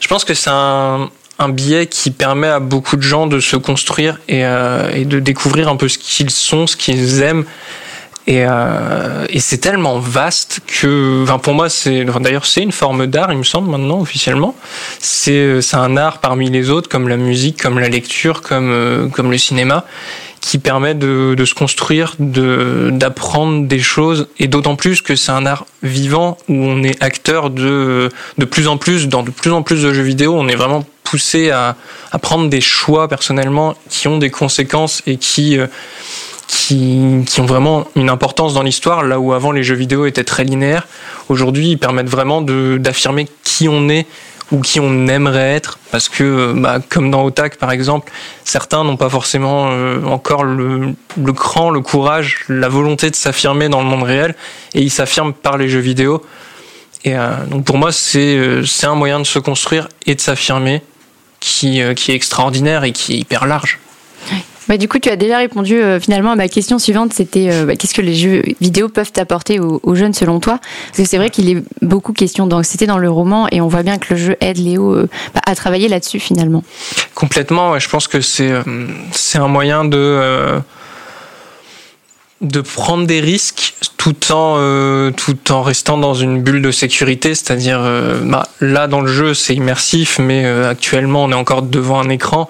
Je 0.00 0.08
pense 0.08 0.24
que 0.24 0.34
c'est 0.34 0.50
un, 0.50 1.08
un 1.38 1.48
biais 1.48 1.86
qui 1.86 2.10
permet 2.10 2.48
à 2.48 2.60
beaucoup 2.60 2.96
de 2.96 3.02
gens 3.02 3.26
de 3.26 3.40
se 3.40 3.56
construire 3.56 4.20
et, 4.28 4.44
euh, 4.44 4.90
et 4.94 5.04
de 5.04 5.18
découvrir 5.20 5.68
un 5.68 5.76
peu 5.76 5.88
ce 5.88 5.98
qu'ils 5.98 6.30
sont, 6.30 6.66
ce 6.66 6.76
qu'ils 6.76 7.22
aiment. 7.22 7.44
Et, 8.30 8.44
euh, 8.48 9.26
et 9.28 9.40
c'est 9.40 9.58
tellement 9.58 9.98
vaste 9.98 10.60
que, 10.64 11.24
enfin 11.24 11.40
pour 11.40 11.52
moi, 11.52 11.68
c'est 11.68 12.04
d'ailleurs 12.04 12.46
c'est 12.46 12.62
une 12.62 12.70
forme 12.70 13.08
d'art, 13.08 13.32
il 13.32 13.38
me 13.38 13.42
semble 13.42 13.68
maintenant 13.68 14.00
officiellement. 14.00 14.54
C'est 15.00 15.60
c'est 15.60 15.76
un 15.76 15.96
art 15.96 16.18
parmi 16.18 16.48
les 16.48 16.70
autres, 16.70 16.88
comme 16.88 17.08
la 17.08 17.16
musique, 17.16 17.60
comme 17.60 17.80
la 17.80 17.88
lecture, 17.88 18.40
comme 18.40 18.70
euh, 18.70 19.08
comme 19.08 19.32
le 19.32 19.36
cinéma, 19.36 19.84
qui 20.40 20.58
permet 20.58 20.94
de, 20.94 21.34
de 21.36 21.44
se 21.44 21.54
construire, 21.54 22.14
de 22.20 22.90
d'apprendre 22.92 23.66
des 23.66 23.80
choses, 23.80 24.28
et 24.38 24.46
d'autant 24.46 24.76
plus 24.76 25.02
que 25.02 25.16
c'est 25.16 25.32
un 25.32 25.44
art 25.44 25.66
vivant 25.82 26.38
où 26.48 26.54
on 26.54 26.84
est 26.84 27.02
acteur 27.02 27.50
de 27.50 28.10
de 28.38 28.44
plus 28.44 28.68
en 28.68 28.76
plus 28.76 29.08
dans 29.08 29.24
de 29.24 29.32
plus 29.32 29.50
en 29.50 29.62
plus 29.62 29.82
de 29.82 29.92
jeux 29.92 30.04
vidéo, 30.04 30.36
on 30.38 30.46
est 30.46 30.54
vraiment 30.54 30.84
poussé 31.02 31.50
à, 31.50 31.74
à 32.12 32.18
prendre 32.20 32.48
des 32.48 32.60
choix 32.60 33.08
personnellement 33.08 33.74
qui 33.88 34.06
ont 34.06 34.18
des 34.18 34.30
conséquences 34.30 35.02
et 35.08 35.16
qui 35.16 35.58
euh, 35.58 35.66
qui, 36.50 37.22
ont 37.38 37.46
vraiment 37.46 37.86
une 37.94 38.10
importance 38.10 38.54
dans 38.54 38.64
l'histoire, 38.64 39.04
là 39.04 39.20
où 39.20 39.32
avant 39.32 39.52
les 39.52 39.62
jeux 39.62 39.76
vidéo 39.76 40.06
étaient 40.06 40.24
très 40.24 40.42
linéaires. 40.42 40.88
Aujourd'hui, 41.28 41.70
ils 41.70 41.78
permettent 41.78 42.08
vraiment 42.08 42.42
d'affirmer 42.42 43.28
qui 43.44 43.68
on 43.68 43.88
est 43.88 44.04
ou 44.50 44.60
qui 44.60 44.80
on 44.80 45.06
aimerait 45.06 45.54
être, 45.54 45.78
parce 45.92 46.08
que, 46.08 46.52
bah, 46.56 46.80
comme 46.88 47.08
dans 47.08 47.24
Otak 47.24 47.56
par 47.56 47.70
exemple, 47.70 48.10
certains 48.44 48.82
n'ont 48.82 48.96
pas 48.96 49.08
forcément 49.08 49.68
euh, 49.70 50.02
encore 50.06 50.42
le, 50.42 50.96
cran, 51.32 51.70
le 51.70 51.80
courage, 51.80 52.40
la 52.48 52.68
volonté 52.68 53.10
de 53.10 53.14
s'affirmer 53.14 53.68
dans 53.68 53.80
le 53.80 53.86
monde 53.86 54.02
réel, 54.02 54.34
et 54.74 54.80
ils 54.80 54.90
s'affirment 54.90 55.32
par 55.32 55.56
les 55.56 55.68
jeux 55.68 55.78
vidéo. 55.78 56.20
Et 57.04 57.16
euh, 57.16 57.46
donc 57.46 57.64
pour 57.64 57.78
moi, 57.78 57.92
c'est 57.92 58.36
euh, 58.36 58.64
un 58.82 58.94
moyen 58.96 59.20
de 59.20 59.24
se 59.24 59.38
construire 59.38 59.86
et 60.04 60.16
de 60.16 60.20
s'affirmer 60.20 60.82
qui, 61.38 61.80
euh, 61.80 61.94
qui 61.94 62.10
est 62.10 62.16
extraordinaire 62.16 62.82
et 62.82 62.90
qui 62.90 63.14
est 63.14 63.18
hyper 63.18 63.46
large. 63.46 63.78
Bah, 64.68 64.76
du 64.76 64.88
coup, 64.88 64.98
tu 64.98 65.08
as 65.08 65.16
déjà 65.16 65.38
répondu 65.38 65.74
euh, 65.74 65.98
finalement 66.00 66.32
à 66.32 66.36
ma 66.36 66.48
question 66.48 66.78
suivante. 66.78 67.12
C'était 67.12 67.50
euh, 67.50 67.64
bah, 67.64 67.76
qu'est-ce 67.76 67.94
que 67.94 68.02
les 68.02 68.14
jeux 68.14 68.42
vidéo 68.60 68.88
peuvent 68.88 69.12
apporter 69.16 69.58
aux, 69.58 69.94
jeunes 69.94 70.14
selon 70.14 70.40
toi? 70.40 70.58
Parce 70.88 70.98
que 70.98 71.04
c'est 71.04 71.16
vrai 71.16 71.30
qu'il 71.30 71.48
est 71.48 71.62
beaucoup 71.82 72.12
question 72.12 72.46
d'anxiété 72.46 72.86
dans 72.86 72.98
le 72.98 73.10
roman 73.10 73.48
et 73.50 73.60
on 73.60 73.68
voit 73.68 73.82
bien 73.82 73.98
que 73.98 74.14
le 74.14 74.20
jeu 74.20 74.36
aide 74.40 74.58
Léo 74.58 74.94
euh, 74.94 75.08
bah, 75.34 75.40
à 75.46 75.54
travailler 75.54 75.88
là-dessus 75.88 76.20
finalement. 76.20 76.62
Complètement, 77.14 77.78
je 77.78 77.88
pense 77.88 78.06
que 78.08 78.20
c'est 78.20 78.50
c'est 79.12 79.38
un 79.38 79.48
moyen 79.48 79.84
de 79.84 80.60
de 82.40 82.60
prendre 82.60 83.06
des 83.06 83.20
risques 83.20 83.74
tout 83.96 84.32
en 84.32 85.10
tout 85.12 85.52
en 85.52 85.62
restant 85.62 85.98
dans 85.98 86.14
une 86.14 86.42
bulle 86.42 86.62
de 86.62 86.70
sécurité, 86.70 87.34
c'est-à-dire 87.34 87.80
là 88.60 88.86
dans 88.86 89.00
le 89.00 89.12
jeu 89.12 89.34
c'est 89.34 89.54
immersif, 89.54 90.18
mais 90.18 90.46
actuellement 90.46 91.24
on 91.24 91.32
est 91.32 91.34
encore 91.34 91.62
devant 91.62 92.00
un 92.00 92.08
écran, 92.08 92.48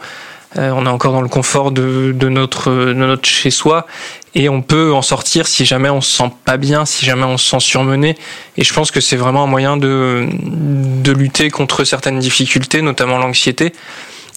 euh, 0.57 0.73
on 0.75 0.85
est 0.87 0.91
encore 0.91 1.13
dans 1.13 1.23
le 1.23 1.29
confort 1.29 1.71
de, 1.71 2.13
de 2.13 2.29
notre 2.29 2.71
de 2.71 2.93
notre 2.93 3.29
chez 3.29 3.51
soi 3.51 3.87
et 4.35 4.49
on 4.49 4.63
peut 4.63 4.93
en 4.93 5.03
sortir 5.03 5.47
si 5.47 5.65
jamais 5.65 5.91
on 5.91 6.01
se 6.01 6.11
sent 6.17 6.31
pas 6.45 6.57
bien, 6.57 6.85
si 6.85 7.05
jamais 7.05 7.25
on 7.25 7.39
se 7.39 7.51
sent 7.51 7.61
surmené. 7.61 8.17
Et 8.57 8.65
je 8.65 8.73
pense 8.75 8.91
que 8.91 9.01
c'est 9.01 9.17
vraiment 9.17 9.45
un 9.45 9.49
moyen 9.49 9.77
de 9.77 10.27
de 10.33 11.13
lutter 11.13 11.51
contre 11.51 11.85
certaines 11.85 12.19
difficultés, 12.19 12.83
notamment 12.83 13.19
l'anxiété 13.19 13.73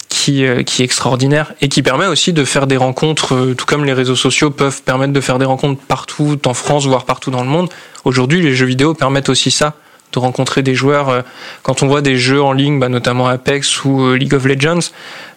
qui, 0.09 0.45
euh, 0.45 0.61
qui 0.61 0.83
est 0.83 0.85
extraordinaire 0.85 1.53
et 1.61 1.69
qui 1.69 1.81
permet 1.81 2.05
aussi 2.05 2.33
de 2.33 2.45
faire 2.45 2.67
des 2.67 2.77
rencontres, 2.77 3.33
euh, 3.33 3.55
tout 3.55 3.65
comme 3.65 3.83
les 3.83 3.93
réseaux 3.93 4.15
sociaux 4.15 4.51
peuvent 4.51 4.83
permettre 4.83 5.13
de 5.13 5.21
faire 5.21 5.39
des 5.39 5.45
rencontres 5.45 5.81
partout 5.81 6.37
en 6.45 6.53
France, 6.53 6.85
voire 6.85 7.05
partout 7.05 7.31
dans 7.31 7.41
le 7.41 7.49
monde. 7.49 7.69
Aujourd'hui, 8.05 8.39
les 8.41 8.53
jeux 8.53 8.67
vidéo 8.67 8.93
permettent 8.93 9.29
aussi 9.29 9.49
ça, 9.49 9.73
de 10.11 10.19
rencontrer 10.19 10.61
des 10.61 10.75
joueurs. 10.75 11.09
euh, 11.09 11.21
Quand 11.63 11.81
on 11.81 11.87
voit 11.87 12.01
des 12.01 12.17
jeux 12.17 12.43
en 12.43 12.51
ligne, 12.53 12.79
bah, 12.79 12.89
notamment 12.89 13.27
Apex 13.27 13.85
ou 13.85 14.13
League 14.13 14.35
of 14.35 14.45
Legends, 14.45 14.91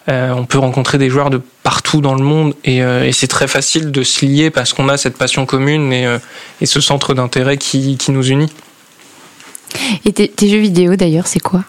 euh, 0.09 0.33
on 0.33 0.45
peut 0.45 0.59
rencontrer 0.59 0.99
des 0.99 1.11
joueurs 1.11 1.31
de 1.31 1.41
partout 1.63 2.01
dans 2.01 2.15
le 2.15 2.23
monde 2.23 2.55
et, 2.65 2.83
euh, 2.83 3.05
et 3.05 3.13
c'est 3.13 3.27
très 3.27 3.49
facile 3.49 3.91
de 3.91 4.03
se 4.05 4.25
lier 4.25 4.51
parce 4.51 4.73
qu'on 4.73 4.89
a 4.89 4.97
cette 4.97 5.17
passion 5.17 5.47
commune 5.47 5.93
et, 5.93 6.07
euh, 6.07 6.19
ce 6.65 6.81
centre 6.81 7.13
d'intérêt 7.13 7.57
qui, 7.57 7.97
qui 7.97 8.13
nous 8.13 8.27
unit. 8.29 8.53
Et 10.05 10.13
tes, 10.13 10.29
tes 10.29 10.49
jeux 10.49 10.59
vidéo 10.59 10.95
d'ailleurs, 10.95 11.27
c'est 11.27 11.41
quoi? 11.41 11.65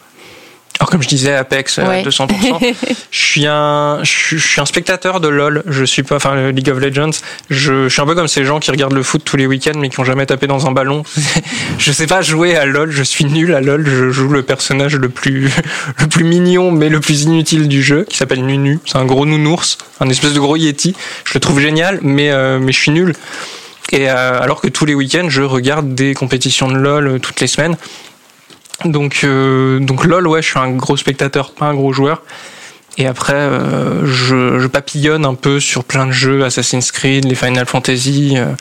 Alors 0.79 0.89
comme 0.89 1.01
je 1.01 1.07
disais, 1.07 1.33
Apex, 1.33 1.79
euh, 1.79 1.87
Ouais. 1.87 2.03
200%. 2.03 2.75
je 3.11 3.17
suis 3.17 3.45
un, 3.47 3.99
je 4.03 4.09
suis, 4.09 4.37
je 4.37 4.47
suis 4.47 4.61
un 4.61 4.65
spectateur 4.65 5.19
de 5.19 5.27
LoL. 5.27 5.63
Je 5.67 5.83
suis 5.83 6.03
pas, 6.03 6.17
enfin 6.17 6.35
le 6.35 6.51
League 6.51 6.69
of 6.69 6.79
Legends. 6.79 7.11
Je, 7.49 7.83
je 7.83 7.89
suis 7.89 8.01
un 8.01 8.05
peu 8.05 8.15
comme 8.15 8.27
ces 8.27 8.45
gens 8.45 8.59
qui 8.59 8.71
regardent 8.71 8.93
le 8.93 9.03
foot 9.03 9.21
tous 9.23 9.37
les 9.37 9.47
week-ends 9.47 9.77
mais 9.77 9.89
qui 9.89 9.99
ont 9.99 10.03
jamais 10.03 10.25
tapé 10.25 10.47
dans 10.47 10.67
un 10.67 10.71
ballon. 10.71 11.03
je 11.79 11.91
sais 11.91 12.07
pas 12.07 12.21
jouer 12.21 12.55
à 12.55 12.65
LoL. 12.65 12.91
Je 12.91 13.03
suis 13.03 13.25
nul 13.25 13.53
à 13.53 13.61
LoL. 13.61 13.85
Je 13.87 14.09
joue 14.11 14.29
le 14.29 14.43
personnage 14.43 14.95
le 14.95 15.09
plus, 15.09 15.49
le 15.99 16.07
plus 16.07 16.23
mignon 16.23 16.71
mais 16.71 16.89
le 16.89 16.99
plus 16.99 17.23
inutile 17.23 17.67
du 17.67 17.81
jeu, 17.81 18.05
qui 18.07 18.17
s'appelle 18.17 18.45
Nunu. 18.45 18.79
C'est 18.85 18.97
un 18.97 19.05
gros 19.05 19.25
nounours, 19.25 19.77
un 19.99 20.09
espèce 20.09 20.33
de 20.33 20.39
gros 20.39 20.55
yeti. 20.55 20.95
Je 21.25 21.33
le 21.33 21.39
trouve 21.39 21.59
génial, 21.59 21.99
mais 22.01 22.31
euh, 22.31 22.59
mais 22.59 22.71
je 22.71 22.79
suis 22.79 22.91
nul. 22.91 23.13
Et 23.91 24.09
euh, 24.09 24.41
alors 24.41 24.61
que 24.61 24.67
tous 24.67 24.85
les 24.85 24.93
week-ends, 24.93 25.29
je 25.29 25.41
regarde 25.41 25.95
des 25.95 26.13
compétitions 26.13 26.67
de 26.67 26.75
LoL 26.75 27.07
euh, 27.07 27.19
toutes 27.19 27.39
les 27.39 27.47
semaines. 27.47 27.77
Donc, 28.85 29.21
euh, 29.23 29.79
donc 29.79 30.05
LOL, 30.05 30.27
ouais, 30.27 30.41
je 30.41 30.49
suis 30.49 30.59
un 30.59 30.71
gros 30.71 30.97
spectateur, 30.97 31.51
pas 31.51 31.65
un 31.65 31.73
gros 31.73 31.93
joueur. 31.93 32.21
Et 32.99 33.05
après, 33.05 33.33
euh, 33.33 34.05
je, 34.05 34.65
papillonne 34.67 35.25
un 35.25 35.35
peu 35.35 35.59
sur 35.59 35.83
plein 35.83 36.07
de 36.07 36.11
jeux, 36.11 36.43
Assassin's 36.43 36.91
Creed, 36.91 37.25
les 37.25 37.35
Final 37.35 37.65
Fantasy, 37.65 38.33
euh, 38.37 38.53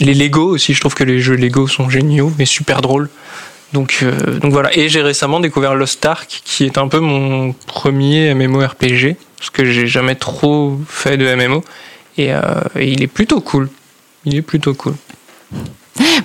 les 0.00 0.14
Lego 0.14 0.54
aussi. 0.54 0.74
Je 0.74 0.80
trouve 0.80 0.94
que 0.94 1.04
les 1.04 1.20
jeux 1.20 1.36
Lego 1.36 1.68
sont 1.68 1.88
géniaux 1.88 2.32
et 2.38 2.44
super 2.44 2.80
drôles. 2.82 3.08
Donc, 3.72 4.04
donc 4.42 4.52
voilà. 4.52 4.76
Et 4.76 4.90
j'ai 4.90 5.00
récemment 5.00 5.40
découvert 5.40 5.74
Lost 5.74 6.04
Ark, 6.04 6.42
qui 6.44 6.64
est 6.64 6.76
un 6.76 6.88
peu 6.88 6.98
mon 6.98 7.54
premier 7.66 8.34
MMORPG, 8.34 9.16
parce 9.38 9.48
que 9.48 9.64
j'ai 9.64 9.86
jamais 9.86 10.14
trop 10.14 10.78
fait 10.86 11.16
de 11.16 11.34
MMO. 11.34 11.64
Et 12.18 12.32
il 12.76 13.02
est 13.02 13.06
plutôt 13.06 13.40
cool. 13.40 13.70
Il 14.26 14.36
est 14.36 14.42
plutôt 14.42 14.74
cool. 14.74 14.94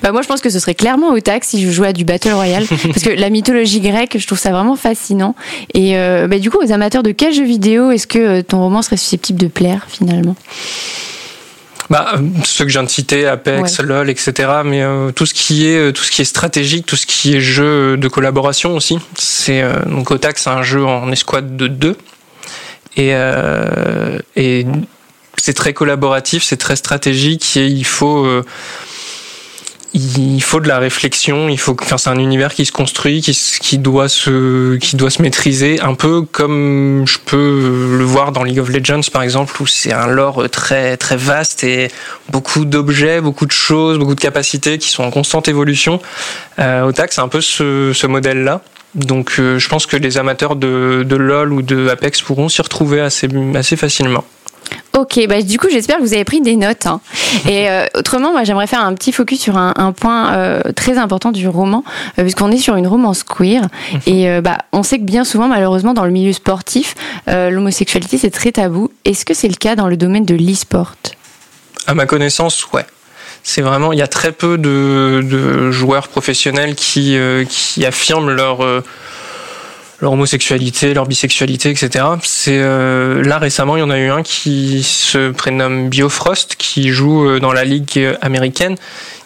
Bah 0.01 0.11
moi 0.11 0.21
je 0.21 0.27
pense 0.27 0.39
que 0.39 0.49
ce 0.49 0.59
serait 0.59 0.75
clairement 0.75 1.09
au 1.09 1.19
tac 1.19 1.43
si 1.43 1.61
je 1.61 1.69
jouais 1.69 1.89
à 1.89 1.93
du 1.93 2.05
Battle 2.05 2.31
Royale 2.31 2.65
parce 2.83 3.03
que 3.03 3.09
la 3.09 3.29
mythologie 3.29 3.81
grecque 3.81 4.15
je 4.17 4.25
trouve 4.25 4.39
ça 4.39 4.51
vraiment 4.51 4.77
fascinant 4.77 5.35
et 5.73 5.97
euh, 5.97 6.27
bah, 6.27 6.39
du 6.39 6.49
coup 6.49 6.57
aux 6.63 6.71
amateurs 6.71 7.03
de 7.03 7.11
quel 7.11 7.33
jeu 7.33 7.43
vidéo 7.43 7.91
est-ce 7.91 8.07
que 8.07 8.19
euh, 8.19 8.41
ton 8.43 8.59
roman 8.59 8.81
serait 8.81 8.95
susceptible 8.97 9.39
de 9.39 9.47
plaire 9.47 9.85
finalement? 9.89 10.35
Bah, 11.89 12.13
euh, 12.15 12.21
ceux 12.43 12.65
que 12.65 12.69
je 12.69 12.77
viens 12.77 12.83
de 12.83 12.89
citer, 12.89 13.27
Apex, 13.27 13.79
Ouais. 13.79 13.85
LoL, 13.85 14.09
etc. 14.09 14.33
Mais 14.65 14.81
euh, 14.81 15.11
tout 15.11 15.25
ce 15.25 15.33
qui 15.33 15.67
est 15.67 15.93
tout 15.93 16.03
ce 16.03 16.11
qui 16.11 16.21
est 16.21 16.25
stratégique, 16.25 16.85
tout 16.85 16.97
ce 16.97 17.05
qui 17.05 17.35
est 17.35 17.39
jeu 17.39 17.95
de 17.97 18.07
collaboration 18.07 18.75
aussi. 18.75 18.99
C'est 19.15 19.61
euh, 19.61 19.73
donc 19.85 20.11
Otak, 20.11 20.37
c'est 20.37 20.49
un 20.49 20.63
jeu 20.63 20.83
en 20.85 21.11
escouade 21.11 21.55
de 21.55 21.67
deux 21.67 21.95
et 22.97 23.13
et 24.35 24.65
c'est 25.37 25.53
très 25.53 25.73
collaboratif, 25.73 26.43
c'est 26.43 26.57
très 26.57 26.75
stratégique 26.75 27.55
et 27.55 27.67
il 27.67 27.85
faut 27.85 28.27
il 29.97 30.41
faut 30.41 30.59
de 30.59 30.67
la 30.67 30.79
réflexion, 30.79 31.49
il 31.49 31.59
faut 31.59 31.75
enfin 31.81 31.97
c'est 31.97 32.09
un 32.09 32.19
univers 32.19 32.53
qui 32.53 32.65
se 32.65 32.71
construit, 32.71 33.21
qui, 33.21 33.77
doit 33.77 34.09
se 34.09 34.75
qui 34.77 34.95
doit 34.95 35.09
se 35.09 35.21
maîtriser 35.21 35.79
un 35.81 35.95
peu 35.95 36.21
comme 36.21 37.03
je 37.07 37.17
peux 37.25 37.95
le 37.97 38.03
voir 38.03 38.31
dans 38.31 38.43
League 38.43 38.59
of 38.59 38.69
Legends 38.69 39.01
par 39.11 39.23
exemple 39.23 39.61
où 39.61 39.67
c'est 39.67 39.93
un 39.93 40.07
lore 40.07 40.49
très 40.49 40.97
très 40.97 41.17
vaste 41.17 41.63
et 41.63 41.89
beaucoup 42.29 42.65
d'objets, 42.65 43.21
beaucoup 43.21 43.45
de 43.45 43.51
choses, 43.51 43.97
beaucoup 43.97 44.15
de 44.15 44.21
capacités 44.21 44.77
qui 44.77 44.89
sont 44.89 45.03
en 45.03 45.11
constante 45.11 45.47
évolution. 45.47 46.01
Euh, 46.59 46.83
Otak 46.83 47.11
c'est 47.13 47.21
un 47.21 47.27
peu 47.27 47.41
ce, 47.41 48.07
modèle 48.07 48.43
là. 48.43 48.61
Donc 48.95 49.35
euh, 49.39 49.59
je 49.59 49.67
pense 49.67 49.85
que 49.85 49.97
les 49.97 50.17
amateurs 50.17 50.55
de, 50.55 51.05
LoL 51.09 51.51
ou 51.53 51.61
de 51.61 51.89
Apex 51.89 52.21
pourront 52.21 52.49
s'y 52.49 52.61
retrouver 52.61 53.01
assez 53.01 53.75
facilement. 53.75 54.23
Ok, 54.97 55.19
bah 55.27 55.41
du 55.43 55.59
coup 55.59 55.67
j'espère 55.71 55.97
que 55.97 56.01
vous 56.01 56.13
avez 56.13 56.23
pris 56.23 56.41
des 56.41 56.55
notes. 56.55 56.87
hein. 56.87 57.01
Et 57.47 57.69
euh, 57.69 57.85
autrement, 57.95 58.31
moi 58.31 58.43
j'aimerais 58.43 58.65
faire 58.67 58.83
un 58.83 58.93
petit 58.95 59.11
focus 59.11 59.39
sur 59.39 59.55
un, 59.57 59.73
un 59.75 59.91
point 59.91 60.33
euh, 60.33 60.61
très 60.75 60.97
important 60.97 61.31
du 61.31 61.47
roman, 61.47 61.83
euh, 62.17 62.23
puisqu'on 62.23 62.51
est 62.51 62.57
sur 62.57 62.75
une 62.75 62.87
romance 62.87 63.23
queer. 63.23 63.61
Et 64.07 64.29
euh, 64.29 64.41
bah, 64.41 64.57
on 64.71 64.81
sait 64.83 64.97
que 64.97 65.03
bien 65.03 65.23
souvent, 65.23 65.47
malheureusement, 65.47 65.93
dans 65.93 66.05
le 66.05 66.11
milieu 66.11 66.33
sportif, 66.33 66.95
l'homosexualité 67.27 68.17
c'est 68.17 68.31
très 68.31 68.51
tabou. 68.51 68.89
Est-ce 69.05 69.23
que 69.25 69.33
c'est 69.33 69.47
le 69.47 69.55
cas 69.55 69.75
dans 69.75 69.87
le 69.87 69.97
domaine 69.97 70.25
de 70.25 70.35
l'e-sport? 70.35 70.93
À 71.85 71.93
ma 71.93 72.05
connaissance, 72.05 72.67
ouais. 72.73 72.85
C'est 73.43 73.61
vraiment, 73.61 73.93
il 73.93 73.99
y 73.99 74.01
a 74.01 74.07
très 74.07 74.31
peu 74.33 74.57
de, 74.57 75.21
de 75.23 75.71
joueurs 75.71 76.07
professionnels 76.09 76.75
qui, 76.75 77.17
euh, 77.17 77.45
qui 77.47 77.85
affirment 77.85 78.31
leur, 78.31 78.61
euh, 78.61 78.83
leur 79.99 80.11
homosexualité, 80.13 80.93
leur 80.93 81.07
bisexualité, 81.07 81.69
etc. 81.69 82.05
C'est 82.21 82.59
euh, 82.59 83.23
là 83.23 83.37
récemment, 83.39 83.77
il 83.77 83.79
y 83.79 83.83
en 83.83 83.89
a 83.89 83.97
eu 83.97 84.09
un 84.09 84.23
qui 84.23 84.83
se 84.83 85.31
prénomme 85.31 85.89
Biofrost, 85.89 86.55
qui 86.55 86.89
joue 86.89 87.39
dans 87.39 87.53
la 87.53 87.63
ligue 87.63 88.15
américaine, 88.21 88.75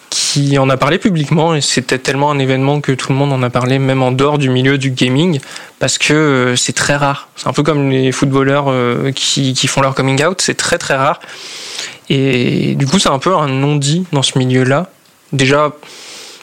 qui 0.08 0.58
en 0.58 0.68
a 0.70 0.76
parlé 0.76 0.98
publiquement 0.98 1.54
et 1.54 1.60
c'était 1.60 1.98
tellement 1.98 2.30
un 2.30 2.38
événement 2.38 2.80
que 2.80 2.92
tout 2.92 3.12
le 3.12 3.18
monde 3.18 3.32
en 3.32 3.42
a 3.42 3.50
parlé, 3.50 3.78
même 3.78 4.02
en 4.02 4.12
dehors 4.12 4.38
du 4.38 4.50
milieu 4.50 4.78
du 4.78 4.90
gaming, 4.90 5.40
parce 5.78 5.98
que 5.98 6.54
c'est 6.56 6.74
très 6.74 6.96
rare. 6.96 7.28
C'est 7.36 7.48
un 7.48 7.52
peu 7.52 7.62
comme 7.62 7.90
les 7.90 8.12
footballeurs 8.12 8.72
qui, 9.14 9.54
qui 9.54 9.66
font 9.66 9.80
leur 9.80 9.94
coming 9.94 10.24
out, 10.24 10.40
c'est 10.40 10.56
très 10.56 10.78
très 10.78 10.96
rare. 10.96 11.20
Et 12.08 12.74
du 12.74 12.86
coup, 12.86 12.98
c'est 12.98 13.08
un 13.08 13.18
peu 13.18 13.34
un 13.34 13.48
non-dit 13.48 14.04
dans 14.12 14.22
ce 14.22 14.38
milieu-là. 14.38 14.90
Déjà, 15.32 15.72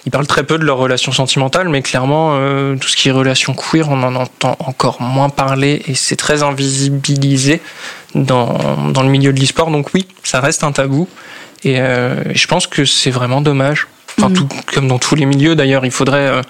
ils 0.05 0.11
parlent 0.11 0.27
très 0.27 0.43
peu 0.43 0.57
de 0.57 0.63
leurs 0.63 0.77
relations 0.77 1.11
sentimentales, 1.11 1.69
mais 1.69 1.81
clairement, 1.81 2.31
euh, 2.33 2.75
tout 2.75 2.87
ce 2.87 2.95
qui 2.95 3.09
est 3.09 3.11
relations 3.11 3.53
queer, 3.53 3.89
on 3.89 4.01
en 4.03 4.15
entend 4.15 4.55
encore 4.59 5.01
moins 5.01 5.29
parler 5.29 5.81
et 5.87 5.93
c'est 5.93 6.15
très 6.15 6.43
invisibilisé 6.43 7.61
dans, 8.15 8.89
dans 8.91 9.03
le 9.03 9.09
milieu 9.09 9.33
de 9.33 9.39
l'e-sport. 9.39 9.71
Donc 9.71 9.93
oui, 9.93 10.07
ça 10.23 10.39
reste 10.39 10.63
un 10.63 10.71
tabou. 10.71 11.07
Et 11.63 11.79
euh, 11.79 12.33
je 12.33 12.47
pense 12.47 12.67
que 12.67 12.85
c'est 12.85 13.11
vraiment 13.11 13.41
dommage. 13.41 13.87
Enfin, 14.17 14.31
tout, 14.31 14.47
comme 14.73 14.87
dans 14.87 14.99
tous 14.99 15.15
les 15.15 15.25
milieux 15.25 15.55
d'ailleurs, 15.55 15.85
il 15.85 15.91
faudrait, 15.91 16.27
euh, 16.27 16.41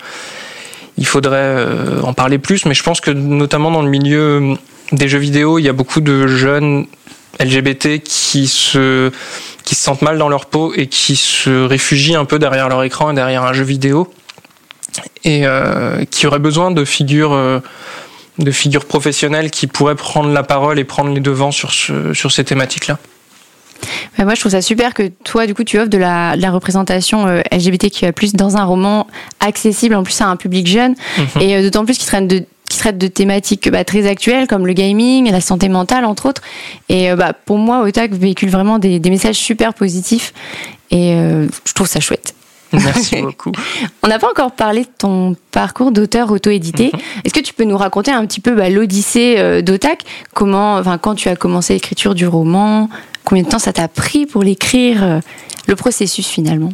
il 0.97 1.05
faudrait 1.05 1.65
en 2.03 2.13
parler 2.13 2.37
plus, 2.37 2.65
mais 2.65 2.73
je 2.73 2.83
pense 2.83 3.01
que 3.01 3.11
notamment 3.11 3.71
dans 3.71 3.81
le 3.81 3.89
milieu 3.89 4.55
des 4.91 5.07
jeux 5.07 5.19
vidéo, 5.19 5.59
il 5.59 5.63
y 5.63 5.69
a 5.69 5.73
beaucoup 5.73 6.01
de 6.01 6.27
jeunes 6.27 6.85
LGBT 7.39 8.01
qui 8.03 8.47
se, 8.47 9.11
qui 9.63 9.75
se 9.75 9.81
sentent 9.83 10.01
mal 10.01 10.17
dans 10.17 10.29
leur 10.29 10.45
peau 10.47 10.73
et 10.75 10.87
qui 10.87 11.15
se 11.15 11.63
réfugient 11.65 12.15
un 12.15 12.25
peu 12.25 12.39
derrière 12.39 12.69
leur 12.69 12.83
écran 12.83 13.11
et 13.11 13.15
derrière 13.15 13.43
un 13.43 13.53
jeu 13.53 13.63
vidéo 13.63 14.11
et 15.23 15.45
euh, 15.45 16.03
qui 16.05 16.27
auraient 16.27 16.39
besoin 16.39 16.71
de 16.71 16.83
figures, 16.83 17.33
euh, 17.33 17.59
de 18.39 18.51
figures 18.51 18.85
professionnelles 18.85 19.51
qui 19.51 19.67
pourraient 19.67 19.95
prendre 19.95 20.31
la 20.31 20.43
parole 20.43 20.79
et 20.79 20.83
prendre 20.83 21.13
les 21.13 21.21
devants 21.21 21.51
sur, 21.51 21.71
ce, 21.71 22.13
sur 22.13 22.31
ces 22.31 22.43
thématiques-là. 22.43 22.97
Bah 24.17 24.25
moi, 24.25 24.35
je 24.35 24.41
trouve 24.41 24.51
ça 24.51 24.61
super 24.61 24.93
que 24.93 25.09
toi, 25.23 25.47
du 25.47 25.53
coup, 25.53 25.63
tu 25.63 25.79
offres 25.79 25.89
de 25.89 25.97
la, 25.97 26.35
de 26.35 26.41
la 26.41 26.51
représentation 26.51 27.27
euh, 27.27 27.41
LGBTQIA+, 27.51 28.11
dans 28.33 28.57
un 28.57 28.65
roman 28.65 29.07
accessible, 29.39 29.95
en 29.95 30.03
plus 30.03 30.19
à 30.19 30.25
un 30.27 30.35
public 30.35 30.67
jeune, 30.67 30.95
Mhm. 31.17 31.41
et 31.41 31.55
euh, 31.55 31.61
d'autant 31.61 31.85
plus 31.85 31.97
qu'il 31.97 32.07
traite 32.07 32.27
de 32.27 32.43
qui 32.69 32.77
traite 32.77 32.97
de 32.97 33.07
thématiques 33.07 33.69
bah, 33.69 33.83
très 33.83 34.07
actuelles 34.07 34.47
comme 34.47 34.65
le 34.65 34.73
gaming, 34.73 35.29
la 35.31 35.41
santé 35.41 35.67
mentale 35.67 36.05
entre 36.05 36.27
autres. 36.27 36.41
Et 36.87 37.11
euh, 37.11 37.15
bah, 37.15 37.33
pour 37.33 37.57
moi, 37.57 37.81
Otak 37.81 38.11
véhicule 38.11 38.49
vraiment 38.49 38.79
des, 38.79 38.99
des 38.99 39.09
messages 39.09 39.35
super 39.35 39.73
positifs 39.73 40.33
et 40.91 41.13
euh, 41.15 41.47
je 41.65 41.73
trouve 41.73 41.87
ça 41.87 41.99
chouette. 41.99 42.33
Merci 42.71 43.17
beaucoup. 43.21 43.51
On 44.03 44.07
n'a 44.07 44.19
pas 44.19 44.29
encore 44.29 44.51
parlé 44.51 44.83
de 44.83 44.89
ton 44.97 45.35
parcours 45.51 45.91
d'auteur 45.91 46.31
auto-édité. 46.31 46.91
Est-ce 47.23 47.33
que 47.33 47.39
tu 47.39 47.53
peux 47.53 47.63
nous 47.63 47.77
raconter 47.77 48.11
un 48.11 48.25
petit 48.25 48.39
peu 48.39 48.51
bah, 48.51 48.69
l'odyssée 48.69 49.35
euh, 49.37 49.61
d'Otak 49.61 50.03
Comment, 50.33 50.75
enfin, 50.75 50.97
quand 50.97 51.15
tu 51.15 51.29
as 51.29 51.35
commencé 51.35 51.73
l'écriture 51.73 52.15
du 52.15 52.27
roman? 52.27 52.89
Combien 53.29 53.43
de 53.43 53.49
temps 53.49 53.59
ça 53.59 53.73
t'a 53.73 53.87
pris 53.87 54.25
pour 54.25 54.41
l'écrire 54.41 55.03
euh, 55.03 55.19
Le 55.67 55.75
processus 55.75 56.27
finalement? 56.27 56.73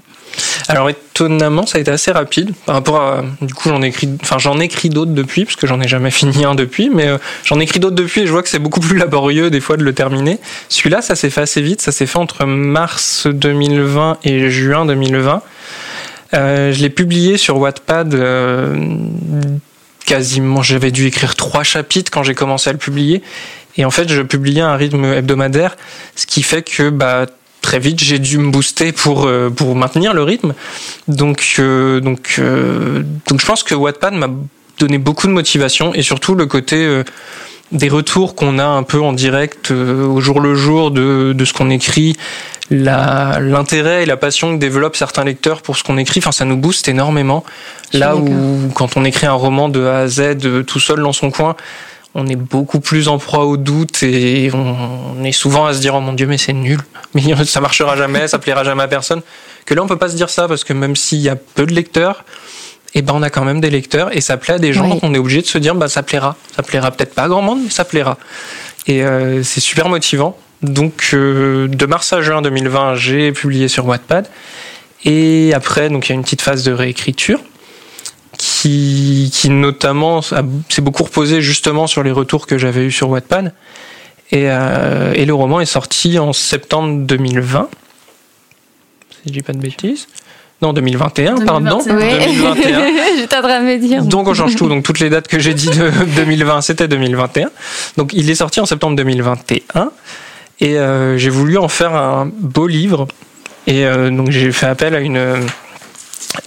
Alors 0.70 0.90
étonnamment, 0.90 1.66
ça 1.66 1.80
a 1.80 1.82
été 1.82 1.92
assez 1.92 2.14
rapide 2.14 2.54
par 2.66 2.76
rapport 2.76 3.02
à. 3.02 3.24
Du 3.42 3.54
coup, 3.54 3.68
j'en 3.68 3.82
écris, 3.82 4.08
enfin 4.22 4.38
j'en 4.38 4.58
écris 4.62 4.88
d'autres 4.88 5.12
depuis 5.12 5.44
parce 5.44 5.58
que 5.58 5.68
j'en 5.68 5.82
ai 5.82 5.88
jamais 5.90 6.12
fini 6.22 6.46
un 6.46 6.56
depuis, 6.56 6.90
mais 6.90 7.08
euh, 7.08 7.18
j'en 7.44 7.60
écris 7.60 7.82
d'autres 7.82 7.98
depuis 7.98 8.22
et 8.22 8.26
je 8.26 8.32
vois 8.32 8.42
que 8.42 8.48
c'est 8.48 8.60
beaucoup 8.60 8.80
plus 8.80 8.98
laborieux 8.98 9.50
des 9.50 9.60
fois 9.60 9.76
de 9.76 9.84
le 9.84 9.92
terminer. 9.92 10.40
Celui-là, 10.70 11.02
ça 11.02 11.16
s'est 11.16 11.30
fait 11.30 11.42
assez 11.42 11.62
vite, 11.62 11.82
ça 11.82 11.92
s'est 11.92 12.06
fait 12.06 12.20
entre 12.20 12.46
mars 12.46 13.28
2020 13.28 14.20
et 14.24 14.50
juin 14.50 14.86
2020. 14.86 15.42
Euh, 16.36 16.72
je 16.72 16.82
l'ai 16.82 16.90
publié 16.90 17.36
sur 17.36 17.58
Wattpad. 17.58 18.18
quasiment, 20.06 20.62
j'avais 20.62 20.92
dû 20.92 21.06
écrire 21.06 21.36
trois 21.36 21.64
chapitres 21.64 22.12
quand 22.12 22.24
j'ai 22.24 22.34
commencé 22.34 22.70
à 22.70 22.74
le 22.74 22.80
publier. 22.80 23.24
Et 23.78 23.86
en 23.86 23.92
fait, 23.92 24.10
je 24.10 24.22
publiais 24.22 24.62
à 24.62 24.70
un 24.70 24.76
rythme 24.78 25.06
hebdomadaire, 25.06 25.76
ce 26.16 26.26
qui 26.26 26.44
fait 26.44 26.64
que 26.64 26.90
bah, 26.90 27.26
très 27.62 27.80
vite, 27.80 28.04
j'ai 28.04 28.20
dû 28.20 28.38
me 28.38 28.52
booster 28.52 28.92
pour, 28.92 29.26
euh, 29.26 29.50
pour 29.50 29.76
maintenir 29.76 30.14
le 30.14 30.24
rythme. 30.24 30.54
Donc, 31.08 31.56
euh, 31.60 32.00
donc, 32.00 32.36
euh, 32.40 33.04
donc 33.28 33.42
je 33.42 33.46
pense 33.46 33.64
que 33.64 33.74
Wattpad 33.74 34.14
m'a 34.14 34.30
donné 34.78 34.98
beaucoup 34.98 35.28
de 35.28 35.32
motivation 35.32 35.94
et 35.94 36.02
surtout 36.02 36.36
le 36.36 36.46
côté 36.46 36.76
euh, 36.86 37.04
des 37.72 37.90
retours 37.90 38.36
qu'on 38.36 38.60
a 38.60 38.66
un 38.66 38.84
peu 38.84 39.02
en 39.02 39.14
direct 39.14 39.72
euh, 39.72 40.06
au 40.06 40.22
jour 40.22 40.40
le 40.40 40.54
jour 40.54 40.92
de, 40.92 41.34
de 41.34 41.46
ce 41.46 41.54
qu'on 41.54 41.70
écrit, 41.70 42.16
l'intérêt 42.70 44.04
et 44.04 44.06
la 44.06 44.18
passion 44.18 44.56
que 44.56 44.60
développent 44.60 44.96
certains 44.96 45.24
lecteurs 45.24 45.62
pour 45.62 45.78
ce 45.78 45.84
qu'on 45.84 45.98
écrit, 45.98 46.20
enfin 46.20 46.32
ça 46.32 46.46
nous 46.46 46.58
booste 46.58 46.88
énormément. 46.88 47.44
Là 47.94 48.16
où 48.16 48.72
quand 48.74 48.98
on 48.98 49.06
écrit 49.06 49.28
un 49.28 49.34
roman 49.34 49.70
de 49.70 49.86
A 49.86 50.00
à 50.00 50.08
Z 50.08 50.66
tout 50.66 50.80
seul 50.80 51.02
dans 51.02 51.14
son 51.14 51.32
coin, 51.32 51.56
on 52.16 52.26
est 52.28 52.38
beaucoup 52.38 52.80
plus 52.80 53.10
en 53.10 53.18
proie 53.20 53.46
au 53.46 53.58
doute 53.58 54.02
et 54.02 54.50
on, 54.54 55.24
est 55.24 55.34
souvent 55.34 55.66
à 55.66 55.74
se 55.74 55.80
dire 55.80 55.96
oh 55.96 56.00
mon 56.00 56.14
dieu 56.14 56.26
mais 56.26 56.38
c'est 56.38 56.54
nul, 56.54 56.80
mais 57.14 57.22
ça 57.46 57.60
marchera 57.60 57.96
jamais, 57.98 58.28
ça 58.28 58.40
plaira 58.40 58.64
jamais 58.64 58.84
à 58.84 58.88
personne. 58.88 59.22
Que 59.66 59.74
là 59.74 59.84
on 59.84 59.88
peut 59.88 59.98
pas 59.98 60.10
se 60.10 60.16
dire 60.16 60.30
ça 60.30 60.48
parce 60.48 60.64
que 60.64 60.74
même 60.74 60.96
s'il 60.96 61.20
y 61.20 61.30
a 61.30 61.36
peu 61.36 61.66
de 61.66 61.74
lecteurs, 61.74 62.24
et 62.94 63.02
ben 63.02 63.14
on 63.14 63.22
a 63.22 63.30
quand 63.30 63.44
même 63.44 63.60
des 63.60 63.70
lecteurs 63.70 64.16
et 64.16 64.22
ça 64.22 64.38
plaît 64.38 64.54
à 64.54 64.60
des 64.60 64.72
gens 64.72 64.86
Oui. 64.86 64.92
donc 64.92 65.04
on 65.04 65.14
est 65.14 65.18
obligé 65.18 65.42
de 65.42 65.48
se 65.48 65.58
dire 65.58 65.76
bah 65.76 65.90
ça 65.90 66.02
plaira, 66.02 66.38
ça 66.56 66.64
plaira 66.64 66.90
peut-être 66.92 67.14
pas 67.14 67.24
à 67.24 67.28
grand 67.28 67.42
monde 67.42 67.60
mais 67.64 67.70
ça 67.70 67.84
plaira. 67.84 68.18
Et 68.88 69.04
euh, 69.04 69.44
c'est 69.44 69.60
super 69.60 69.90
motivant. 69.90 70.38
Donc 70.62 71.10
euh, 71.14 71.68
de 71.68 71.86
mars 71.86 72.14
à 72.14 72.22
juin 72.22 72.42
2020 72.42 72.96
j'ai 72.96 73.34
publié 73.34 73.68
sur 73.68 73.86
Wattpad 73.86 74.30
et 75.04 75.54
après 75.54 75.90
donc 75.90 76.08
il 76.08 76.10
y 76.10 76.14
a 76.14 76.16
une 76.16 76.24
petite 76.24 76.42
phase 76.42 76.64
de 76.64 76.72
réécriture 76.72 77.42
qui, 78.46 79.32
qui 79.34 79.50
notamment 79.50 80.20
a- 80.20 80.44
s'est 80.70 80.82
beaucoup 80.82 81.04
reposé 81.04 81.42
justement 81.42 81.88
sur 81.88 82.04
les 82.04 82.12
retours 82.12 82.48
que 82.48 82.58
j'avais 82.58 82.86
eu 82.86 82.92
sur 82.92 83.10
Wattpad. 83.10 83.54
Et, 84.32 84.46
euh, 84.50 85.14
et 85.14 85.26
le 85.26 85.34
roman 85.34 85.62
est 85.62 85.66
sorti 85.66 86.18
en 86.20 86.34
septembre 86.34 87.06
2020. 87.06 87.70
Si 89.12 89.18
je 89.28 89.32
dis 89.32 89.42
pas 89.42 89.54
de 89.54 89.60
bêtises. 89.60 90.08
Non, 90.62 90.72
2021, 90.74 91.36
pardon. 91.46 91.80
2021. 91.86 92.82
J'étais 93.18 93.36
en 93.38 93.42
train 93.42 93.60
de 93.60 93.66
me 93.66 93.78
dire. 93.78 94.04
Donc 94.04 94.28
on 94.28 94.34
change 94.34 94.56
tout. 94.56 94.68
Donc 94.70 94.84
toutes 94.84 95.00
les 95.00 95.10
dates 95.10 95.28
que 95.28 95.38
j'ai 95.40 95.54
dit 95.54 95.70
de 95.70 95.90
2020, 96.16 96.62
c'était 96.62 96.88
2021. 96.88 97.50
Donc 97.98 98.12
il 98.14 98.30
est 98.30 98.36
sorti 98.36 98.60
en 98.62 98.66
septembre 98.66 98.96
2021 98.96 99.92
et 100.62 100.78
euh, 100.78 101.18
j'ai 101.18 101.30
voulu 101.30 101.58
en 101.58 101.68
faire 101.68 101.94
un 101.94 102.30
beau 102.34 102.68
livre. 102.68 103.08
Et 103.68 103.86
euh, 103.86 104.10
donc 104.12 104.32
j'ai 104.32 104.52
fait 104.52 104.68
appel 104.68 104.96
à 104.96 105.00
une 105.02 105.36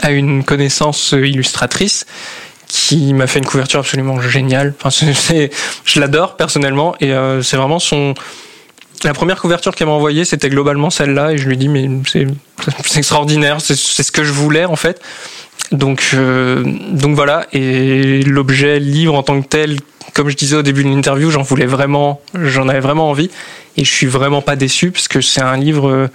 à 0.00 0.10
une 0.10 0.44
connaissance 0.44 1.12
illustratrice 1.12 2.06
qui 2.66 3.14
m'a 3.14 3.26
fait 3.26 3.38
une 3.38 3.46
couverture 3.46 3.80
absolument 3.80 4.20
géniale. 4.20 4.74
Enfin, 4.82 4.90
je 5.84 6.00
l'adore 6.00 6.36
personnellement 6.36 6.94
et 7.00 7.12
euh, 7.12 7.42
c'est 7.42 7.56
vraiment 7.56 7.78
son 7.78 8.14
la 9.04 9.14
première 9.14 9.40
couverture 9.40 9.76
qu'elle 9.76 9.86
m'a 9.86 9.92
envoyée, 9.92 10.24
c'était 10.24 10.48
globalement 10.48 10.90
celle-là, 10.90 11.32
et 11.32 11.38
je 11.38 11.48
lui 11.48 11.56
dis 11.56 11.68
mais 11.68 11.88
c'est 12.04 12.26
extraordinaire, 12.96 13.60
c'est 13.60 13.76
ce 13.76 14.10
que 14.10 14.24
je 14.24 14.32
voulais 14.32 14.64
en 14.64 14.74
fait. 14.74 15.00
Donc 15.70 16.10
euh, 16.14 16.64
donc 16.90 17.14
voilà, 17.14 17.46
et 17.52 18.22
l'objet 18.22 18.80
livre 18.80 19.14
en 19.14 19.22
tant 19.22 19.40
que 19.40 19.46
tel, 19.46 19.78
comme 20.14 20.28
je 20.28 20.36
disais 20.36 20.56
au 20.56 20.62
début 20.62 20.82
de 20.82 20.88
l'interview, 20.88 21.30
j'en 21.30 21.42
voulais 21.42 21.66
vraiment, 21.66 22.20
j'en 22.34 22.68
avais 22.68 22.80
vraiment 22.80 23.08
envie, 23.08 23.30
et 23.76 23.84
je 23.84 23.90
suis 23.90 24.06
vraiment 24.06 24.42
pas 24.42 24.56
déçu 24.56 24.90
parce 24.90 25.06
que 25.06 25.20
c'est 25.20 25.42
un 25.42 25.56
livre. 25.56 25.88
euh, 25.88 26.08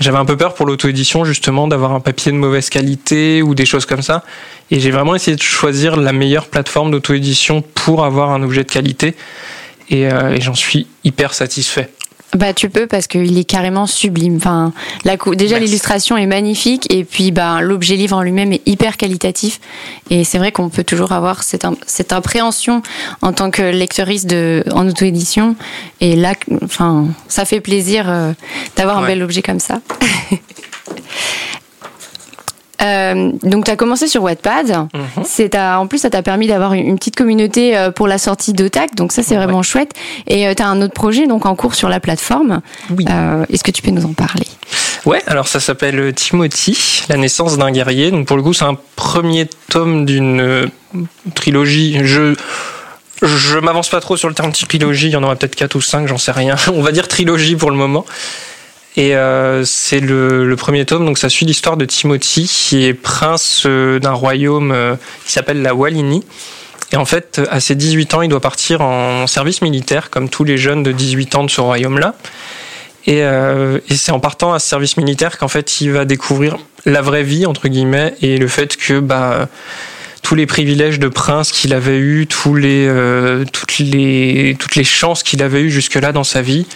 j'avais 0.00 0.16
un 0.16 0.24
peu 0.24 0.36
peur 0.36 0.54
pour 0.54 0.66
l'auto-édition 0.66 1.24
justement 1.24 1.68
d'avoir 1.68 1.92
un 1.92 2.00
papier 2.00 2.32
de 2.32 2.36
mauvaise 2.36 2.70
qualité 2.70 3.42
ou 3.42 3.54
des 3.54 3.66
choses 3.66 3.86
comme 3.86 4.02
ça. 4.02 4.24
Et 4.70 4.80
j'ai 4.80 4.90
vraiment 4.90 5.14
essayé 5.14 5.36
de 5.36 5.42
choisir 5.42 5.96
la 5.96 6.12
meilleure 6.12 6.46
plateforme 6.46 6.90
d'auto-édition 6.90 7.62
pour 7.62 8.04
avoir 8.04 8.30
un 8.30 8.42
objet 8.42 8.64
de 8.64 8.70
qualité. 8.70 9.14
Et, 9.90 10.10
euh, 10.10 10.34
et 10.34 10.40
j'en 10.40 10.54
suis 10.54 10.86
hyper 11.04 11.34
satisfait. 11.34 11.90
Bah 12.36 12.54
tu 12.54 12.70
peux 12.70 12.86
parce 12.86 13.08
qu'il 13.08 13.36
est 13.38 13.44
carrément 13.44 13.86
sublime. 13.86 14.36
Enfin, 14.36 14.72
la 15.04 15.16
déjà 15.34 15.58
l'illustration 15.58 16.16
est 16.16 16.26
magnifique 16.26 16.86
et 16.92 17.02
puis 17.02 17.32
bah 17.32 17.60
l'objet 17.60 17.96
livre 17.96 18.16
en 18.16 18.22
lui-même 18.22 18.52
est 18.52 18.62
hyper 18.66 18.96
qualitatif 18.96 19.58
et 20.10 20.22
c'est 20.22 20.38
vrai 20.38 20.52
qu'on 20.52 20.68
peut 20.68 20.84
toujours 20.84 21.10
avoir 21.10 21.42
cette, 21.42 21.66
cette 21.86 22.12
appréhension 22.12 22.82
en 23.20 23.32
tant 23.32 23.50
que 23.50 23.62
lecteuriste 23.62 24.28
de 24.28 24.62
en 24.72 24.88
auto-édition 24.88 25.56
et 26.00 26.14
là 26.14 26.34
enfin 26.62 27.08
ça 27.26 27.44
fait 27.44 27.60
plaisir 27.60 28.08
euh, 28.08 28.32
d'avoir 28.76 28.98
un 28.98 29.06
bel 29.06 29.22
objet 29.24 29.42
comme 29.42 29.60
ça. 29.60 29.80
Euh, 32.82 33.32
donc 33.42 33.64
tu 33.66 33.70
as 33.70 33.76
commencé 33.76 34.08
sur 34.08 34.22
Wattpad. 34.22 34.68
Mhm. 34.94 35.24
C'est 35.24 35.56
en 35.56 35.86
plus 35.86 35.98
ça 35.98 36.10
t'a 36.10 36.22
permis 36.22 36.46
d'avoir 36.46 36.72
une, 36.72 36.86
une 36.86 36.98
petite 36.98 37.16
communauté 37.16 37.76
euh, 37.76 37.90
pour 37.90 38.06
la 38.08 38.18
sortie 38.18 38.52
d'Otac, 38.52 38.94
donc 38.94 39.12
ça 39.12 39.22
c'est 39.22 39.36
Ouais. 39.36 39.44
vraiment 39.44 39.62
chouette. 39.62 39.92
Et 40.26 40.52
tu 40.54 40.62
as 40.62 40.66
un 40.66 40.80
autre 40.82 40.94
projet 40.94 41.26
donc 41.26 41.46
en 41.46 41.54
cours 41.54 41.74
sur 41.74 41.88
la 41.88 42.00
plateforme. 42.00 42.60
Oui. 42.96 43.04
Euh, 43.10 43.44
Est-ce 43.50 43.64
que 43.64 43.70
tu 43.70 43.82
peux 43.82 43.90
nous 43.90 44.04
en 44.06 44.12
parler? 44.12 44.46
Ouais, 45.06 45.22
alors 45.26 45.48
ça 45.48 45.60
s'appelle 45.60 46.12
Timothy, 46.14 47.04
la 47.08 47.16
naissance 47.16 47.56
d'un 47.58 47.70
guerrier. 47.70 48.10
Donc 48.10 48.26
pour 48.26 48.36
le 48.36 48.42
coup, 48.42 48.52
c'est 48.52 48.64
un 48.64 48.76
premier 48.96 49.46
tome 49.70 50.04
d'une 50.04 50.40
euh, 50.40 50.66
trilogie. 51.34 52.00
Je 52.04 52.34
je 53.22 53.58
m'avance 53.58 53.90
pas 53.90 54.00
trop 54.00 54.16
sur 54.16 54.28
le 54.28 54.34
terme 54.34 54.50
trilogie. 54.52 55.08
Il 55.08 55.12
y 55.12 55.16
en 55.16 55.22
aura 55.22 55.36
peut-être 55.36 55.54
quatre 55.54 55.74
ou 55.74 55.80
cinq, 55.82 56.06
j'en 56.08 56.16
sais 56.18 56.32
rien. 56.32 56.56
On 56.74 56.80
va 56.80 56.90
dire 56.92 57.06
trilogie 57.08 57.54
pour 57.56 57.70
le 57.70 57.76
moment. 57.76 58.04
Et 58.96 59.14
euh, 59.14 59.64
c'est 59.64 60.00
le, 60.00 60.54
premier 60.56 60.84
tome, 60.84 61.06
donc 61.06 61.18
ça 61.18 61.28
suit 61.28 61.46
l'histoire 61.46 61.76
de 61.76 61.84
Timothy, 61.84 62.50
qui 62.52 62.84
est 62.84 62.94
prince 62.94 63.62
euh, 63.66 63.98
d'un 64.00 64.12
royaume 64.12 64.72
euh, 64.72 64.96
qui 65.24 65.32
s'appelle 65.32 65.62
la 65.62 65.74
Wallonie. 65.74 66.24
Et 66.92 66.96
en 66.96 67.04
fait, 67.04 67.40
à 67.50 67.60
ses 67.60 67.76
18 67.76 68.14
ans, 68.14 68.22
il 68.22 68.28
doit 68.28 68.40
partir 68.40 68.80
en 68.80 69.28
service 69.28 69.62
militaire, 69.62 70.10
comme 70.10 70.28
tous 70.28 70.42
les 70.42 70.58
jeunes 70.58 70.82
de 70.82 70.90
18 70.90 71.36
ans 71.36 71.44
de 71.44 71.50
ce 71.50 71.60
royaume-là. 71.60 72.14
Et, 73.06 73.22
c'est 73.88 74.12
en 74.12 74.18
partant 74.18 74.52
à 74.52 74.58
ce 74.58 74.68
service 74.68 74.96
militaire 74.96 75.38
qu'en 75.38 75.48
fait, 75.48 75.80
il 75.80 75.92
va 75.92 76.04
découvrir 76.04 76.58
la 76.84 77.00
vraie 77.00 77.22
vie, 77.22 77.46
entre 77.46 77.68
guillemets, 77.68 78.14
et 78.22 78.38
le 78.38 78.48
fait 78.48 78.76
que 78.76 78.98
bah, 78.98 79.48
tous 80.22 80.34
les 80.34 80.46
privilèges 80.46 80.98
de 80.98 81.06
prince 81.06 81.52
qu'il 81.52 81.74
avait 81.74 81.98
eu, 81.98 82.26
les, 82.56 83.44
toutes, 83.52 83.78
les, 83.78 84.56
toutes 84.58 84.74
les 84.74 84.84
chances 84.84 85.22
qu'il 85.22 85.44
avait 85.44 85.62
eues 85.62 85.70
jusque-là 85.70 86.10
dans 86.10 86.24
sa 86.24 86.42
vie, 86.42 86.66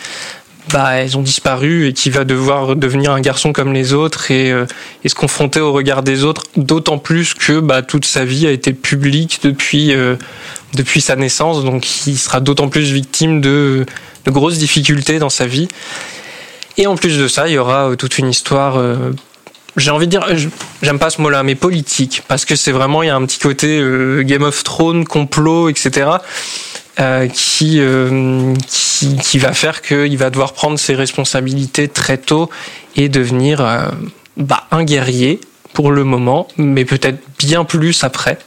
bah, 0.73 0.93
elles 0.95 1.17
ont 1.19 1.23
disparu 1.23 1.87
et 1.87 1.93
qu'il 1.93 2.13
va 2.13 2.25
devoir 2.25 2.75
devenir 2.75 3.13
un 3.13 3.21
garçon 3.21 3.53
comme 3.53 3.73
les 3.73 3.93
autres 3.93 4.31
et, 4.31 4.51
euh, 4.51 4.67
et 5.05 5.09
se 5.09 5.15
confronter 5.15 5.61
au 5.61 5.73
regard 5.73 6.03
des 6.03 6.25
autres, 6.25 6.45
d'autant 6.57 6.99
plus 6.99 7.35
que 7.35 7.61
bah, 7.61 7.83
toute 7.83 8.07
sa 8.07 8.25
vie 8.25 8.47
a 8.47 8.51
été 8.51 8.73
publique 8.73 9.41
depuis, 9.43 9.93
euh, 9.93 10.17
depuis 10.75 11.01
sa 11.01 11.17
naissance, 11.17 11.65
donc 11.65 12.07
il 12.07 12.17
sera 12.17 12.41
d'autant 12.41 12.69
plus 12.69 12.93
victime 12.93 13.41
de, 13.41 13.85
de 14.25 14.31
grosses 14.31 14.59
difficultés 14.59 15.19
dans 15.19 15.31
sa 15.31 15.47
vie. 15.47 15.69
Et 16.79 16.87
en 16.87 16.97
plus 16.97 17.19
de 17.19 17.29
ça, 17.29 17.47
il 17.47 17.55
y 17.55 17.59
aura 17.59 17.91
euh, 17.91 17.97
toute 17.97 18.19
une 18.19 18.29
histoire 18.29 18.83
j'ai 19.77 19.91
envie 19.91 20.07
de 20.07 20.11
dire, 20.13 20.25
j'aime 20.83 21.01
pas 21.01 21.11
ce 21.11 21.21
mot-là, 21.21 21.43
mais 21.43 21.57
politique, 21.57 22.23
parce 22.29 22.45
que 22.45 22.55
c'est 22.55 22.71
vraiment, 22.71 23.03
il 23.03 23.07
y 23.07 23.11
a 23.11 23.17
un 23.17 23.27
petit 23.27 23.41
côté 23.41 23.83
Game 24.21 24.45
of 24.45 24.63
Thrones, 24.63 25.05
complot, 25.05 25.69
etc., 25.69 26.11
euh, 27.01 27.27
qui, 27.27 27.81
euh, 27.81 28.55
qui, 28.69 29.17
qui 29.17 29.39
va 29.39 29.53
faire 29.53 29.83
qu'il 29.83 30.17
va 30.17 30.31
devoir 30.31 30.53
prendre 30.53 30.79
ses 30.79 30.95
responsabilités 30.95 31.89
très 31.89 32.19
tôt 32.19 32.51
et 32.95 33.09
devenir 33.09 33.61
euh, 33.61 33.89
bah, 34.37 34.69
un 34.71 34.85
guerrier 34.85 35.41
pour 35.73 35.91
le 35.91 36.05
moment, 36.05 36.47
mais 36.57 36.85
peut-être 36.85 37.19
bien 37.37 37.65
plus 37.65 38.05
après. 38.05 38.39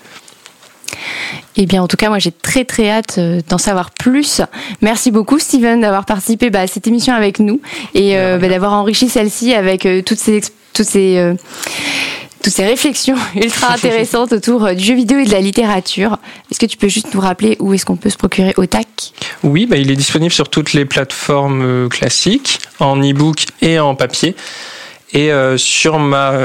Eh 1.58 1.66
bien, 1.66 1.84
en 1.84 1.90
tout 1.90 1.98
cas, 1.98 2.08
moi, 2.08 2.20
j'ai 2.20 2.32
très 2.32 2.64
très 2.64 2.90
hâte 2.90 3.20
d'en 3.50 3.58
savoir 3.58 3.92
plus. 3.92 4.42
Merci 4.82 5.12
beaucoup, 5.12 5.40
Steven, 5.40 5.82
d'avoir 5.82 6.06
participé 6.06 6.50
bah, 6.50 6.62
à 6.62 6.68
cette 6.68 6.88
émission 6.88 7.14
avec 7.14 7.40
nous 7.40 7.60
et 7.96 8.16
bah, 8.16 8.48
d'avoir 8.48 8.72
enrichi 8.72 9.10
celle-ci 9.10 9.56
avec 9.56 9.86
toutes 10.06 10.20
ces, 10.20 10.42
toutes 10.72 10.86
ces, 10.86 11.36
toutes 12.48 12.56
ces 12.56 12.66
réflexions 12.66 13.18
ultra 13.36 13.74
intéressantes 13.74 14.32
autour 14.32 14.64
euh, 14.64 14.74
du 14.74 14.82
jeu 14.82 14.96
vidéo 14.96 15.20
et 15.20 15.26
de 15.26 15.32
la 15.32 15.42
littérature. 15.42 16.18
Est-ce 16.50 16.60
que 16.60 16.66
tu 16.66 16.78
peux 16.78 16.88
juste 16.88 17.14
nous 17.14 17.20
rappeler 17.20 17.58
où 17.60 17.74
est-ce 17.74 17.86
qu'on 17.86 17.98
peut 17.98 18.10
se 18.10 18.16
procurer 18.16 18.54
Otak 18.56 18.88
Oui, 19.44 19.66
bah, 19.66 19.76
il 19.76 19.92
est 19.92 19.98
disponible 19.98 20.32
sur 20.32 20.48
toutes 20.48 20.72
les 20.72 20.86
plateformes 20.86 21.62
euh, 21.62 21.90
classiques, 21.90 22.60
en 22.80 23.02
e-book 23.02 23.48
et 23.62 23.80
en 23.80 23.96
papier. 23.96 24.34
Et 25.12 25.34
euh, 25.34 25.58
sur 25.58 26.00
ma 26.00 26.36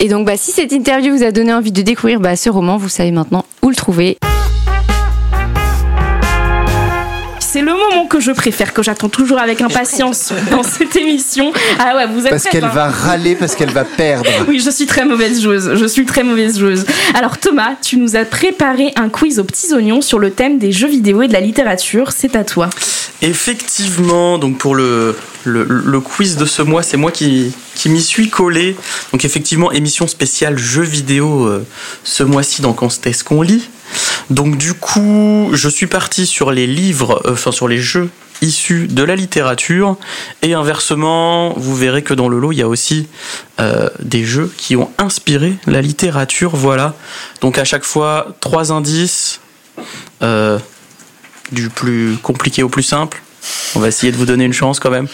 Et 0.00 0.08
donc, 0.08 0.26
bah, 0.26 0.36
si 0.36 0.50
cette 0.50 0.72
interview 0.72 1.16
vous 1.16 1.22
a 1.22 1.30
donné 1.30 1.52
envie 1.52 1.72
de 1.72 1.82
découvrir 1.82 2.20
bah, 2.20 2.36
ce 2.36 2.50
roman, 2.50 2.76
vous 2.76 2.88
savez 2.88 3.12
maintenant 3.12 3.44
où 3.62 3.70
le 3.70 3.76
trouver. 3.76 4.18
C'est 7.54 7.60
le 7.60 7.72
moment 7.72 8.06
que 8.06 8.18
je 8.18 8.32
préfère, 8.32 8.72
que 8.72 8.82
j'attends 8.82 9.08
toujours 9.08 9.38
avec 9.38 9.60
impatience 9.60 10.32
dans 10.50 10.64
cette 10.64 10.96
émission. 10.96 11.52
Ah 11.78 11.94
ouais, 11.94 12.08
vous 12.08 12.24
êtes 12.24 12.30
Parce 12.30 12.42
qu'elle 12.48 12.64
hein 12.64 12.72
va 12.74 12.88
râler, 12.88 13.36
parce 13.36 13.54
qu'elle 13.54 13.70
va 13.70 13.84
perdre. 13.84 14.28
Oui, 14.48 14.58
je 14.58 14.70
suis 14.70 14.86
très 14.86 15.04
mauvaise 15.04 15.40
joueuse. 15.40 15.70
Je 15.76 15.84
suis 15.84 16.04
très 16.04 16.24
mauvaise 16.24 16.58
joueuse. 16.58 16.84
Alors 17.14 17.38
Thomas, 17.38 17.76
tu 17.80 17.96
nous 17.96 18.16
as 18.16 18.24
préparé 18.24 18.92
un 18.96 19.08
quiz 19.08 19.38
aux 19.38 19.44
petits 19.44 19.72
oignons 19.72 20.00
sur 20.00 20.18
le 20.18 20.32
thème 20.32 20.58
des 20.58 20.72
jeux 20.72 20.88
vidéo 20.88 21.22
et 21.22 21.28
de 21.28 21.32
la 21.32 21.38
littérature. 21.38 22.10
C'est 22.10 22.34
à 22.34 22.42
toi. 22.42 22.70
Effectivement, 23.22 24.38
donc 24.38 24.58
pour 24.58 24.74
le, 24.74 25.16
le, 25.44 25.62
le 25.62 26.00
quiz 26.00 26.36
de 26.36 26.46
ce 26.46 26.60
mois, 26.60 26.82
c'est 26.82 26.96
moi 26.96 27.12
qui, 27.12 27.52
qui 27.76 27.88
m'y 27.88 28.02
suis 28.02 28.30
collé. 28.30 28.74
Donc 29.12 29.24
effectivement, 29.24 29.70
émission 29.70 30.08
spéciale 30.08 30.58
jeux 30.58 30.82
vidéo 30.82 31.44
euh, 31.44 31.64
ce 32.02 32.24
mois-ci 32.24 32.62
dans 32.62 32.72
Quand 32.72 32.88
c'était 32.90 33.12
ce 33.12 33.22
qu'on 33.22 33.42
lit. 33.42 33.68
Donc 34.30 34.56
du 34.56 34.74
coup, 34.74 35.50
je 35.52 35.68
suis 35.68 35.86
parti 35.86 36.26
sur 36.26 36.50
les 36.52 36.66
livres, 36.66 37.20
euh, 37.26 37.32
enfin 37.32 37.52
sur 37.52 37.68
les 37.68 37.78
jeux 37.78 38.10
issus 38.42 38.88
de 38.88 39.02
la 39.02 39.16
littérature. 39.16 39.96
Et 40.42 40.54
inversement, 40.54 41.54
vous 41.56 41.74
verrez 41.76 42.02
que 42.02 42.14
dans 42.14 42.28
le 42.28 42.38
lot, 42.38 42.52
il 42.52 42.58
y 42.58 42.62
a 42.62 42.68
aussi 42.68 43.08
euh, 43.60 43.88
des 44.00 44.24
jeux 44.24 44.52
qui 44.56 44.76
ont 44.76 44.90
inspiré 44.98 45.54
la 45.66 45.80
littérature. 45.80 46.54
Voilà. 46.56 46.94
Donc 47.40 47.58
à 47.58 47.64
chaque 47.64 47.84
fois, 47.84 48.28
trois 48.40 48.72
indices. 48.72 49.40
Euh, 50.22 50.58
du 51.52 51.68
plus 51.68 52.16
compliqué 52.22 52.62
au 52.62 52.68
plus 52.70 52.82
simple. 52.82 53.20
On 53.74 53.80
va 53.80 53.88
essayer 53.88 54.10
de 54.10 54.16
vous 54.16 54.24
donner 54.24 54.44
une 54.44 54.52
chance 54.54 54.80
quand 54.80 54.90
même. 54.90 55.08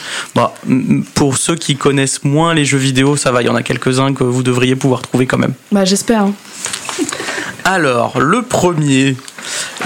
M- 0.68 1.04
pour 1.14 1.36
ceux 1.36 1.56
qui 1.56 1.76
connaissent 1.76 2.22
moins 2.22 2.54
les 2.54 2.64
jeux 2.64 2.78
vidéo, 2.78 3.16
ça 3.16 3.32
va, 3.32 3.42
il 3.42 3.46
y 3.46 3.48
en 3.48 3.56
a 3.56 3.62
quelques-uns 3.64 4.14
que 4.14 4.22
vous 4.22 4.44
devriez 4.44 4.76
pouvoir 4.76 5.02
trouver 5.02 5.26
quand 5.26 5.38
même. 5.38 5.54
Bah 5.72 5.84
j'espère. 5.84 6.22
hein. 6.22 6.34
Alors, 7.74 8.18
le 8.18 8.42
premier, 8.42 9.14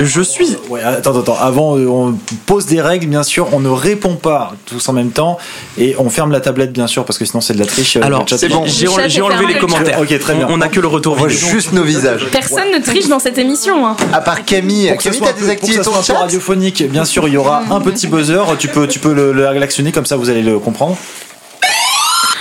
je 0.00 0.22
suis... 0.22 0.56
Ouais, 0.70 0.82
attends, 0.82 1.18
attends. 1.18 1.36
Avant, 1.38 1.76
euh, 1.76 1.86
on 1.86 2.14
pose 2.46 2.64
des 2.64 2.80
règles, 2.80 3.06
bien 3.08 3.22
sûr. 3.22 3.48
On 3.52 3.60
ne 3.60 3.68
répond 3.68 4.14
pas 4.14 4.54
tous 4.64 4.88
en 4.88 4.94
même 4.94 5.10
temps. 5.10 5.36
Et 5.76 5.94
on 5.98 6.08
ferme 6.08 6.32
la 6.32 6.40
tablette, 6.40 6.72
bien 6.72 6.86
sûr, 6.86 7.04
parce 7.04 7.18
que 7.18 7.26
sinon 7.26 7.42
c'est 7.42 7.52
de 7.52 7.58
la 7.58 7.66
triche. 7.66 7.96
euh, 7.96 8.00
Alors, 8.02 8.24
c'est 8.26 8.48
bon. 8.48 8.64
j'ai 8.66 8.88
enlevé 9.20 9.46
les 9.52 9.58
commentaires. 9.58 10.00
Ok, 10.00 10.18
très 10.18 10.34
bien. 10.34 10.46
On- 10.48 10.56
n'a 10.56 10.68
que 10.68 10.80
le 10.80 10.88
retour 10.88 11.12
On 11.12 11.16
voit 11.16 11.28
juste 11.28 11.72
nos 11.74 11.82
visages. 11.82 12.24
Personne 12.32 12.70
ne 12.74 12.82
triche 12.82 13.08
dans 13.08 13.18
cette 13.18 13.36
émission. 13.36 13.86
hein. 13.86 13.96
À 14.14 14.22
part 14.22 14.44
Camille. 14.46 14.88
Pour 14.88 14.96
que 14.96 15.02
ça 15.02 15.10
Camille, 15.10 15.26
t'as 15.26 15.32
désactivé 15.38 15.76
ça 15.76 15.84
ton 15.84 16.02
chat 16.02 16.18
radiophonique, 16.20 16.88
bien 16.90 17.04
sûr, 17.04 17.28
il 17.28 17.34
y 17.34 17.36
aura 17.36 17.64
un 17.70 17.80
petit 17.82 18.06
buzzer. 18.06 18.40
Tu 18.58 18.68
peux, 18.68 18.88
tu 18.88 18.98
peux 18.98 19.12
le, 19.12 19.32
le 19.32 19.52
l'actionner 19.58 19.92
comme 19.92 20.06
ça, 20.06 20.16
vous 20.16 20.30
allez 20.30 20.42
le 20.42 20.58
comprendre. 20.58 20.96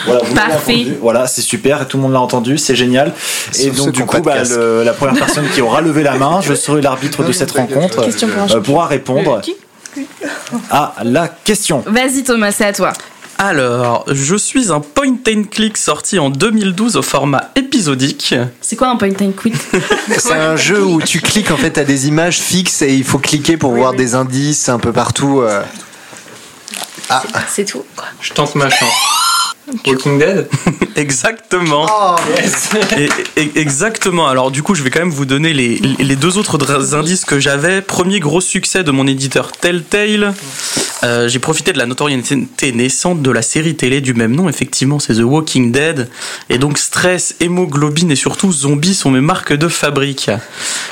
Voilà, 0.05 0.21
vous 0.23 0.33
Parfait. 0.35 0.73
entendu. 0.73 0.97
Voilà, 1.01 1.27
c'est 1.27 1.41
super, 1.41 1.87
tout 1.87 1.97
le 1.97 2.03
monde 2.03 2.13
l'a 2.13 2.19
entendu, 2.21 2.57
c'est 2.57 2.75
génial. 2.75 3.13
Et 3.59 3.67
Sauf 3.67 3.75
donc 3.77 3.91
du 3.91 4.05
coup, 4.05 4.21
bah, 4.21 4.43
le- 4.43 4.83
la 4.83 4.93
première 4.93 5.15
personne 5.15 5.47
qui 5.53 5.61
aura 5.61 5.81
levé 5.81 6.03
la 6.03 6.15
main, 6.15 6.41
je 6.41 6.53
serai 6.53 6.81
l'arbitre 6.81 7.23
de 7.23 7.31
cette 7.31 7.51
rencontre, 7.51 7.99
euh, 8.53 8.61
pourra 8.61 8.87
répondre 8.87 9.41
à 10.71 10.95
la 11.03 11.27
question. 11.27 11.83
Vas-y 11.85 12.23
Thomas, 12.23 12.51
c'est 12.51 12.65
à 12.65 12.73
toi. 12.73 12.93
Alors, 13.39 14.05
je 14.11 14.35
suis 14.35 14.71
un 14.71 14.79
point 14.79 15.15
and 15.27 15.43
click 15.49 15.75
sorti 15.75 16.19
en 16.19 16.29
2012 16.29 16.97
au 16.97 17.01
format 17.01 17.49
épisodique. 17.55 18.35
C'est 18.61 18.75
quoi 18.75 18.89
un 18.89 18.95
point 18.95 19.09
and 19.09 19.31
quit 19.31 19.53
C'est 20.17 20.33
un 20.33 20.55
jeu 20.55 20.83
où 20.83 21.01
tu 21.01 21.19
cliques 21.19 21.49
en 21.51 21.57
fait 21.57 21.77
à 21.79 21.83
des 21.83 22.07
images 22.07 22.37
fixes 22.39 22.83
et 22.83 22.93
il 22.93 23.03
faut 23.03 23.17
cliquer 23.17 23.57
pour 23.57 23.71
voir 23.73 23.93
des 23.93 24.13
indices 24.15 24.69
un 24.69 24.77
peu 24.79 24.91
partout. 24.91 25.41
euh. 25.41 25.61
C'est 27.49 27.65
tout. 27.65 27.83
quoi. 27.95 28.05
Je 28.21 28.33
tente 28.33 28.55
ma 28.55 28.69
chance. 28.69 28.89
Walking 29.87 30.19
Dead 30.19 30.47
Exactement. 30.95 31.85
Et- 32.97 33.09
et- 33.41 33.51
exactement. 33.59 34.27
Alors 34.27 34.51
du 34.51 34.61
coup, 34.63 34.75
je 34.75 34.83
vais 34.83 34.89
quand 34.89 34.99
même 34.99 35.09
vous 35.09 35.25
donner 35.25 35.53
les, 35.53 35.77
les 35.77 36.15
deux 36.15 36.37
autres 36.37 36.93
indices 36.95 37.25
que 37.25 37.39
j'avais. 37.39 37.81
Premier 37.81 38.19
gros 38.19 38.41
succès 38.41 38.83
de 38.83 38.91
mon 38.91 39.07
éditeur 39.07 39.51
Telltale. 39.51 40.33
Euh, 41.03 41.27
J'ai 41.27 41.39
profité 41.39 41.73
de 41.73 41.77
la 41.77 41.85
notoriété 41.85 42.71
naissante 42.73 43.21
de 43.21 43.31
la 43.31 43.41
série 43.41 43.75
télé 43.75 44.01
du 44.01 44.13
même 44.13 44.35
nom. 44.35 44.47
Effectivement, 44.49 44.99
c'est 44.99 45.15
The 45.15 45.23
Walking 45.23 45.71
Dead. 45.71 46.09
Et 46.49 46.57
donc 46.57 46.77
stress, 46.77 47.35
hémoglobine 47.39 48.11
et 48.11 48.15
surtout 48.15 48.51
zombies 48.51 48.93
sont 48.95 49.11
mes 49.11 49.21
marques 49.21 49.53
de 49.53 49.67
fabrique. 49.67 50.29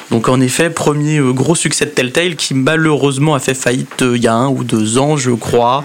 Donc 0.09 0.27
en 0.29 0.41
effet, 0.41 0.69
premier 0.69 1.17
euh, 1.19 1.31
gros 1.31 1.55
succès 1.55 1.85
de 1.85 1.91
Telltale 1.91 2.35
qui 2.35 2.53
malheureusement 2.53 3.35
a 3.35 3.39
fait 3.39 3.53
faillite 3.53 4.01
euh, 4.01 4.17
il 4.17 4.23
y 4.23 4.27
a 4.27 4.33
un 4.33 4.49
ou 4.49 4.63
deux 4.63 4.97
ans, 4.97 5.15
je 5.17 5.31
crois. 5.31 5.83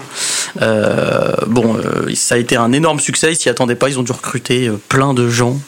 Euh, 0.61 1.33
bon, 1.47 1.77
ça 2.15 2.35
a 2.35 2.37
été 2.37 2.55
un 2.55 2.73
énorme 2.77 2.99
succès. 2.99 3.33
Ils 3.33 3.35
s'y 3.35 3.49
attendaient 3.49 3.75
pas. 3.75 3.89
Ils 3.89 3.99
ont 3.99 4.03
dû 4.03 4.11
recruter 4.11 4.67
euh, 4.67 4.79
plein 4.89 5.13
de 5.13 5.29
gens 5.29 5.59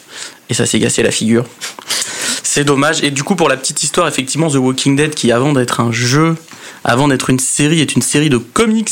et 0.48 0.54
ça 0.54 0.66
s'est 0.66 0.80
cassé 0.80 1.02
la 1.02 1.10
figure. 1.10 1.44
C'est 2.42 2.64
dommage. 2.64 3.04
Et 3.04 3.10
du 3.10 3.22
coup, 3.22 3.36
pour 3.36 3.48
la 3.48 3.56
petite 3.56 3.82
histoire, 3.82 4.08
effectivement, 4.08 4.48
The 4.48 4.56
Walking 4.56 4.96
Dead, 4.96 5.14
qui 5.14 5.30
avant 5.30 5.52
d'être 5.52 5.80
un 5.80 5.92
jeu, 5.92 6.36
avant 6.82 7.08
d'être 7.08 7.30
une 7.30 7.38
série, 7.38 7.80
est 7.80 7.94
une 7.94 8.02
série 8.02 8.30
de 8.30 8.38
comics 8.38 8.90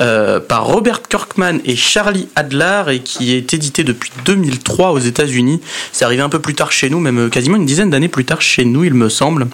euh, 0.00 0.40
par 0.40 0.66
Robert 0.66 1.02
Kirkman 1.02 1.58
et 1.64 1.74
Charlie 1.74 2.28
Adler 2.36 2.84
et 2.88 3.00
qui 3.00 3.34
est 3.34 3.52
édité 3.54 3.82
depuis 3.82 4.12
2003 4.26 4.92
aux 4.92 4.98
États-Unis. 4.98 5.60
C'est 5.92 6.04
arrivé 6.04 6.22
un 6.22 6.28
peu 6.28 6.40
plus 6.40 6.54
tard 6.54 6.70
chez 6.70 6.90
nous, 6.90 7.00
même 7.00 7.18
euh, 7.18 7.28
quasiment 7.28 7.56
une 7.56 7.66
dizaine 7.66 7.90
d'années 7.90 8.08
plus 8.08 8.24
tard 8.24 8.42
chez 8.42 8.64
nous, 8.64 8.84
il 8.84 8.94
me 8.94 9.08
semble. 9.08 9.48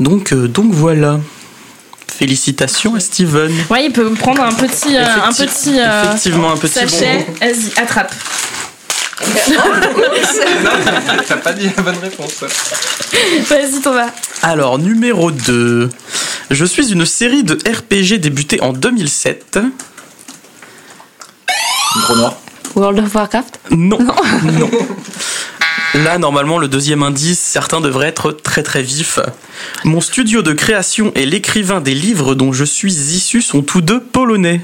Donc, 0.00 0.32
donc 0.32 0.72
voilà. 0.72 1.20
Félicitations 2.20 2.94
à 2.96 3.00
Steven. 3.00 3.50
Ouais, 3.70 3.86
il 3.86 3.92
peut 3.92 4.12
prendre 4.12 4.42
un 4.42 4.52
petit, 4.52 4.94
euh, 4.94 5.02
un 5.24 5.30
Effecti- 5.30 5.46
petit 5.70 5.80
euh, 5.80 6.04
effectivement, 6.04 6.52
un 6.52 6.56
petit 6.58 6.74
sachet. 6.74 7.26
Vas-y, 7.40 7.80
attrape. 7.80 8.14
T'as 11.26 11.36
pas 11.38 11.54
dit 11.54 11.70
la 11.74 11.82
bonne 11.82 11.96
réponse. 11.96 12.44
Vas-y 13.48 13.80
Thomas. 13.82 14.10
Alors, 14.42 14.78
numéro 14.78 15.30
2. 15.30 15.88
Je 16.50 16.64
suis 16.66 16.92
une 16.92 17.06
série 17.06 17.42
de 17.42 17.54
RPG 17.54 18.18
débutée 18.18 18.60
en 18.60 18.74
2007. 18.74 19.58
Micro 21.96 22.16
noir. 22.16 22.34
World 22.74 22.98
of 22.98 23.14
Warcraft? 23.14 23.60
Non. 23.70 23.98
non. 23.98 24.70
Là, 25.94 26.18
normalement, 26.18 26.58
le 26.58 26.68
deuxième 26.68 27.02
indice, 27.02 27.40
certains 27.40 27.80
devraient 27.80 28.06
être 28.08 28.30
très 28.30 28.62
très 28.62 28.82
vifs. 28.82 29.18
Mon 29.84 30.00
studio 30.00 30.42
de 30.42 30.52
création 30.52 31.12
et 31.16 31.26
l'écrivain 31.26 31.80
des 31.80 31.94
livres 31.94 32.34
dont 32.34 32.52
je 32.52 32.64
suis 32.64 32.92
issu 32.92 33.42
sont 33.42 33.62
tous 33.62 33.80
deux 33.80 34.00
polonais. 34.00 34.60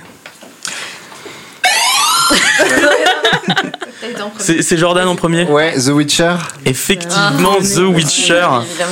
C'est 4.38 4.76
Jordan 4.76 5.08
en 5.08 5.16
premier 5.16 5.44
Ouais, 5.44 5.74
The 5.74 5.88
Witcher. 5.88 6.34
Effectivement, 6.64 7.56
The 7.60 7.78
Witcher. 7.94 8.46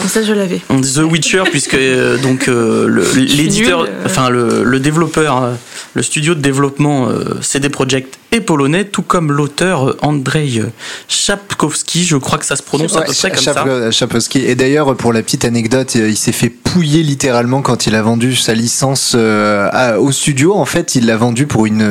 Ça, 0.08 0.22
je 0.22 0.32
l'avais. 0.32 0.60
The 0.68 0.98
Witcher, 0.98 1.44
puisque 1.50 1.74
euh, 1.74 2.16
donc 2.18 2.48
euh, 2.48 2.88
l'éditeur, 3.14 3.82
euh. 3.82 3.88
enfin 4.04 4.28
le, 4.28 4.64
le 4.64 4.80
développeur, 4.80 5.42
euh, 5.42 5.52
le 5.94 6.02
studio 6.02 6.34
de 6.34 6.40
développement 6.40 7.08
euh, 7.08 7.40
CD 7.40 7.68
Projekt 7.68 8.18
est 8.32 8.40
polonais, 8.40 8.84
tout 8.84 9.02
comme 9.02 9.30
l'auteur 9.32 9.90
euh, 9.90 9.96
Andrzej 10.02 10.64
Chapkowski. 11.08 12.04
Je 12.04 12.16
crois 12.16 12.38
que 12.38 12.44
ça 12.46 12.56
se 12.56 12.62
prononce 12.62 12.96
à 12.96 13.02
peu 13.02 13.08
Ouais, 13.10 13.14
près 13.16 13.30
comme 13.30 13.40
Chap- 13.40 13.54
ça. 13.66 13.90
Chapowski. 13.90 14.38
Et 14.40 14.54
d'ailleurs, 14.56 14.96
pour 14.96 15.12
la 15.12 15.22
petite 15.22 15.44
anecdote, 15.44 15.94
euh, 15.96 16.08
il 16.08 16.16
s'est 16.16 16.32
fait 16.32 16.50
pouiller 16.50 17.02
littéralement 17.02 17.62
quand 17.62 17.86
il 17.86 17.94
a 17.94 18.02
vendu 18.02 18.34
sa 18.34 18.54
licence 18.54 19.14
au 19.14 20.12
studio. 20.12 20.54
En 20.54 20.64
fait, 20.64 20.94
il 20.96 21.06
l'a 21.06 21.16
vendu 21.16 21.46
pour 21.46 21.66
une, 21.66 21.82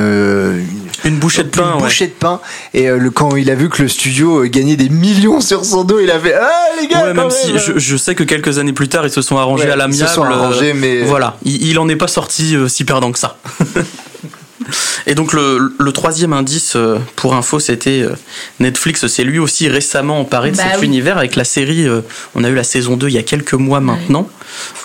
Une 1.04 1.16
bouchée 1.18 1.42
de 1.44 1.48
pain. 1.48 1.70
une 1.70 1.76
ouais. 1.76 1.82
bouchée 1.82 2.06
de 2.06 2.12
pain. 2.12 2.40
Et 2.72 2.88
euh, 2.88 2.98
le, 2.98 3.10
quand 3.10 3.36
il 3.36 3.50
a 3.50 3.54
vu 3.54 3.68
que 3.68 3.82
le 3.82 3.88
studio 3.88 4.42
euh, 4.44 4.46
gagnait 4.48 4.76
des 4.76 4.88
millions 4.88 5.40
sur 5.40 5.64
son 5.64 5.84
dos, 5.84 5.98
il 6.00 6.10
a 6.10 6.18
fait 6.20 6.34
Ah 6.34 6.50
les 6.80 6.86
gars, 6.86 7.04
Ouais, 7.04 7.14
même 7.14 7.30
si 7.30 7.58
je, 7.58 7.78
je 7.78 7.96
sais 7.96 8.14
que 8.14 8.24
quelques 8.24 8.58
années 8.58 8.72
plus 8.72 8.88
tard, 8.88 9.04
ils 9.06 9.10
se 9.10 9.22
sont 9.22 9.36
arrangés 9.36 9.64
à 9.64 9.66
ils 9.68 9.72
se 9.72 9.78
l'amiable. 9.78 10.10
sont 10.10 10.24
arrangés, 10.24 10.70
euh, 10.70 10.74
mais- 10.76 11.02
Voilà, 11.02 11.36
il, 11.44 11.66
il 11.68 11.78
en 11.78 11.88
est 11.88 11.96
pas 11.96 12.08
sorti 12.08 12.56
si 12.68 12.84
perdant 12.84 13.12
que 13.12 13.18
ça. 13.18 13.36
Et 15.06 15.14
donc 15.14 15.32
le, 15.32 15.74
le 15.78 15.92
troisième 15.92 16.32
indice 16.32 16.74
euh, 16.76 16.98
pour 17.16 17.34
info, 17.34 17.58
c'était 17.60 18.00
euh, 18.02 18.14
Netflix 18.60 19.06
s'est 19.06 19.24
lui 19.24 19.38
aussi 19.38 19.68
récemment 19.68 20.20
emparé 20.20 20.50
de 20.50 20.56
Bah 20.56 20.64
cet 20.72 20.80
oui. 20.80 20.86
univers 20.86 21.18
avec 21.18 21.36
la 21.36 21.44
série. 21.44 21.86
euh, 21.86 22.00
on 22.34 22.44
a 22.44 22.48
eu 22.48 22.54
la 22.54 22.64
saison 22.64 22.96
2 22.96 23.08
il 23.08 23.14
y 23.14 23.18
a 23.18 23.22
quelques 23.22 23.54
mois 23.54 23.80
maintenant. 23.80 24.28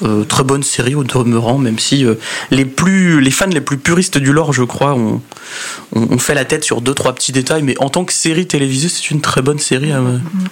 Euh, 0.04 0.24
très 0.24 0.44
bonne 0.44 0.64
série 0.64 0.96
au 0.96 1.04
demeurant, 1.04 1.58
même 1.58 1.78
si 1.80 2.06
les 2.52 2.66
plus 2.66 3.22
les 3.22 3.32
fans 3.32 3.46
les 3.48 3.62
plus 3.62 3.78
puristes 3.78 4.18
du 4.18 4.34
lore, 4.34 4.52
je 4.54 4.64
crois, 4.64 4.94
ont, 4.96 5.22
ont 5.96 6.18
fait 6.18 6.34
la 6.34 6.46
tête 6.46 6.64
sur 6.64 6.82
deux 6.82 6.94
trois 6.94 7.14
petits 7.14 7.32
détails. 7.32 7.64
Mais 7.64 7.76
en 7.80 7.90
tant 7.90 8.04
que 8.06 8.14
série 8.14 8.48
télévisée, 8.48 8.90
c'est 8.90 9.12
une 9.12 9.22
très 9.22 9.42
bonne 9.42 9.60
série 9.60 9.92
à, 9.92 10.02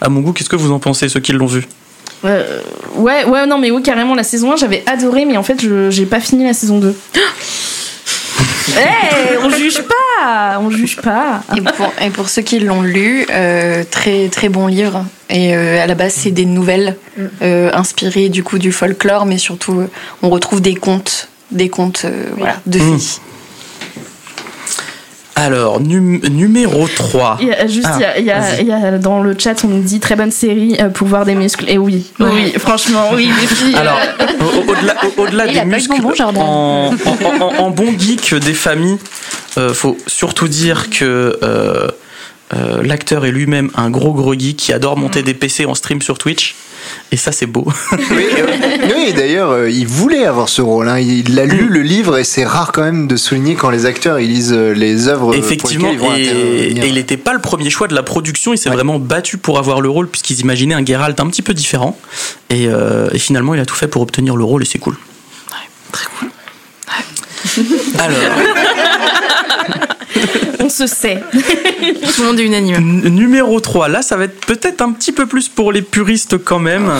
à 0.01 0.09
mon 0.09 0.21
goût. 0.21 0.33
Qu'est-ce 0.33 0.49
que 0.49 0.55
vous 0.55 0.71
en 0.71 0.79
pensez, 0.79 1.09
ceux 1.09 1.19
qui 1.19 1.33
l'ont 1.33 1.47
vu 1.47 1.67
Euh, 2.25 2.61
ouais, 2.95 3.25
ouais, 3.25 3.45
non, 3.47 3.57
mais 3.59 3.71
oui, 3.71 3.81
carrément, 3.83 4.15
la 4.15 4.23
saison 4.23 4.53
1, 4.53 4.57
j'avais 4.57 4.83
adoré, 4.87 5.25
mais 5.25 5.37
en 5.37 5.43
fait, 5.43 5.59
je- 5.61 5.89
j'ai 5.89 6.05
pas 6.05 6.19
fini 6.19 6.43
la 6.45 6.53
saison 6.53 6.79
2. 6.79 6.95
Hey, 8.75 9.37
on 9.43 9.49
juge 9.49 9.81
pas, 9.81 10.59
on 10.59 10.69
juge 10.69 10.97
pas. 10.97 11.41
Et 11.55 11.61
pour, 11.61 11.91
et 12.01 12.09
pour 12.09 12.29
ceux 12.29 12.41
qui 12.41 12.59
l'ont 12.59 12.81
lu, 12.81 13.25
euh, 13.29 13.83
très 13.89 14.27
très 14.29 14.49
bon 14.49 14.67
livre. 14.67 15.05
Et 15.29 15.55
euh, 15.55 15.81
à 15.81 15.87
la 15.87 15.95
base, 15.95 16.13
c'est 16.13 16.31
des 16.31 16.45
nouvelles 16.45 16.95
euh, 17.41 17.69
inspirées 17.73 18.29
du 18.29 18.43
coup 18.43 18.57
du 18.59 18.71
folklore, 18.71 19.25
mais 19.25 19.37
surtout, 19.37 19.83
on 20.21 20.29
retrouve 20.29 20.61
des 20.61 20.75
contes, 20.75 21.29
des 21.51 21.69
contes 21.69 22.03
euh, 22.05 22.25
voilà, 22.37 22.57
de 22.65 22.79
Mm. 22.79 22.99
fées. 22.99 23.21
Alors, 25.39 25.79
num- 25.79 26.19
numéro 26.29 26.87
3. 26.87 27.37
Il 27.41 27.47
y 27.47 27.53
a, 27.53 27.67
juste, 27.67 27.85
Ah, 27.85 27.97
il 27.97 28.01
y 28.01 28.05
a- 28.05 28.19
il 28.19 28.25
y 28.25 28.31
a- 28.31 28.39
vas-y. 28.39 28.61
il 28.61 28.67
y 28.67 28.71
a 28.73 28.97
dans 28.97 29.21
le 29.21 29.35
chat, 29.37 29.63
on 29.63 29.67
nous 29.67 29.83
dit 29.83 29.99
très 29.99 30.15
bonne 30.15 30.31
série 30.31 30.75
euh, 30.79 30.89
pour 30.89 31.07
voir 31.07 31.25
des 31.25 31.35
muscles. 31.35 31.65
Et 31.67 31.77
oui, 31.77 32.07
oui, 32.19 32.53
franchement, 32.57 33.09
oui, 33.13 33.29
les 33.39 33.47
filles. 33.47 33.75
euh, 33.75 33.79
Alors, 33.79 33.99
au- 34.41 34.71
au-delà 34.71 34.95
au, 35.05 35.53
des 35.53 35.65
muscles, 35.65 35.93
en, 36.23 36.35
en- 36.35 36.91
en- 37.41 37.63
en 37.65 37.69
bon 37.69 37.93
geek 37.97 38.33
des 38.35 38.53
familles, 38.55 38.97
euh, 39.59 39.73
faut 39.73 39.95
surtout 40.07 40.47
dire 40.47 40.89
que 40.89 41.37
euh, 41.43 41.87
euh, 42.55 42.81
l'acteur 42.83 43.25
est 43.25 43.31
lui-même 43.31 43.69
un 43.75 43.89
gros 43.91 44.13
gros 44.13 44.33
geek 44.33 44.57
qui 44.57 44.73
adore 44.73 44.97
monter 44.97 45.21
des 45.21 45.33
PC 45.35 45.65
en 45.65 45.75
stream 45.75 46.01
sur 46.01 46.17
Twitch. 46.17 46.55
Et 47.11 47.17
ça, 47.17 47.31
c'est 47.31 47.45
beau. 47.45 47.65
Oui, 47.91 48.25
euh, 48.37 48.87
oui, 48.95 49.13
d'ailleurs, 49.13 49.51
euh, 49.51 49.69
il 49.69 49.87
voulait 49.87 50.25
avoir 50.25 50.49
ce 50.49 50.61
rôle. 50.61 50.87
hein. 50.89 50.99
Il 50.99 51.39
a 51.39 51.45
lu 51.45 51.67
le 51.69 51.81
livre 51.81 52.17
et 52.17 52.23
c'est 52.23 52.45
rare 52.45 52.71
quand 52.71 52.83
même 52.83 53.07
de 53.07 53.15
souligner 53.15 53.55
quand 53.55 53.69
les 53.69 53.85
acteurs 53.85 54.19
ils 54.19 54.29
lisent 54.29 54.53
euh, 54.53 54.73
les 54.73 55.07
œuvres 55.07 55.33
Effectivement, 55.35 55.87
pour 55.87 55.93
ils 55.93 55.99
vont 55.99 56.15
et, 56.15 56.73
il 56.87 56.93
n'était 56.95 57.17
pas 57.17 57.33
le 57.33 57.39
premier 57.39 57.69
choix 57.69 57.87
de 57.87 57.95
la 57.95 58.03
production. 58.03 58.53
Il 58.53 58.57
s'est 58.57 58.69
Ouais. 58.69 58.75
vraiment 58.75 58.99
battu 58.99 59.37
pour 59.37 59.57
avoir 59.59 59.81
le 59.81 59.89
rôle 59.89 60.07
puisqu'ils 60.09 60.39
imaginaient 60.41 60.75
un 60.75 60.85
Geralt 60.85 61.19
un 61.19 61.27
petit 61.27 61.41
peu 61.41 61.53
différent. 61.53 61.97
Et, 62.49 62.67
euh, 62.67 63.09
et 63.11 63.19
finalement, 63.19 63.53
il 63.53 63.59
a 63.59 63.65
tout 63.65 63.75
fait 63.75 63.87
pour 63.87 64.01
obtenir 64.01 64.35
le 64.35 64.43
rôle 64.43 64.63
et 64.63 64.65
c'est 64.65 64.79
cool. 64.79 64.95
Très 65.91 66.05
cool. 66.19 66.29
Alors, 67.99 68.17
on 70.67 70.69
se 70.69 70.85
sait. 70.87 71.23
Tout 71.31 72.21
le 72.21 72.27
monde 72.27 72.39
est 72.39 72.43
unanime. 72.45 72.75
N- 72.75 73.09
numéro 73.09 73.59
3, 73.59 73.87
là 73.87 74.01
ça 74.01 74.17
va 74.17 74.25
être 74.25 74.45
peut-être 74.45 74.81
un 74.81 74.91
petit 74.91 75.11
peu 75.13 75.25
plus 75.25 75.47
pour 75.49 75.71
les 75.71 75.81
puristes 75.81 76.37
quand 76.37 76.59
même. 76.59 76.91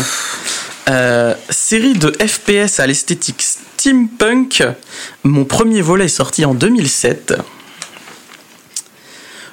Euh, 0.90 1.34
série 1.50 1.94
de 1.94 2.14
FPS 2.26 2.80
à 2.80 2.88
l'esthétique 2.88 3.42
steampunk. 3.42 4.64
Mon 5.24 5.44
premier 5.44 5.82
volet 5.82 6.06
est 6.06 6.08
sorti 6.08 6.46
en 6.46 6.54
2007. 6.54 7.34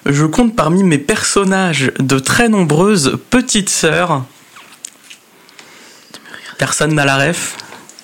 Je 0.06 0.24
compte 0.26 0.54
parmi 0.54 0.84
mes 0.84 0.98
personnages 0.98 1.90
de 1.98 2.18
très 2.20 2.48
nombreuses 2.48 3.18
petites 3.30 3.70
sœurs. 3.70 4.24
Personne 6.58 6.94
n'a 6.94 7.04
la 7.04 7.16
ref. 7.28 7.56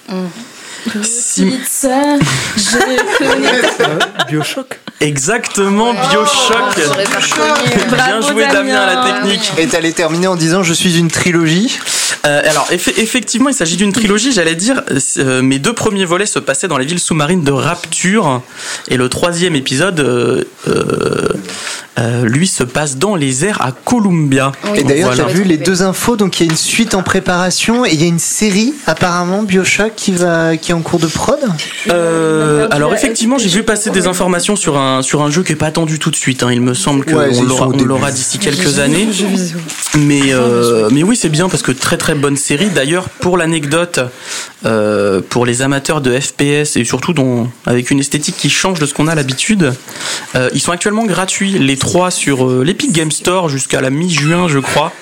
Sim- 0.08 1.50
Petite 1.50 1.68
sœur, 1.68 2.18
je 2.56 3.18
connais. 3.18 4.26
Bioshock. 4.28 4.80
Exactement, 5.00 5.94
Bioshock. 5.94 6.76
Bien 6.76 7.88
Bravo, 7.88 8.28
joué 8.28 8.46
Damien 8.48 8.80
à 8.80 8.94
la 8.94 9.12
technique. 9.12 9.52
Et 9.56 9.66
t'allais 9.66 9.92
terminer 9.92 10.26
en 10.26 10.36
disant 10.36 10.62
je 10.62 10.74
suis 10.74 10.98
une 10.98 11.10
trilogie. 11.10 11.78
Euh, 12.26 12.42
alors, 12.48 12.66
effe- 12.70 12.98
effectivement, 12.98 13.48
il 13.48 13.54
s'agit 13.54 13.76
d'une 13.76 13.92
trilogie. 13.92 14.32
J'allais 14.32 14.54
dire, 14.54 14.82
euh, 15.18 15.42
mes 15.42 15.58
deux 15.58 15.72
premiers 15.72 16.04
volets 16.04 16.26
se 16.26 16.38
passaient 16.38 16.68
dans 16.68 16.78
les 16.78 16.84
villes 16.86 16.98
sous-marines 17.00 17.44
de 17.44 17.52
Rapture, 17.52 18.42
et 18.88 18.96
le 18.96 19.08
troisième 19.08 19.54
épisode, 19.56 20.00
euh, 20.00 21.34
lui, 22.24 22.46
se 22.46 22.62
passe 22.64 22.96
dans 22.96 23.14
les 23.14 23.44
airs 23.44 23.60
à 23.60 23.72
Columbia. 23.72 24.52
Et 24.74 24.84
d'ailleurs, 24.84 25.08
Voilà. 25.12 25.24
t'as 25.24 25.30
vu 25.32 25.44
les 25.44 25.56
deux 25.58 25.82
infos, 25.82 26.16
donc 26.16 26.40
il 26.40 26.46
y 26.46 26.48
a 26.48 26.52
une 26.52 26.56
suite 26.58 26.94
en 26.94 27.02
préparation 27.02 27.84
et 27.84 27.90
il 27.92 28.00
y 28.00 28.04
a 28.04 28.06
une 28.06 28.18
série 28.18 28.72
apparemment 28.86 29.42
Bioshock 29.42 29.92
qui 29.96 30.12
va 30.12 30.56
qui 30.56 30.70
est 30.70 30.74
en 30.74 30.80
cours 30.80 30.98
de 30.98 31.06
prod. 31.06 31.38
Euh, 31.90 32.68
alors 32.70 32.94
effectivement, 32.94 33.36
j'ai 33.38 33.48
vu 33.48 33.62
passer 33.64 33.90
des 33.90 34.06
informations 34.06 34.56
sur 34.56 34.78
un 34.78 35.02
sur 35.02 35.22
un 35.22 35.30
jeu 35.30 35.42
qui 35.42 35.52
est 35.52 35.56
pas 35.56 35.66
attendu 35.66 35.98
tout 35.98 36.10
de 36.10 36.16
suite. 36.16 36.42
hein. 36.42 36.50
Il 36.52 36.60
me 36.62 36.72
semble 36.74 37.04
qu'on 37.04 37.16
Ouais, 37.18 37.30
l'aura, 37.84 38.10
d'ici 38.12 38.38
quelques 38.38 38.78
années. 38.78 39.08
Mais 39.98 40.32
euh, 40.32 40.88
mais 40.90 41.02
oui, 41.02 41.16
c'est 41.16 41.28
bien 41.28 41.48
parce 41.48 41.62
que 41.62 41.72
très 41.72 41.96
très 42.00 42.14
bonne 42.14 42.36
série. 42.36 42.70
D'ailleurs, 42.70 43.10
pour 43.10 43.36
l'anecdote, 43.36 44.00
euh, 44.64 45.20
pour 45.20 45.44
les 45.44 45.60
amateurs 45.60 46.00
de 46.00 46.18
FPS 46.18 46.76
et 46.76 46.84
surtout 46.84 47.12
dont, 47.12 47.48
avec 47.66 47.90
une 47.90 48.00
esthétique 48.00 48.36
qui 48.38 48.48
change 48.48 48.80
de 48.80 48.86
ce 48.86 48.94
qu'on 48.94 49.06
a 49.06 49.14
l'habitude, 49.14 49.74
euh, 50.34 50.48
ils 50.54 50.60
sont 50.60 50.72
actuellement 50.72 51.04
gratuits 51.04 51.58
les 51.58 51.76
trois 51.76 52.10
sur 52.10 52.48
euh, 52.48 52.64
l'Epic 52.64 52.92
Game 52.92 53.12
Store 53.12 53.50
jusqu'à 53.50 53.82
la 53.82 53.90
mi-juin, 53.90 54.48
je 54.48 54.58
crois. 54.58 54.92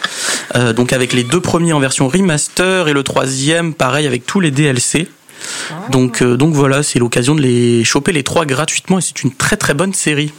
Euh, 0.57 0.73
donc 0.73 0.93
avec 0.93 1.13
les 1.13 1.23
deux 1.23 1.41
premiers 1.41 1.73
en 1.73 1.79
version 1.79 2.09
remaster 2.09 2.89
et 2.89 2.93
le 2.93 3.05
troisième 3.05 3.75
pareil 3.75 4.07
avec 4.07 4.27
tous 4.27 4.41
les 4.41 4.51
DLC. 4.51 5.09
Donc, 5.91 6.25
donc 6.25 6.53
voilà, 6.53 6.83
c'est 6.83 6.99
l'occasion 6.99 7.37
de 7.37 7.41
les 7.41 7.85
choper 7.85 8.11
les 8.11 8.25
trois 8.25 8.45
gratuitement 8.45 8.99
et 8.99 9.03
c'est 9.03 9.23
une 9.23 9.33
très 9.33 9.57
très 9.57 9.73
bonne 9.73 9.95
série. 9.95 10.33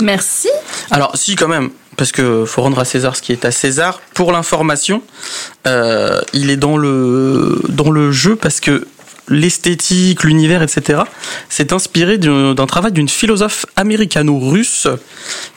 Merci. 0.00 0.48
Alors 0.90 1.14
si 1.16 1.36
quand 1.36 1.48
même, 1.48 1.70
parce 1.96 2.12
que 2.12 2.44
faut 2.44 2.62
rendre 2.62 2.78
à 2.78 2.84
César 2.84 3.16
ce 3.16 3.22
qui 3.22 3.32
est 3.32 3.44
à 3.44 3.50
César. 3.50 4.00
Pour 4.14 4.32
l'information, 4.32 5.02
euh, 5.66 6.20
il 6.32 6.50
est 6.50 6.56
dans 6.56 6.76
le 6.76 7.60
dans 7.68 7.90
le 7.90 8.12
jeu 8.12 8.36
parce 8.36 8.60
que 8.60 8.86
l'esthétique, 9.28 10.24
l'univers, 10.24 10.62
etc. 10.62 11.02
C'est 11.48 11.72
inspiré 11.72 12.18
d'un 12.18 12.66
travail 12.66 12.92
d'une 12.92 13.08
philosophe 13.08 13.66
américano-russe 13.76 14.88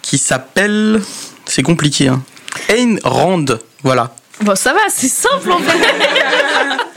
qui 0.01 0.17
s'appelle, 0.17 1.01
c'est 1.45 1.63
compliqué, 1.63 2.07
hein, 2.09 2.21
Ayn 2.69 2.99
Rand. 3.03 3.45
Voilà. 3.83 4.13
Bon, 4.41 4.55
ça 4.55 4.73
va, 4.73 4.79
c'est 4.89 5.07
simple 5.09 5.51
en 5.51 5.59
fait. 5.59 5.77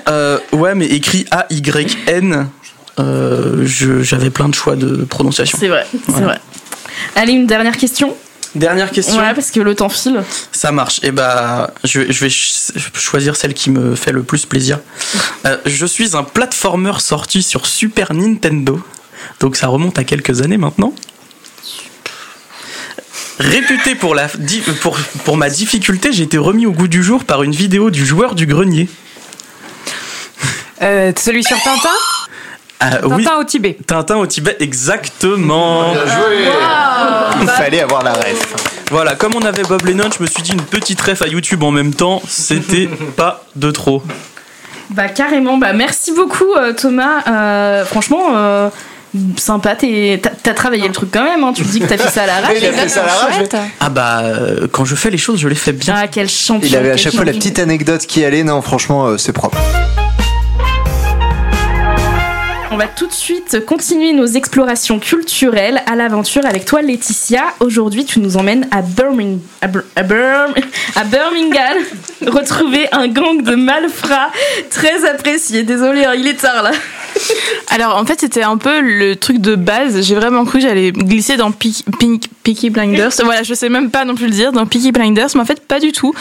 Euh, 0.09 0.39
ouais, 0.53 0.75
mais 0.75 0.87
écrit 0.87 1.27
A-Y-N. 1.31 2.49
Euh, 2.99 3.61
je- 3.67 4.01
J'avais 4.03 4.31
plein 4.31 4.49
de 4.49 4.55
choix 4.55 4.75
de 4.75 5.05
prononciation. 5.05 5.59
C'est 5.61 5.69
vrai, 5.69 5.87
c'est 6.07 6.23
vrai. 6.23 6.39
Allez, 7.15 7.33
une 7.35 7.47
dernière 7.47 7.77
question. 7.77 8.17
Dernière 8.55 8.91
question. 8.91 9.19
Ouais, 9.19 9.35
parce 9.35 9.51
que 9.51 9.61
le 9.61 9.75
temps 9.75 9.89
file. 9.91 10.23
Ça 10.53 10.73
marche. 10.73 11.01
Et 11.03 11.11
bah, 11.13 11.73
je, 11.85 12.11
je 12.11 12.21
vais 12.21 12.31
ch- 12.31 12.73
choisir 12.95 13.37
celle 13.37 13.55
qui 13.55 13.71
me 13.71 13.95
fait 13.95 14.11
le 14.13 14.23
plus 14.23 14.47
plaisir. 14.47 14.79
Euh, 15.45 15.59
je 15.67 15.87
suis 15.87 16.17
un 16.17 16.25
platformer 16.25 16.93
sorti 16.99 17.43
sur 17.43 17.67
Super 17.67 18.13
Nintendo. 18.15 18.81
Donc 19.41 19.57
ça 19.57 19.69
remonte 19.69 19.99
à 19.99 20.05
quelques 20.05 20.41
années 20.43 20.57
maintenant. 20.57 20.95
Réputé 23.39 23.95
pour, 23.95 24.15
la, 24.17 24.29
pour, 24.81 24.99
pour 25.25 25.37
ma 25.37 25.49
difficulté, 25.49 26.13
j'ai 26.13 26.25
été 26.25 26.39
remis 26.39 26.67
au 26.67 26.73
goût 26.73 26.89
du 26.89 27.05
jour 27.05 27.25
par 27.25 27.45
une 27.45 27.53
vidéo 27.53 27.91
du 27.91 28.05
joueur 28.05 28.35
du 28.35 28.47
grenier. 28.47 28.89
Euh, 30.83 31.13
celui 31.17 31.45
sur 31.45 31.61
Tintin? 31.63 31.89
Ah, 32.81 32.91
oui, 33.05 33.25
Tintin 33.25 33.39
au 33.41 33.45
Tibet. 33.45 33.77
Tintin 33.87 34.17
au 34.17 34.27
Tibet, 34.27 34.57
exactement. 34.61 35.93
Il 37.41 37.49
fallait 37.49 37.81
avoir 37.81 38.03
la 38.05 38.13
ref. 38.13 38.55
Voilà, 38.91 39.15
comme 39.17 39.35
on 39.35 39.43
avait 39.45 39.65
Bob 39.65 39.85
Lennon, 39.85 40.09
je 40.17 40.23
me 40.23 40.29
suis 40.29 40.43
dit 40.43 40.53
une 40.53 40.63
petite 40.63 41.01
ref 41.01 41.23
à 41.23 41.27
YouTube 41.27 41.63
en 41.63 41.71
même 41.71 41.93
temps, 41.93 42.23
c'était 42.27 42.89
pas 43.17 43.45
de 43.57 43.71
trop. 43.71 44.03
Bah 44.91 45.09
carrément, 45.09 45.59
bah 45.59 45.73
merci 45.75 46.13
beaucoup 46.13 46.55
euh, 46.57 46.73
Thomas. 46.73 47.23
Euh, 47.29 47.85
franchement, 47.85 48.29
euh, 48.37 48.71
sympa, 49.37 49.75
t'es- 49.77 50.23
t'as 50.43 50.55
travaillé 50.55 50.87
le 50.89 50.95
truc 50.95 51.11
quand 51.13 51.25
même, 51.25 51.45
hein. 51.45 51.53
tu 51.55 51.63
me 51.65 51.69
dis 51.69 51.81
que 51.81 51.87
t'as 51.87 51.99
fait 51.99 52.09
ça 52.11 52.23
à 52.23 52.27
la 52.27 52.41
rage. 52.41 52.57
Il 52.59 52.65
a 52.67 52.73
fait 52.73 52.89
ça 52.89 53.03
à 53.03 53.07
la 53.07 53.13
rage. 53.13 53.35
Chouette. 53.37 53.57
Ah 53.81 53.89
bah, 53.91 54.21
euh, 54.23 54.67
quand 54.73 54.87
je 54.87 54.95
fais 54.95 55.11
les 55.11 55.19
choses, 55.19 55.41
je 55.41 55.49
les 55.49 55.55
fais 55.55 55.73
bien. 55.73 55.95
Ah 55.97 56.07
quel 56.09 56.29
champion. 56.31 56.67
Il 56.67 56.75
avait 56.77 56.93
à 56.93 56.97
chaque 56.97 57.15
fois 57.15 57.25
la 57.27 57.33
petite 57.33 57.59
anecdote 57.59 58.07
qui 58.07 58.25
allait. 58.25 58.45
Non, 58.45 58.63
franchement, 58.63 59.07
euh, 59.09 59.19
c'est 59.19 59.33
propre. 59.33 59.59
On 62.71 62.77
va 62.77 62.87
tout 62.87 63.07
de 63.07 63.13
suite 63.13 63.65
continuer 63.65 64.13
nos 64.13 64.27
explorations 64.27 64.99
culturelles 64.99 65.81
à 65.87 65.97
l'aventure 65.97 66.45
avec 66.45 66.67
toi 66.67 66.83
Laetitia. 66.83 67.45
Aujourd'hui 67.61 68.05
tu 68.05 68.21
nous 68.21 68.37
emmènes 68.37 68.69
à, 68.71 68.83
Birmingham, 68.83 69.41
à, 69.63 69.69
Bir- 69.69 69.85
à 69.97 70.03
Bir- 70.03 70.55
à 70.95 71.05
Birmingham 71.05 71.79
retrouver 72.27 72.87
un 72.93 73.09
gang 73.09 73.43
de 73.43 73.55
malfrats 73.55 74.31
très 74.71 75.07
apprécié. 75.09 75.63
Désolé, 75.63 76.05
hein, 76.05 76.13
il 76.15 76.27
est 76.27 76.35
tard 76.41 76.63
là. 76.63 76.73
Alors 77.71 77.97
en 77.97 78.05
fait 78.05 78.21
c'était 78.21 78.43
un 78.43 78.59
peu 78.59 78.81
le 78.83 79.17
truc 79.17 79.39
de 79.39 79.55
base. 79.55 80.03
J'ai 80.03 80.15
vraiment 80.15 80.45
cru 80.45 80.59
que 80.59 80.67
j'allais 80.69 80.93
glisser 80.93 81.37
dans 81.39 81.51
Peaky, 81.53 81.85
Peaky- 81.99 82.29
Peaky 82.43 82.71
Blinders. 82.71 83.13
Voilà, 83.25 83.43
je 83.45 83.55
sais 83.55 83.71
même 83.71 83.91
pas 83.91 84.05
non 84.05 84.15
plus 84.15 84.27
le 84.27 84.33
dire 84.33 84.53
dans 84.53 84.67
Peaky 84.67 84.93
Blinders, 84.93 85.29
mais 85.35 85.41
en 85.41 85.45
fait 85.47 85.67
pas 85.67 85.81
du 85.81 85.93
tout. 85.93 86.13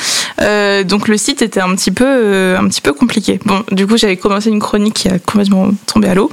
Euh, 0.41 0.83
donc 0.85 1.09
le 1.09 1.17
site 1.17 1.41
était 1.41 1.59
un 1.59 1.75
petit 1.75 1.91
peu 1.91 2.05
euh, 2.07 2.57
un 2.57 2.67
petit 2.69 2.81
peu 2.81 2.93
compliqué. 2.93 3.39
Bon, 3.45 3.63
du 3.71 3.85
coup 3.85 3.97
j'avais 3.97 4.15
commencé 4.17 4.49
une 4.49 4.59
chronique 4.61 4.93
qui 4.93 5.09
a 5.09 5.19
complètement 5.19 5.71
tombé 5.87 6.07
à 6.07 6.15
l'eau. 6.15 6.31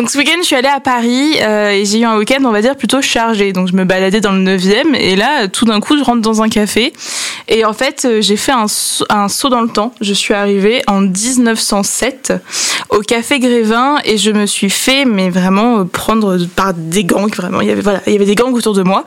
Donc 0.00 0.08
ce 0.08 0.16
week-end 0.16 0.38
je 0.40 0.46
suis 0.46 0.56
allée 0.56 0.66
à 0.66 0.80
Paris 0.80 1.34
euh, 1.42 1.68
et 1.72 1.84
j'ai 1.84 1.98
eu 1.98 2.04
un 2.06 2.16
week-end 2.16 2.42
on 2.46 2.52
va 2.52 2.62
dire 2.62 2.74
plutôt 2.74 3.02
chargé. 3.02 3.52
Donc 3.52 3.68
je 3.68 3.74
me 3.74 3.84
baladais 3.84 4.22
dans 4.22 4.32
le 4.32 4.56
9e 4.56 4.94
et 4.94 5.14
là 5.14 5.46
tout 5.46 5.66
d'un 5.66 5.78
coup 5.78 5.98
je 5.98 6.02
rentre 6.02 6.22
dans 6.22 6.40
un 6.40 6.48
café 6.48 6.94
et 7.48 7.66
en 7.66 7.74
fait 7.74 8.06
euh, 8.06 8.22
j'ai 8.22 8.38
fait 8.38 8.52
un, 8.52 8.66
saut- 8.66 9.50
dans 9.50 9.60
le 9.60 9.68
temps. 9.68 9.92
Je 10.00 10.14
suis 10.14 10.32
arrivée 10.32 10.80
en 10.86 11.02
1907 11.02 12.32
au 12.88 13.00
café 13.00 13.40
Grévin 13.40 13.98
et 14.06 14.16
je 14.16 14.30
me 14.30 14.46
suis 14.46 14.70
fait 14.70 15.04
mais 15.04 15.28
vraiment 15.28 15.80
euh, 15.80 15.84
prendre 15.84 16.38
par 16.56 16.72
des 16.72 17.04
gangs 17.04 17.34
vraiment 17.36 17.60
il 17.60 17.68
y 17.68 17.70
avait 17.70 17.82
voilà 17.82 18.00
il 18.06 18.14
y 18.14 18.16
avait 18.16 18.24
des 18.24 18.36
gangs 18.36 18.54
autour 18.54 18.72
de 18.72 18.82
moi 18.82 19.04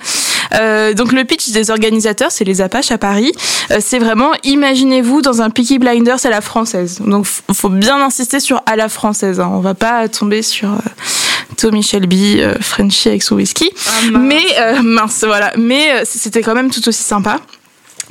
donc 0.95 1.11
le 1.13 1.23
pitch 1.23 1.49
des 1.49 1.71
organisateurs 1.71 2.31
c'est 2.31 2.43
les 2.43 2.61
Apaches 2.61 2.91
à 2.91 2.99
Paris 2.99 3.31
c'est 3.79 3.97
vraiment 3.97 4.29
imaginez-vous 4.43 5.23
dans 5.23 5.41
un 5.41 5.49
Peaky 5.49 5.79
Blinders 5.79 6.23
à 6.23 6.29
la 6.29 6.41
française 6.41 6.99
donc 7.03 7.25
faut 7.25 7.69
bien 7.69 7.99
insister 7.99 8.39
sur 8.39 8.61
à 8.67 8.75
la 8.75 8.87
française 8.87 9.39
hein. 9.39 9.49
on 9.51 9.61
va 9.61 9.73
pas 9.73 10.07
tomber 10.07 10.43
sur 10.43 10.69
Tommy 11.57 11.83
Shelby 11.83 12.41
euh, 12.41 12.55
Frenchie 12.59 13.09
avec 13.09 13.23
son 13.23 13.35
whisky 13.35 13.69
mais 14.11 14.43
euh, 14.59 14.81
mince 14.81 15.23
voilà 15.25 15.53
mais 15.57 15.91
euh, 15.91 16.01
c'était 16.03 16.41
quand 16.41 16.55
même 16.55 16.71
tout 16.71 16.87
aussi 16.87 17.03
sympa 17.03 17.39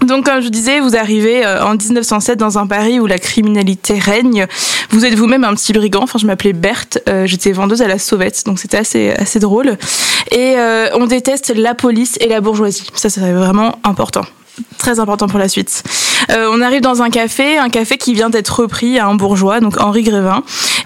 donc, 0.00 0.24
comme 0.24 0.40
je 0.40 0.46
vous 0.46 0.50
disais, 0.50 0.80
vous 0.80 0.96
arrivez 0.96 1.46
en 1.46 1.74
1907 1.76 2.36
dans 2.38 2.58
un 2.58 2.66
Paris 2.66 2.98
où 2.98 3.06
la 3.06 3.18
criminalité 3.18 3.98
règne. 3.98 4.46
Vous 4.90 5.04
êtes 5.04 5.14
vous-même 5.14 5.44
un 5.44 5.54
petit 5.54 5.72
brigand. 5.72 6.02
Enfin, 6.02 6.18
je 6.18 6.26
m'appelais 6.26 6.54
Berthe. 6.54 6.98
euh, 7.08 7.26
J'étais 7.26 7.52
vendeuse 7.52 7.82
à 7.82 7.86
la 7.88 7.98
sauvette, 7.98 8.44
donc 8.46 8.58
c'était 8.58 8.78
assez 8.78 9.10
assez 9.10 9.38
drôle. 9.38 9.76
Et 10.32 10.54
euh, 10.56 10.88
on 10.94 11.06
déteste 11.06 11.52
la 11.54 11.74
police 11.74 12.16
et 12.20 12.26
la 12.28 12.40
bourgeoisie. 12.40 12.86
Ça, 12.94 13.10
c'est 13.10 13.20
vraiment 13.32 13.78
important. 13.84 14.22
Très 14.78 15.00
important 15.00 15.28
pour 15.28 15.38
la 15.38 15.48
suite. 15.48 15.82
Euh, 16.30 16.48
on 16.52 16.60
arrive 16.60 16.82
dans 16.82 17.02
un 17.02 17.10
café, 17.10 17.58
un 17.58 17.68
café 17.68 17.96
qui 17.96 18.14
vient 18.14 18.30
d'être 18.30 18.60
repris 18.60 18.98
à 18.98 19.06
un 19.06 19.14
bourgeois, 19.14 19.60
donc 19.60 19.80
Henri 19.80 20.02
Grévin. 20.02 20.42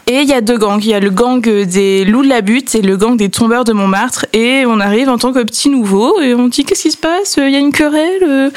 Et 0.06 0.20
il 0.20 0.28
y 0.28 0.32
a 0.32 0.40
deux 0.40 0.56
gangs. 0.56 0.82
Il 0.82 0.90
y 0.90 0.94
a 0.94 1.00
le 1.00 1.10
gang 1.10 1.40
des 1.40 2.04
loups 2.04 2.22
de 2.22 2.28
la 2.28 2.40
butte 2.40 2.74
et 2.74 2.82
le 2.82 2.96
gang 2.96 3.16
des 3.16 3.28
tombeurs 3.28 3.64
de 3.64 3.72
Montmartre. 3.72 4.26
Et 4.32 4.64
on 4.66 4.78
arrive 4.78 5.08
en 5.08 5.18
tant 5.18 5.32
que 5.32 5.42
petit 5.42 5.68
nouveau 5.68 6.20
et 6.20 6.34
on 6.34 6.46
dit 6.46 6.64
qu'est-ce 6.64 6.82
qui 6.82 6.92
se 6.92 6.96
passe? 6.96 7.38
Il 7.38 7.50
y 7.50 7.56
a 7.56 7.58
une 7.58 7.72
querelle 7.72 8.22
euh, 8.22 8.50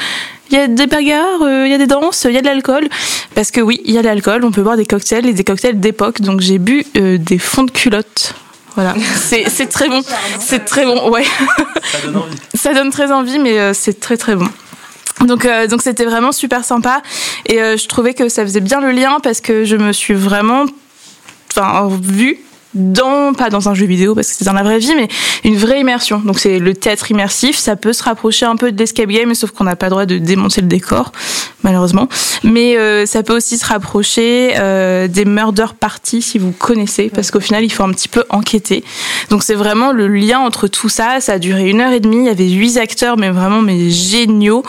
il 0.52 0.58
y 0.58 0.60
a 0.60 0.66
des 0.66 0.88
bagarres, 0.88 1.42
euh, 1.42 1.64
il 1.64 1.70
y 1.70 1.74
a 1.74 1.78
des 1.78 1.86
danses, 1.86 2.26
il 2.28 2.34
y 2.34 2.36
a 2.36 2.40
de 2.40 2.46
l'alcool. 2.46 2.88
Parce 3.36 3.52
que 3.52 3.60
oui, 3.60 3.80
il 3.84 3.94
y 3.94 3.98
a 3.98 4.02
de 4.02 4.06
l'alcool, 4.06 4.44
on 4.44 4.50
peut 4.50 4.62
boire 4.62 4.76
des 4.76 4.84
cocktails 4.84 5.26
et 5.26 5.32
des 5.32 5.44
cocktails 5.44 5.78
d'époque. 5.78 6.20
Donc 6.20 6.40
j'ai 6.40 6.58
bu 6.58 6.84
euh, 6.96 7.18
des 7.18 7.38
fonds 7.38 7.62
de 7.62 7.70
culotte. 7.70 8.34
Voilà, 8.74 8.94
c'est 9.16 9.68
très 9.68 9.88
bon. 9.88 10.00
C'est 10.38 10.64
très 10.64 10.84
bon, 10.84 11.10
ouais. 11.10 11.24
Ça 11.82 11.98
donne 12.04 12.16
envie. 12.16 12.36
Ça 12.54 12.74
donne 12.74 12.90
très 12.90 13.10
envie, 13.10 13.38
mais 13.40 13.74
c'est 13.74 13.98
très 13.98 14.16
très 14.16 14.36
bon. 14.36 14.46
Donc 15.26 15.44
euh, 15.44 15.66
donc 15.66 15.82
c'était 15.82 16.04
vraiment 16.04 16.32
super 16.32 16.64
sympa. 16.64 17.02
Et 17.46 17.60
euh, 17.60 17.76
je 17.76 17.86
trouvais 17.86 18.14
que 18.14 18.28
ça 18.28 18.42
faisait 18.42 18.60
bien 18.60 18.80
le 18.80 18.90
lien 18.90 19.18
parce 19.22 19.40
que 19.40 19.64
je 19.64 19.76
me 19.76 19.92
suis 19.92 20.14
vraiment 20.14 20.64
enfin 21.54 21.88
vue 22.00 22.38
dans 22.72 23.32
pas 23.32 23.50
dans 23.50 23.68
un 23.68 23.74
jeu 23.74 23.84
vidéo 23.84 24.14
parce 24.14 24.28
que 24.28 24.34
c'est 24.36 24.44
dans 24.44 24.52
la 24.52 24.62
vraie 24.62 24.78
vie 24.78 24.94
mais 24.94 25.08
une 25.44 25.56
vraie 25.56 25.80
immersion. 25.80 26.20
Donc 26.20 26.38
c'est 26.38 26.60
le 26.60 26.72
théâtre 26.72 27.10
immersif 27.10 27.56
ça 27.56 27.74
peut 27.74 27.92
se 27.92 28.02
rapprocher 28.04 28.46
un 28.46 28.54
peu 28.54 28.70
de 28.70 28.78
l'escape 28.78 29.08
game 29.08 29.34
sauf 29.34 29.50
qu'on 29.50 29.64
n'a 29.64 29.74
pas 29.74 29.86
le 29.86 29.90
droit 29.90 30.06
de 30.06 30.18
démonter 30.18 30.60
le 30.60 30.68
décor 30.68 31.10
malheureusement. 31.64 32.08
Mais 32.44 32.78
euh, 32.78 33.06
ça 33.06 33.24
peut 33.24 33.36
aussi 33.36 33.58
se 33.58 33.66
rapprocher 33.66 34.54
des 35.08 35.24
murder 35.24 35.66
parties 35.78 36.22
si 36.22 36.38
vous 36.38 36.52
connaissez 36.52 37.10
parce 37.12 37.30
qu'au 37.30 37.40
final 37.40 37.64
il 37.64 37.70
faut 37.70 37.82
un 37.82 37.90
petit 37.90 38.08
peu 38.08 38.24
enquêter. 38.30 38.84
Donc 39.30 39.42
c'est 39.42 39.56
vraiment 39.56 39.90
le 39.90 40.06
lien 40.06 40.38
entre 40.38 40.68
tout 40.68 40.88
ça. 40.88 41.20
Ça 41.20 41.34
a 41.34 41.38
duré 41.38 41.68
une 41.68 41.80
heure 41.80 41.92
et 41.92 42.00
demie. 42.00 42.18
Il 42.18 42.26
y 42.26 42.30
avait 42.30 42.48
huit 42.48 42.78
acteurs 42.78 43.16
mais 43.16 43.30
vraiment 43.30 43.62
mais 43.62 43.90
géniaux 43.90 44.62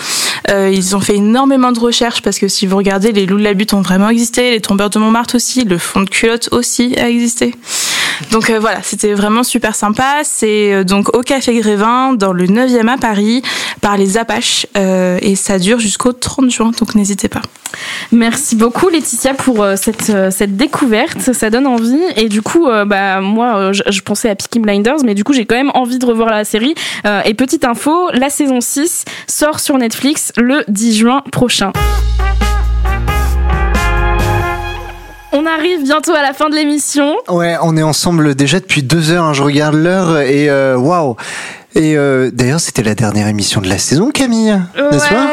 ils 0.49 0.95
ont 0.95 0.99
fait 0.99 1.15
énormément 1.15 1.71
de 1.71 1.79
recherches 1.79 2.21
parce 2.21 2.39
que 2.39 2.47
si 2.47 2.65
vous 2.65 2.77
regardez, 2.77 3.11
les 3.11 3.25
loups 3.25 3.37
de 3.37 3.43
la 3.43 3.53
butte 3.53 3.73
ont 3.73 3.81
vraiment 3.81 4.09
existé, 4.09 4.51
les 4.51 4.61
tombeurs 4.61 4.89
de 4.89 4.99
Montmartre 4.99 5.35
aussi, 5.35 5.63
le 5.63 5.77
fond 5.77 6.01
de 6.01 6.09
culotte 6.09 6.49
aussi 6.51 6.95
a 6.97 7.09
existé. 7.09 7.53
Donc 8.31 8.49
euh, 8.49 8.59
voilà, 8.59 8.81
c'était 8.83 9.13
vraiment 9.13 9.43
super 9.43 9.75
sympa. 9.75 10.19
C'est 10.23 10.73
euh, 10.73 10.83
donc 10.83 11.15
au 11.15 11.21
Café 11.21 11.55
Grévin, 11.55 12.13
dans 12.13 12.33
le 12.33 12.45
9e 12.45 12.87
à 12.87 12.97
Paris, 12.97 13.41
par 13.81 13.97
les 13.97 14.17
Apaches, 14.17 14.67
euh, 14.77 15.17
et 15.21 15.35
ça 15.35 15.59
dure 15.59 15.79
jusqu'au 15.79 16.13
30 16.13 16.49
juin, 16.49 16.71
donc 16.79 16.95
n'hésitez 16.95 17.27
pas. 17.27 17.41
Merci 18.11 18.55
beaucoup 18.55 18.89
Laetitia 18.89 19.33
pour 19.33 19.65
cette, 19.77 20.11
cette 20.31 20.57
découverte, 20.57 21.33
ça 21.33 21.49
donne 21.49 21.67
envie. 21.67 22.01
Et 22.17 22.27
du 22.27 22.41
coup, 22.41 22.67
bah, 22.85 23.21
moi, 23.21 23.71
je, 23.71 23.83
je 23.87 24.01
pensais 24.01 24.29
à 24.29 24.35
Peaky 24.35 24.59
Blinders, 24.59 25.03
mais 25.05 25.15
du 25.15 25.23
coup, 25.23 25.31
j'ai 25.31 25.45
quand 25.45 25.55
même 25.55 25.71
envie 25.73 25.97
de 25.97 26.05
revoir 26.05 26.29
la 26.29 26.43
série. 26.43 26.75
Et 27.23 27.33
petite 27.33 27.63
info, 27.63 28.09
la 28.11 28.29
saison 28.29 28.59
6 28.59 29.05
sort 29.27 29.61
sur 29.61 29.77
Netflix 29.77 30.33
le 30.35 30.65
10 30.67 30.97
juin 30.97 31.23
prochain. 31.31 31.71
On 35.33 35.45
arrive 35.45 35.83
bientôt 35.83 36.13
à 36.13 36.21
la 36.21 36.33
fin 36.33 36.49
de 36.49 36.55
l'émission. 36.55 37.15
Ouais, 37.29 37.55
on 37.61 37.77
est 37.77 37.83
ensemble 37.83 38.35
déjà 38.35 38.59
depuis 38.59 38.83
deux 38.83 39.11
heures. 39.11 39.23
hein, 39.23 39.33
je 39.33 39.43
regarde 39.43 39.75
l'heure 39.75 40.19
et 40.19 40.49
euh, 40.49 40.75
waouh. 40.77 41.15
Et 41.73 41.95
euh, 41.95 42.29
d'ailleurs, 42.33 42.59
c'était 42.59 42.83
la 42.83 42.95
dernière 42.95 43.27
émission 43.27 43.61
de 43.61 43.69
la 43.69 43.77
saison, 43.77 44.11
Camille, 44.11 44.59
n'est-ce 44.91 45.07
pas? 45.07 45.27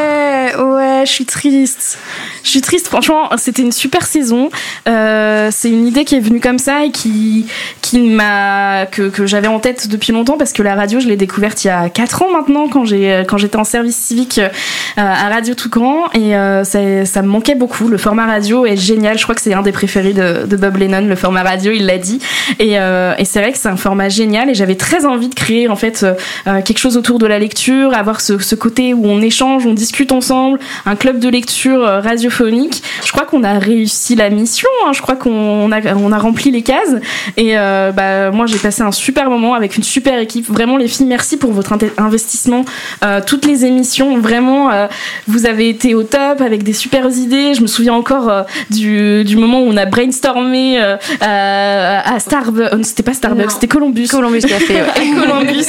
Ouais, 0.56 1.02
je 1.04 1.10
suis 1.10 1.26
triste. 1.26 1.98
Je 2.42 2.50
suis 2.50 2.60
triste, 2.60 2.86
franchement, 2.88 3.28
c'était 3.36 3.62
une 3.62 3.72
super 3.72 4.06
saison. 4.06 4.50
Euh, 4.88 5.48
c'est 5.52 5.70
une 5.70 5.86
idée 5.86 6.04
qui 6.04 6.14
est 6.14 6.20
venue 6.20 6.40
comme 6.40 6.58
ça 6.58 6.84
et 6.84 6.90
qui, 6.90 7.46
qui 7.82 8.00
m'a, 8.00 8.86
que, 8.86 9.08
que 9.08 9.26
j'avais 9.26 9.48
en 9.48 9.58
tête 9.58 9.88
depuis 9.88 10.12
longtemps 10.12 10.36
parce 10.38 10.52
que 10.52 10.62
la 10.62 10.74
radio, 10.74 11.00
je 11.00 11.08
l'ai 11.08 11.16
découverte 11.16 11.64
il 11.64 11.68
y 11.68 11.70
a 11.70 11.88
4 11.88 12.22
ans 12.22 12.30
maintenant 12.32 12.68
quand 12.68 12.84
j'ai, 12.84 13.24
quand 13.28 13.38
j'étais 13.38 13.56
en 13.56 13.64
service 13.64 13.96
civique 13.96 14.38
euh, 14.38 14.48
à 14.96 15.28
Radio 15.28 15.54
Toucan 15.54 16.04
et 16.14 16.36
euh, 16.36 16.64
ça, 16.64 17.04
ça 17.04 17.22
me 17.22 17.28
manquait 17.28 17.54
beaucoup. 17.54 17.88
Le 17.88 17.98
format 17.98 18.26
radio 18.26 18.66
est 18.66 18.76
génial. 18.76 19.18
Je 19.18 19.22
crois 19.24 19.34
que 19.34 19.40
c'est 19.40 19.54
un 19.54 19.62
des 19.62 19.72
préférés 19.72 20.12
de, 20.12 20.56
Bob 20.56 20.76
Lennon, 20.76 21.06
le 21.06 21.16
format 21.16 21.42
radio, 21.42 21.72
il 21.72 21.86
l'a 21.86 21.98
dit. 21.98 22.18
Et, 22.58 22.72
et 22.72 23.24
c'est 23.24 23.40
vrai 23.40 23.52
que 23.52 23.58
c'est 23.58 23.68
un 23.68 23.76
format 23.76 24.08
génial 24.08 24.50
et 24.50 24.54
j'avais 24.54 24.74
très 24.74 25.06
envie 25.06 25.28
de 25.28 25.34
créer 25.34 25.68
en 25.68 25.76
fait 25.76 26.04
quelque 26.44 26.78
chose 26.78 26.96
autour 26.96 27.18
de 27.18 27.26
la 27.26 27.38
lecture, 27.38 27.94
avoir 27.94 28.20
ce 28.20 28.54
côté 28.54 28.94
où 28.94 29.06
on 29.06 29.20
échange, 29.20 29.66
on 29.66 29.74
discute 29.74 30.12
ensemble, 30.12 30.37
un 30.86 30.96
club 30.96 31.18
de 31.18 31.28
lecture 31.28 31.82
euh, 31.84 32.00
radiophonique. 32.00 32.82
Je 33.04 33.12
crois 33.12 33.24
qu'on 33.24 33.44
a 33.44 33.58
réussi 33.58 34.14
la 34.14 34.30
mission, 34.30 34.68
hein. 34.86 34.92
je 34.92 35.02
crois 35.02 35.16
qu'on 35.16 35.70
a, 35.72 35.94
on 35.94 36.12
a 36.12 36.18
rempli 36.18 36.50
les 36.50 36.62
cases. 36.62 36.94
Et 37.36 37.58
euh, 37.58 37.92
bah, 37.92 38.30
moi, 38.30 38.46
j'ai 38.46 38.58
passé 38.58 38.82
un 38.82 38.92
super 38.92 39.30
moment 39.30 39.54
avec 39.54 39.76
une 39.76 39.82
super 39.82 40.18
équipe. 40.18 40.46
Vraiment, 40.46 40.76
les 40.76 40.88
filles, 40.88 41.06
merci 41.06 41.36
pour 41.36 41.52
votre 41.52 41.76
investissement. 41.98 42.64
Euh, 43.04 43.20
toutes 43.24 43.44
les 43.44 43.64
émissions, 43.64 44.18
vraiment, 44.18 44.70
euh, 44.70 44.86
vous 45.26 45.46
avez 45.46 45.68
été 45.68 45.94
au 45.94 46.02
top 46.02 46.40
avec 46.40 46.62
des 46.62 46.72
super 46.72 47.06
idées. 47.08 47.54
Je 47.54 47.62
me 47.62 47.66
souviens 47.66 47.94
encore 47.94 48.44
du, 48.70 49.24
du 49.24 49.36
moment 49.36 49.60
où 49.60 49.66
on 49.68 49.76
a 49.76 49.86
brainstormé 49.86 50.78
à 51.20 52.18
Starbucks. 52.18 52.84
C'était 52.84 53.02
pas 53.02 53.14
Starbucks, 53.14 53.52
c'était 53.52 53.68
Columbus. 53.68 54.08
Columbus 54.08 54.40
Café, 54.40 54.74
ouais. 54.74 55.20
Columbus. 55.20 55.66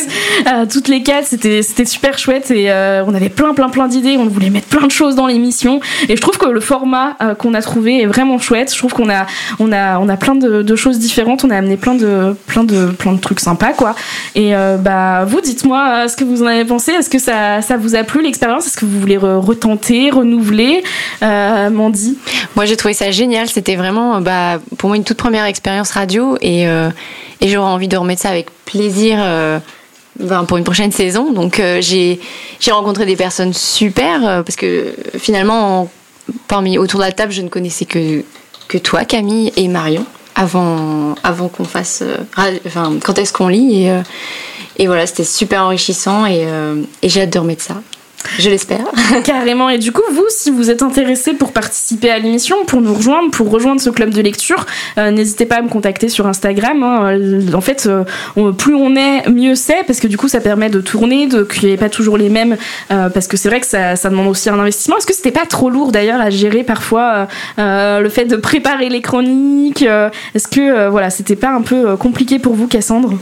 Toutes 0.72 0.88
les 0.88 1.04
quatre, 1.04 1.28
c'était 1.28 1.86
super 1.86 2.18
chouette 2.18 2.52
et 2.52 2.72
on 3.06 3.14
avait 3.14 3.30
plein 3.30 3.54
plein 3.54 3.70
plein 3.70 3.88
d'idées. 3.88 4.18
On 4.18 4.26
voulait 4.26 4.49
mettre 4.50 4.68
plein 4.68 4.88
de 4.88 4.92
choses 4.92 5.16
dans 5.16 5.28
l'émission 5.28 5.80
et 6.08 6.16
je 6.16 6.22
trouve 6.22 6.38
que 6.38 6.48
le 6.48 6.60
format 6.60 7.16
euh, 7.22 7.36
qu'on 7.36 7.54
a 7.54 7.62
trouvé 7.62 8.02
est 8.02 8.06
vraiment 8.06 8.40
chouette. 8.40 8.72
Je 8.74 8.78
trouve 8.78 8.94
qu'on 8.94 9.10
a 9.10 9.26
on 9.60 9.72
a 9.72 10.00
on 10.00 10.10
a 10.10 10.18
plein 10.18 10.36
de, 10.36 10.76
choses 10.76 11.00
différentes. 11.00 11.44
On 11.44 11.50
a 11.50 11.58
amené 11.58 11.78
plein 11.78 11.96
de 11.96 12.36
plein 12.48 12.64
de 12.64 12.88
plein 12.88 13.14
de 13.14 13.20
trucs 13.20 13.40
sympas 13.40 13.74
quoi. 13.74 13.96
Et 14.36 14.56
euh, 14.56 14.78
bah 14.78 15.26
vous 15.26 15.42
dites-moi 15.42 15.90
euh, 15.90 16.08
ce 16.08 16.16
que 16.16 16.24
vous 16.24 16.44
en 16.44 16.46
avez 16.46 16.66
pensé. 16.66 16.92
Est-ce 16.92 17.10
que 17.10 17.20
ça 17.20 17.62
ça 17.62 17.78
vous 17.78 17.96
a 17.96 18.04
plu 18.04 18.22
l'expérience? 18.22 18.68
Est-ce 18.68 18.78
que 18.78 18.86
vous 18.86 19.00
voulez 19.00 19.18
re- 19.18 19.40
retenter, 19.40 20.10
renouveler? 20.10 20.84
Euh, 21.24 21.70
Mandy? 21.70 22.18
Moi, 22.56 22.66
j'ai 22.66 22.78
trouvé 22.78 22.94
ça 22.94 23.12
génial. 23.12 23.48
C'était 23.48 23.76
vraiment, 23.76 24.22
bah, 24.22 24.60
pour 24.78 24.90
moi, 24.90 24.98
une 24.98 25.04
toute 25.04 25.18
première 25.18 25.46
expérience 25.46 25.92
radio 25.92 26.38
et, 26.42 26.64
et 26.64 27.48
j'aurais 27.48 27.70
envie 27.70 27.88
de 27.88 27.98
remettre 27.98 28.22
ça 28.22 28.30
avec 28.30 28.48
plaisir 28.66 29.20
pour 30.48 30.58
une 30.58 30.64
prochaine 30.64 30.92
saison. 30.92 31.32
Donc 31.32 31.60
euh, 31.60 31.82
j'ai 31.82 32.20
rencontré 32.72 33.06
des 33.06 33.16
personnes 33.16 33.54
super 33.54 34.28
euh, 34.28 34.44
parce 34.44 34.56
que 34.56 34.94
finalement 35.18 35.82
en- 35.82 35.90
parmi 36.48 36.78
autour 36.78 37.00
de 37.00 37.06
la 37.06 37.12
table 37.12 37.32
je 37.32 37.42
ne 37.42 37.50
connaissais 37.50 37.86
que 37.86 38.24
que 38.68 38.78
toi 38.78 39.04
Camille 39.06 39.52
et 39.56 39.68
Marion 39.68 40.06
avant 40.36 41.16
avant 41.24 41.48
qu'on 41.48 41.64
fasse 41.64 42.04
euh, 42.04 42.18
enfin 42.68 42.94
quand 43.04 43.18
est-ce 43.18 43.34
qu'on 43.34 43.48
lit 43.48 43.84
et 43.84 43.92
euh, 43.92 44.02
et 44.78 44.88
voilà 44.88 45.06
c'était 45.08 45.24
super 45.24 45.64
enrichissant 45.64 46.26
et, 46.26 46.44
euh, 46.46 46.82
et 47.02 47.10
j'ai 47.10 47.22
hâte 47.24 47.32
de 47.34 47.40
remettre 47.40 47.64
ça. 47.64 47.76
Je 48.38 48.50
l'espère. 48.50 48.86
Carrément. 49.24 49.70
Et 49.70 49.78
du 49.78 49.92
coup, 49.92 50.02
vous, 50.12 50.26
si 50.30 50.52
vous 50.52 50.70
êtes 50.70 50.84
intéressé 50.84 51.34
pour 51.34 51.52
participer 51.52 52.10
à 52.12 52.20
l'émission, 52.20 52.58
pour 52.66 52.82
nous 52.82 52.94
rejoindre, 52.94 53.32
pour 53.32 53.50
rejoindre 53.50 53.82
ce 53.82 53.90
club 53.90 54.10
de 54.12 54.22
lecture, 54.22 54.66
euh, 54.98 55.12
n'hésitez 55.12 55.46
pas 55.46 55.56
à 55.58 55.62
me 55.62 55.70
contacter 55.70 56.10
sur 56.10 56.28
Instagram. 56.28 56.84
hein. 56.84 57.18
Euh, 57.18 57.42
En 57.54 57.62
fait, 57.62 57.88
euh, 57.88 58.04
plus 58.52 58.76
on 58.76 58.96
est, 58.96 59.28
mieux 59.30 59.56
c'est, 59.56 59.84
parce 59.88 60.00
que 60.00 60.08
du 60.08 60.18
coup, 60.18 60.28
ça 60.28 60.42
permet 60.42 60.70
de 60.70 60.82
tourner, 60.82 61.28
de 61.28 61.44
qu'il 61.44 61.68
n'y 61.70 61.74
ait 61.74 61.78
pas 61.78 61.90
toujours 61.90 62.18
les 62.18 62.30
mêmes, 62.30 62.58
parce 62.90 63.28
que 63.28 63.38
c'est 63.38 63.50
vrai 63.50 63.62
que 63.62 63.68
ça, 63.68 63.96
ça 63.96 64.10
demande 64.10 64.28
aussi 64.28 64.50
un 64.50 64.60
investissement. 64.60 64.98
Est-ce 64.98 65.08
que 65.08 65.14
c'était 65.16 65.32
pas 65.32 65.46
trop 65.46 65.70
lourd 65.70 65.92
d'ailleurs 65.92 66.22
à 66.22 66.30
gérer 66.30 66.64
parfois 66.64 67.28
le 67.58 68.10
fait 68.10 68.26
de 68.26 68.36
préparer 68.36 68.90
les 68.90 69.02
chroniques 69.02 69.82
Est-ce 70.36 70.48
que 70.48 70.90
voilà, 70.90 71.10
c'était 71.10 71.36
pas 71.36 71.50
un 71.50 71.62
peu 71.62 71.96
compliqué 71.98 72.40
pour 72.40 72.54
vous, 72.54 72.68
Cassandre? 72.68 73.14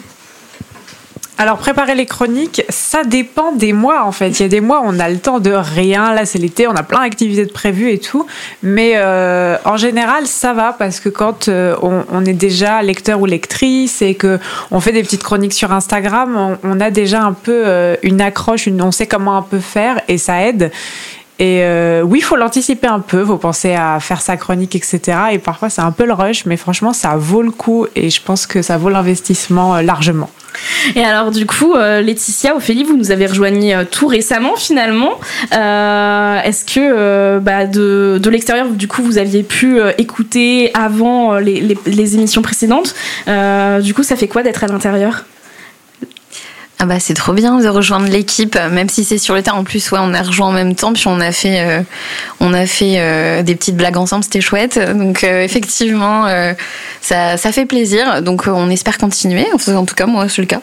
Alors 1.39 1.57
préparer 1.59 1.93
les 1.93 2.07
chroniques, 2.07 2.63
ça 2.69 3.03
dépend 3.03 3.51
des 3.51 3.71
mois 3.71 4.03
en 4.03 4.11
fait. 4.11 4.39
Il 4.39 4.41
y 4.41 4.45
a 4.45 4.47
des 4.47 4.59
mois 4.59 4.81
on 4.83 4.99
a 4.99 5.07
le 5.07 5.19
temps 5.19 5.39
de 5.39 5.51
rien. 5.51 6.13
Là 6.13 6.25
c'est 6.25 6.39
l'été, 6.39 6.67
on 6.67 6.75
a 6.75 6.81
plein 6.81 7.01
d'activités 7.01 7.45
de 7.45 7.51
prévues 7.51 7.91
et 7.91 7.99
tout. 7.99 8.25
Mais 8.63 8.93
euh, 8.95 9.55
en 9.63 9.77
général 9.77 10.25
ça 10.25 10.53
va 10.53 10.73
parce 10.73 10.99
que 10.99 11.09
quand 11.09 11.47
euh, 11.47 11.75
on, 11.83 12.25
est 12.25 12.33
déjà 12.33 12.81
lecteur 12.81 13.21
ou 13.21 13.27
lectrice 13.27 14.01
et 14.01 14.15
que 14.15 14.39
on 14.71 14.79
fait 14.79 14.91
des 14.91 15.03
petites 15.03 15.23
chroniques 15.23 15.53
sur 15.53 15.71
Instagram, 15.71 16.57
on, 16.63 16.79
a 16.79 16.89
déjà 16.89 17.21
un 17.21 17.33
peu 17.33 17.63
euh, 17.65 17.95
une 18.01 18.19
accroche, 18.19 18.67
on 18.67 18.91
sait 18.91 19.07
comment 19.07 19.37
un 19.37 19.43
peu 19.43 19.59
faire 19.59 20.01
et 20.07 20.17
ça 20.17 20.43
aide. 20.43 20.71
Et 21.39 21.61
euh, 21.61 22.01
oui, 22.01 22.19
il 22.19 22.23
faut 22.23 22.35
l'anticiper 22.35 22.87
un 22.87 22.99
peu, 22.99 23.23
faut 23.23 23.37
penser 23.37 23.73
à 23.75 23.99
faire 23.99 24.21
sa 24.21 24.37
chronique, 24.37 24.75
etc. 24.75 25.17
Et 25.33 25.39
parfois 25.39 25.69
c'est 25.69 25.81
un 25.81 25.91
peu 25.91 26.05
le 26.05 26.13
rush, 26.13 26.45
mais 26.45 26.57
franchement 26.57 26.93
ça 26.93 27.15
vaut 27.15 27.43
le 27.43 27.51
coup 27.51 27.85
et 27.95 28.09
je 28.09 28.21
pense 28.21 28.47
que 28.47 28.63
ça 28.63 28.77
vaut 28.77 28.89
l'investissement 28.89 29.75
euh, 29.75 29.81
largement. 29.83 30.31
Et 30.95 31.03
alors 31.03 31.31
du 31.31 31.45
coup, 31.45 31.73
euh, 31.73 32.01
Laetitia, 32.01 32.55
Ophélie, 32.55 32.83
vous 32.83 32.97
nous 32.97 33.11
avez 33.11 33.27
rejoignis 33.27 33.73
euh, 33.73 33.83
tout 33.89 34.07
récemment 34.07 34.55
finalement. 34.55 35.19
Euh, 35.53 36.41
Est-ce 36.41 36.65
que 36.65 37.39
bah, 37.39 37.65
de, 37.65 38.29
l'extérieur, 38.29 38.67
du 38.69 38.87
coup, 38.87 39.03
vous 39.03 39.17
aviez 39.17 39.43
pu 39.43 39.79
écouter 39.97 40.71
avant 40.73 41.35
les, 41.37 42.15
émissions 42.15 42.41
précédentes? 42.41 42.95
Du 43.81 43.93
coup, 43.93 44.03
ça 44.03 44.15
fait 44.15 44.27
quoi 44.27 44.43
d'être 44.43 44.63
à 44.63 44.67
l'intérieur? 44.67 45.25
Ah 46.79 46.85
bah 46.85 46.99
c'est 46.99 47.15
trop 47.15 47.33
bien 47.33 47.59
de 47.59 47.67
rejoindre 47.67 48.07
l'équipe, 48.07 48.55
même 48.71 48.87
si 48.87 49.03
c'est 49.03 49.17
sur 49.17 49.33
le 49.33 49.41
terrain. 49.41 49.57
En 49.57 49.63
plus, 49.63 49.91
ouais, 49.91 49.99
on 49.99 50.13
a 50.13 50.21
rejoint 50.21 50.47
en 50.47 50.51
même 50.51 50.75
temps, 50.75 50.93
puis 50.93 51.07
on 51.07 51.19
a 51.19 51.31
fait, 51.31 51.59
euh, 51.59 51.81
on 52.39 52.53
a 52.53 52.67
fait 52.67 52.97
euh, 52.97 53.41
des 53.41 53.55
petites 53.55 53.75
blagues 53.75 53.97
ensemble, 53.97 54.23
c'était 54.23 54.41
chouette. 54.41 54.79
Donc 54.95 55.23
euh, 55.23 55.41
effectivement, 55.43 56.27
ça, 57.01 57.37
ça 57.37 57.51
fait 57.51 57.65
plaisir. 57.65 58.21
Donc 58.21 58.43
on 58.47 58.69
espère 58.69 58.99
continuer. 58.99 59.47
En 59.53 59.85
tout 59.85 59.95
cas, 59.95 60.05
moi, 60.05 60.29
c'est 60.29 60.41
le 60.41 60.47
cas. 60.47 60.61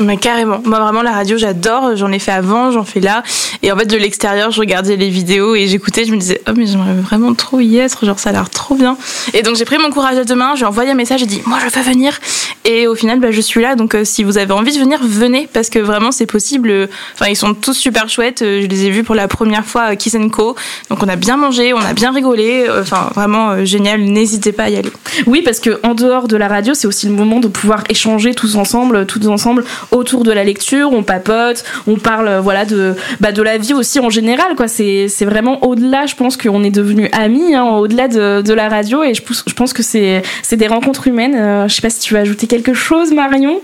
Mais 0.00 0.16
carrément. 0.16 0.60
Moi, 0.64 0.78
vraiment, 0.80 1.02
la 1.02 1.12
radio, 1.12 1.36
j'adore. 1.38 1.96
J'en 1.96 2.10
ai 2.12 2.18
fait 2.18 2.32
avant, 2.32 2.70
j'en 2.70 2.84
fais 2.84 3.00
là. 3.00 3.22
Et 3.62 3.70
en 3.72 3.76
fait, 3.76 3.86
de 3.86 3.96
l'extérieur, 3.96 4.50
je 4.50 4.60
regardais 4.60 4.96
les 4.96 5.08
vidéos 5.08 5.54
et 5.54 5.66
j'écoutais. 5.66 6.04
Je 6.04 6.12
me 6.12 6.16
disais, 6.18 6.40
oh, 6.48 6.52
mais 6.56 6.66
j'aimerais 6.66 6.94
vraiment 6.94 7.34
trop 7.34 7.60
y 7.60 7.78
être. 7.78 8.04
Genre, 8.04 8.18
ça 8.18 8.30
a 8.30 8.32
l'air 8.32 8.50
trop 8.50 8.74
bien. 8.74 8.96
Et 9.32 9.42
donc, 9.42 9.56
j'ai 9.56 9.64
pris 9.64 9.78
mon 9.78 9.90
courage 9.90 10.18
à 10.18 10.24
deux 10.24 10.34
mains. 10.34 10.54
J'ai 10.56 10.64
envoyé 10.64 10.90
un 10.90 10.94
message. 10.94 11.20
J'ai 11.20 11.26
dit, 11.26 11.42
moi, 11.46 11.58
je 11.60 11.74
veux 11.74 11.82
venir. 11.82 12.18
Et 12.64 12.86
au 12.86 12.94
final, 12.94 13.20
bah, 13.20 13.30
je 13.30 13.40
suis 13.40 13.60
là. 13.62 13.74
Donc, 13.76 13.94
euh, 13.94 14.04
si 14.04 14.24
vous 14.24 14.38
avez 14.38 14.52
envie 14.52 14.74
de 14.74 14.80
venir, 14.80 15.00
venez. 15.02 15.48
Parce 15.52 15.70
que 15.70 15.78
vraiment, 15.78 16.12
c'est 16.12 16.26
possible. 16.26 16.88
Enfin, 17.14 17.26
ils 17.30 17.36
sont 17.36 17.54
tous 17.54 17.74
super 17.74 18.08
chouettes. 18.08 18.42
Euh, 18.42 18.62
Je 18.62 18.66
les 18.66 18.86
ai 18.86 18.90
vus 18.90 19.04
pour 19.04 19.14
la 19.14 19.28
première 19.28 19.64
fois 19.64 19.82
à 19.82 19.96
Kiss 19.96 20.16
Co. 20.32 20.56
Donc, 20.90 21.02
on 21.02 21.08
a 21.08 21.16
bien 21.16 21.36
mangé, 21.36 21.72
on 21.74 21.78
a 21.78 21.92
bien 21.92 22.12
rigolé. 22.12 22.66
Euh, 22.68 22.82
Enfin, 22.84 23.08
vraiment 23.14 23.64
génial. 23.64 24.02
N'hésitez 24.02 24.52
pas 24.52 24.64
à 24.64 24.68
y 24.68 24.76
aller. 24.76 24.90
Oui, 25.26 25.40
parce 25.42 25.58
que 25.58 25.80
en 25.84 25.94
dehors 25.94 26.28
de 26.28 26.36
la 26.36 26.48
radio, 26.48 26.74
c'est 26.74 26.86
aussi 26.86 27.06
le 27.06 27.12
moment 27.12 27.40
de 27.40 27.48
pouvoir 27.48 27.82
échanger 27.88 28.34
tous 28.34 28.56
ensemble, 28.56 29.06
tous 29.06 29.26
ensemble 29.26 29.64
autour 29.90 30.24
de 30.24 30.32
la 30.32 30.44
lecture. 30.44 30.90
On 30.92 31.02
papote, 31.02 31.64
on 31.86 31.96
parle, 31.96 32.28
euh, 32.28 32.40
voilà, 32.40 32.64
de 32.64 32.94
bah, 33.20 33.32
de 33.32 33.42
la 33.42 33.58
vie 33.58 33.74
aussi 33.74 34.00
en 34.00 34.10
général. 34.10 34.54
Quoi, 34.56 34.68
c'est 34.68 35.08
c'est 35.08 35.24
vraiment 35.24 35.64
au-delà. 35.64 36.06
Je 36.06 36.14
pense 36.14 36.36
qu'on 36.36 36.62
est 36.64 36.70
devenus 36.70 37.08
amis, 37.12 37.54
hein, 37.54 37.64
au-delà 37.64 38.08
de, 38.08 38.42
de 38.42 38.52
la 38.54 38.68
radio. 38.68 39.02
Et 39.02 39.14
je, 39.14 39.22
pense- 39.22 39.44
je 39.46 39.54
pense 39.54 39.72
que 39.72 39.82
c'est 39.82 40.22
c'est 40.42 40.56
des 40.56 40.66
rencontres 40.68 41.06
humaines. 41.08 41.34
Euh, 41.36 41.68
je 41.68 41.74
sais 41.74 41.82
pas 41.82 41.90
si 41.90 42.00
tu 42.00 42.14
veux 42.14 42.20
ajouter 42.20 42.46
quelque 42.46 42.74
chose, 42.74 43.12
Marion. 43.12 43.60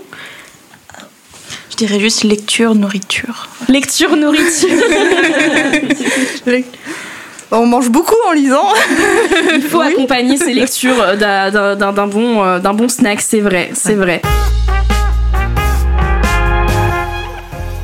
Je 1.71 1.75
dirais 1.77 1.99
juste 1.99 2.23
lecture, 2.23 2.75
nourriture. 2.75 3.47
Lecture, 3.67 4.15
nourriture. 4.15 4.69
On 7.53 7.65
mange 7.65 7.89
beaucoup 7.89 8.15
en 8.29 8.31
lisant. 8.31 8.67
Il 9.55 9.61
faut 9.63 9.81
accompagner 9.81 10.37
ces 10.37 10.53
lectures 10.53 11.01
euh, 11.01 11.15
d'un- 11.17 12.07
bon 12.07 12.43
euh, 12.43 12.59
d'un 12.59 12.73
bon 12.73 12.87
snack. 12.87 13.19
C'est 13.21 13.39
vrai, 13.41 13.71
c'est 13.73 13.95
vrai. 13.95 14.21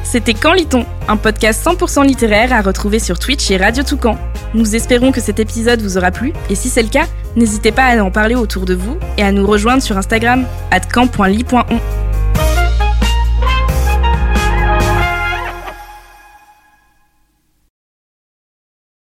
C'était 0.10 0.34
Quand 0.34 0.54
lit-on 0.54 0.86
Un 1.10 1.18
podcast 1.18 1.68
100% 1.68 2.06
littéraire 2.06 2.54
à 2.54 2.62
retrouver 2.62 2.98
sur 2.98 3.20
Twitch 3.20 3.52
et 3.52 3.58
Radio 3.58 3.84
Toucan. 3.84 4.18
Nous 4.54 4.74
espérons 4.74 5.12
que 5.12 5.20
cet 5.20 5.38
épisode 5.38 5.82
vous 5.82 5.98
aura 5.98 6.12
plu 6.12 6.32
et 6.50 6.56
si 6.56 6.70
c'est 6.70 6.82
le 6.82 6.88
cas, 6.88 7.08
n'hésitez 7.36 7.74
pas 7.74 7.88
à 7.88 8.02
en 8.02 8.10
parler 8.10 8.36
autour 8.36 8.64
de 8.64 8.74
vous 8.74 8.98
et 9.18 9.24
à 9.24 9.34
nous 9.34 9.46
rejoindre 9.46 9.84
sur 9.84 9.98
Instagram 9.98 10.46
at 10.72 10.80
camp.ly.on. 10.80 12.07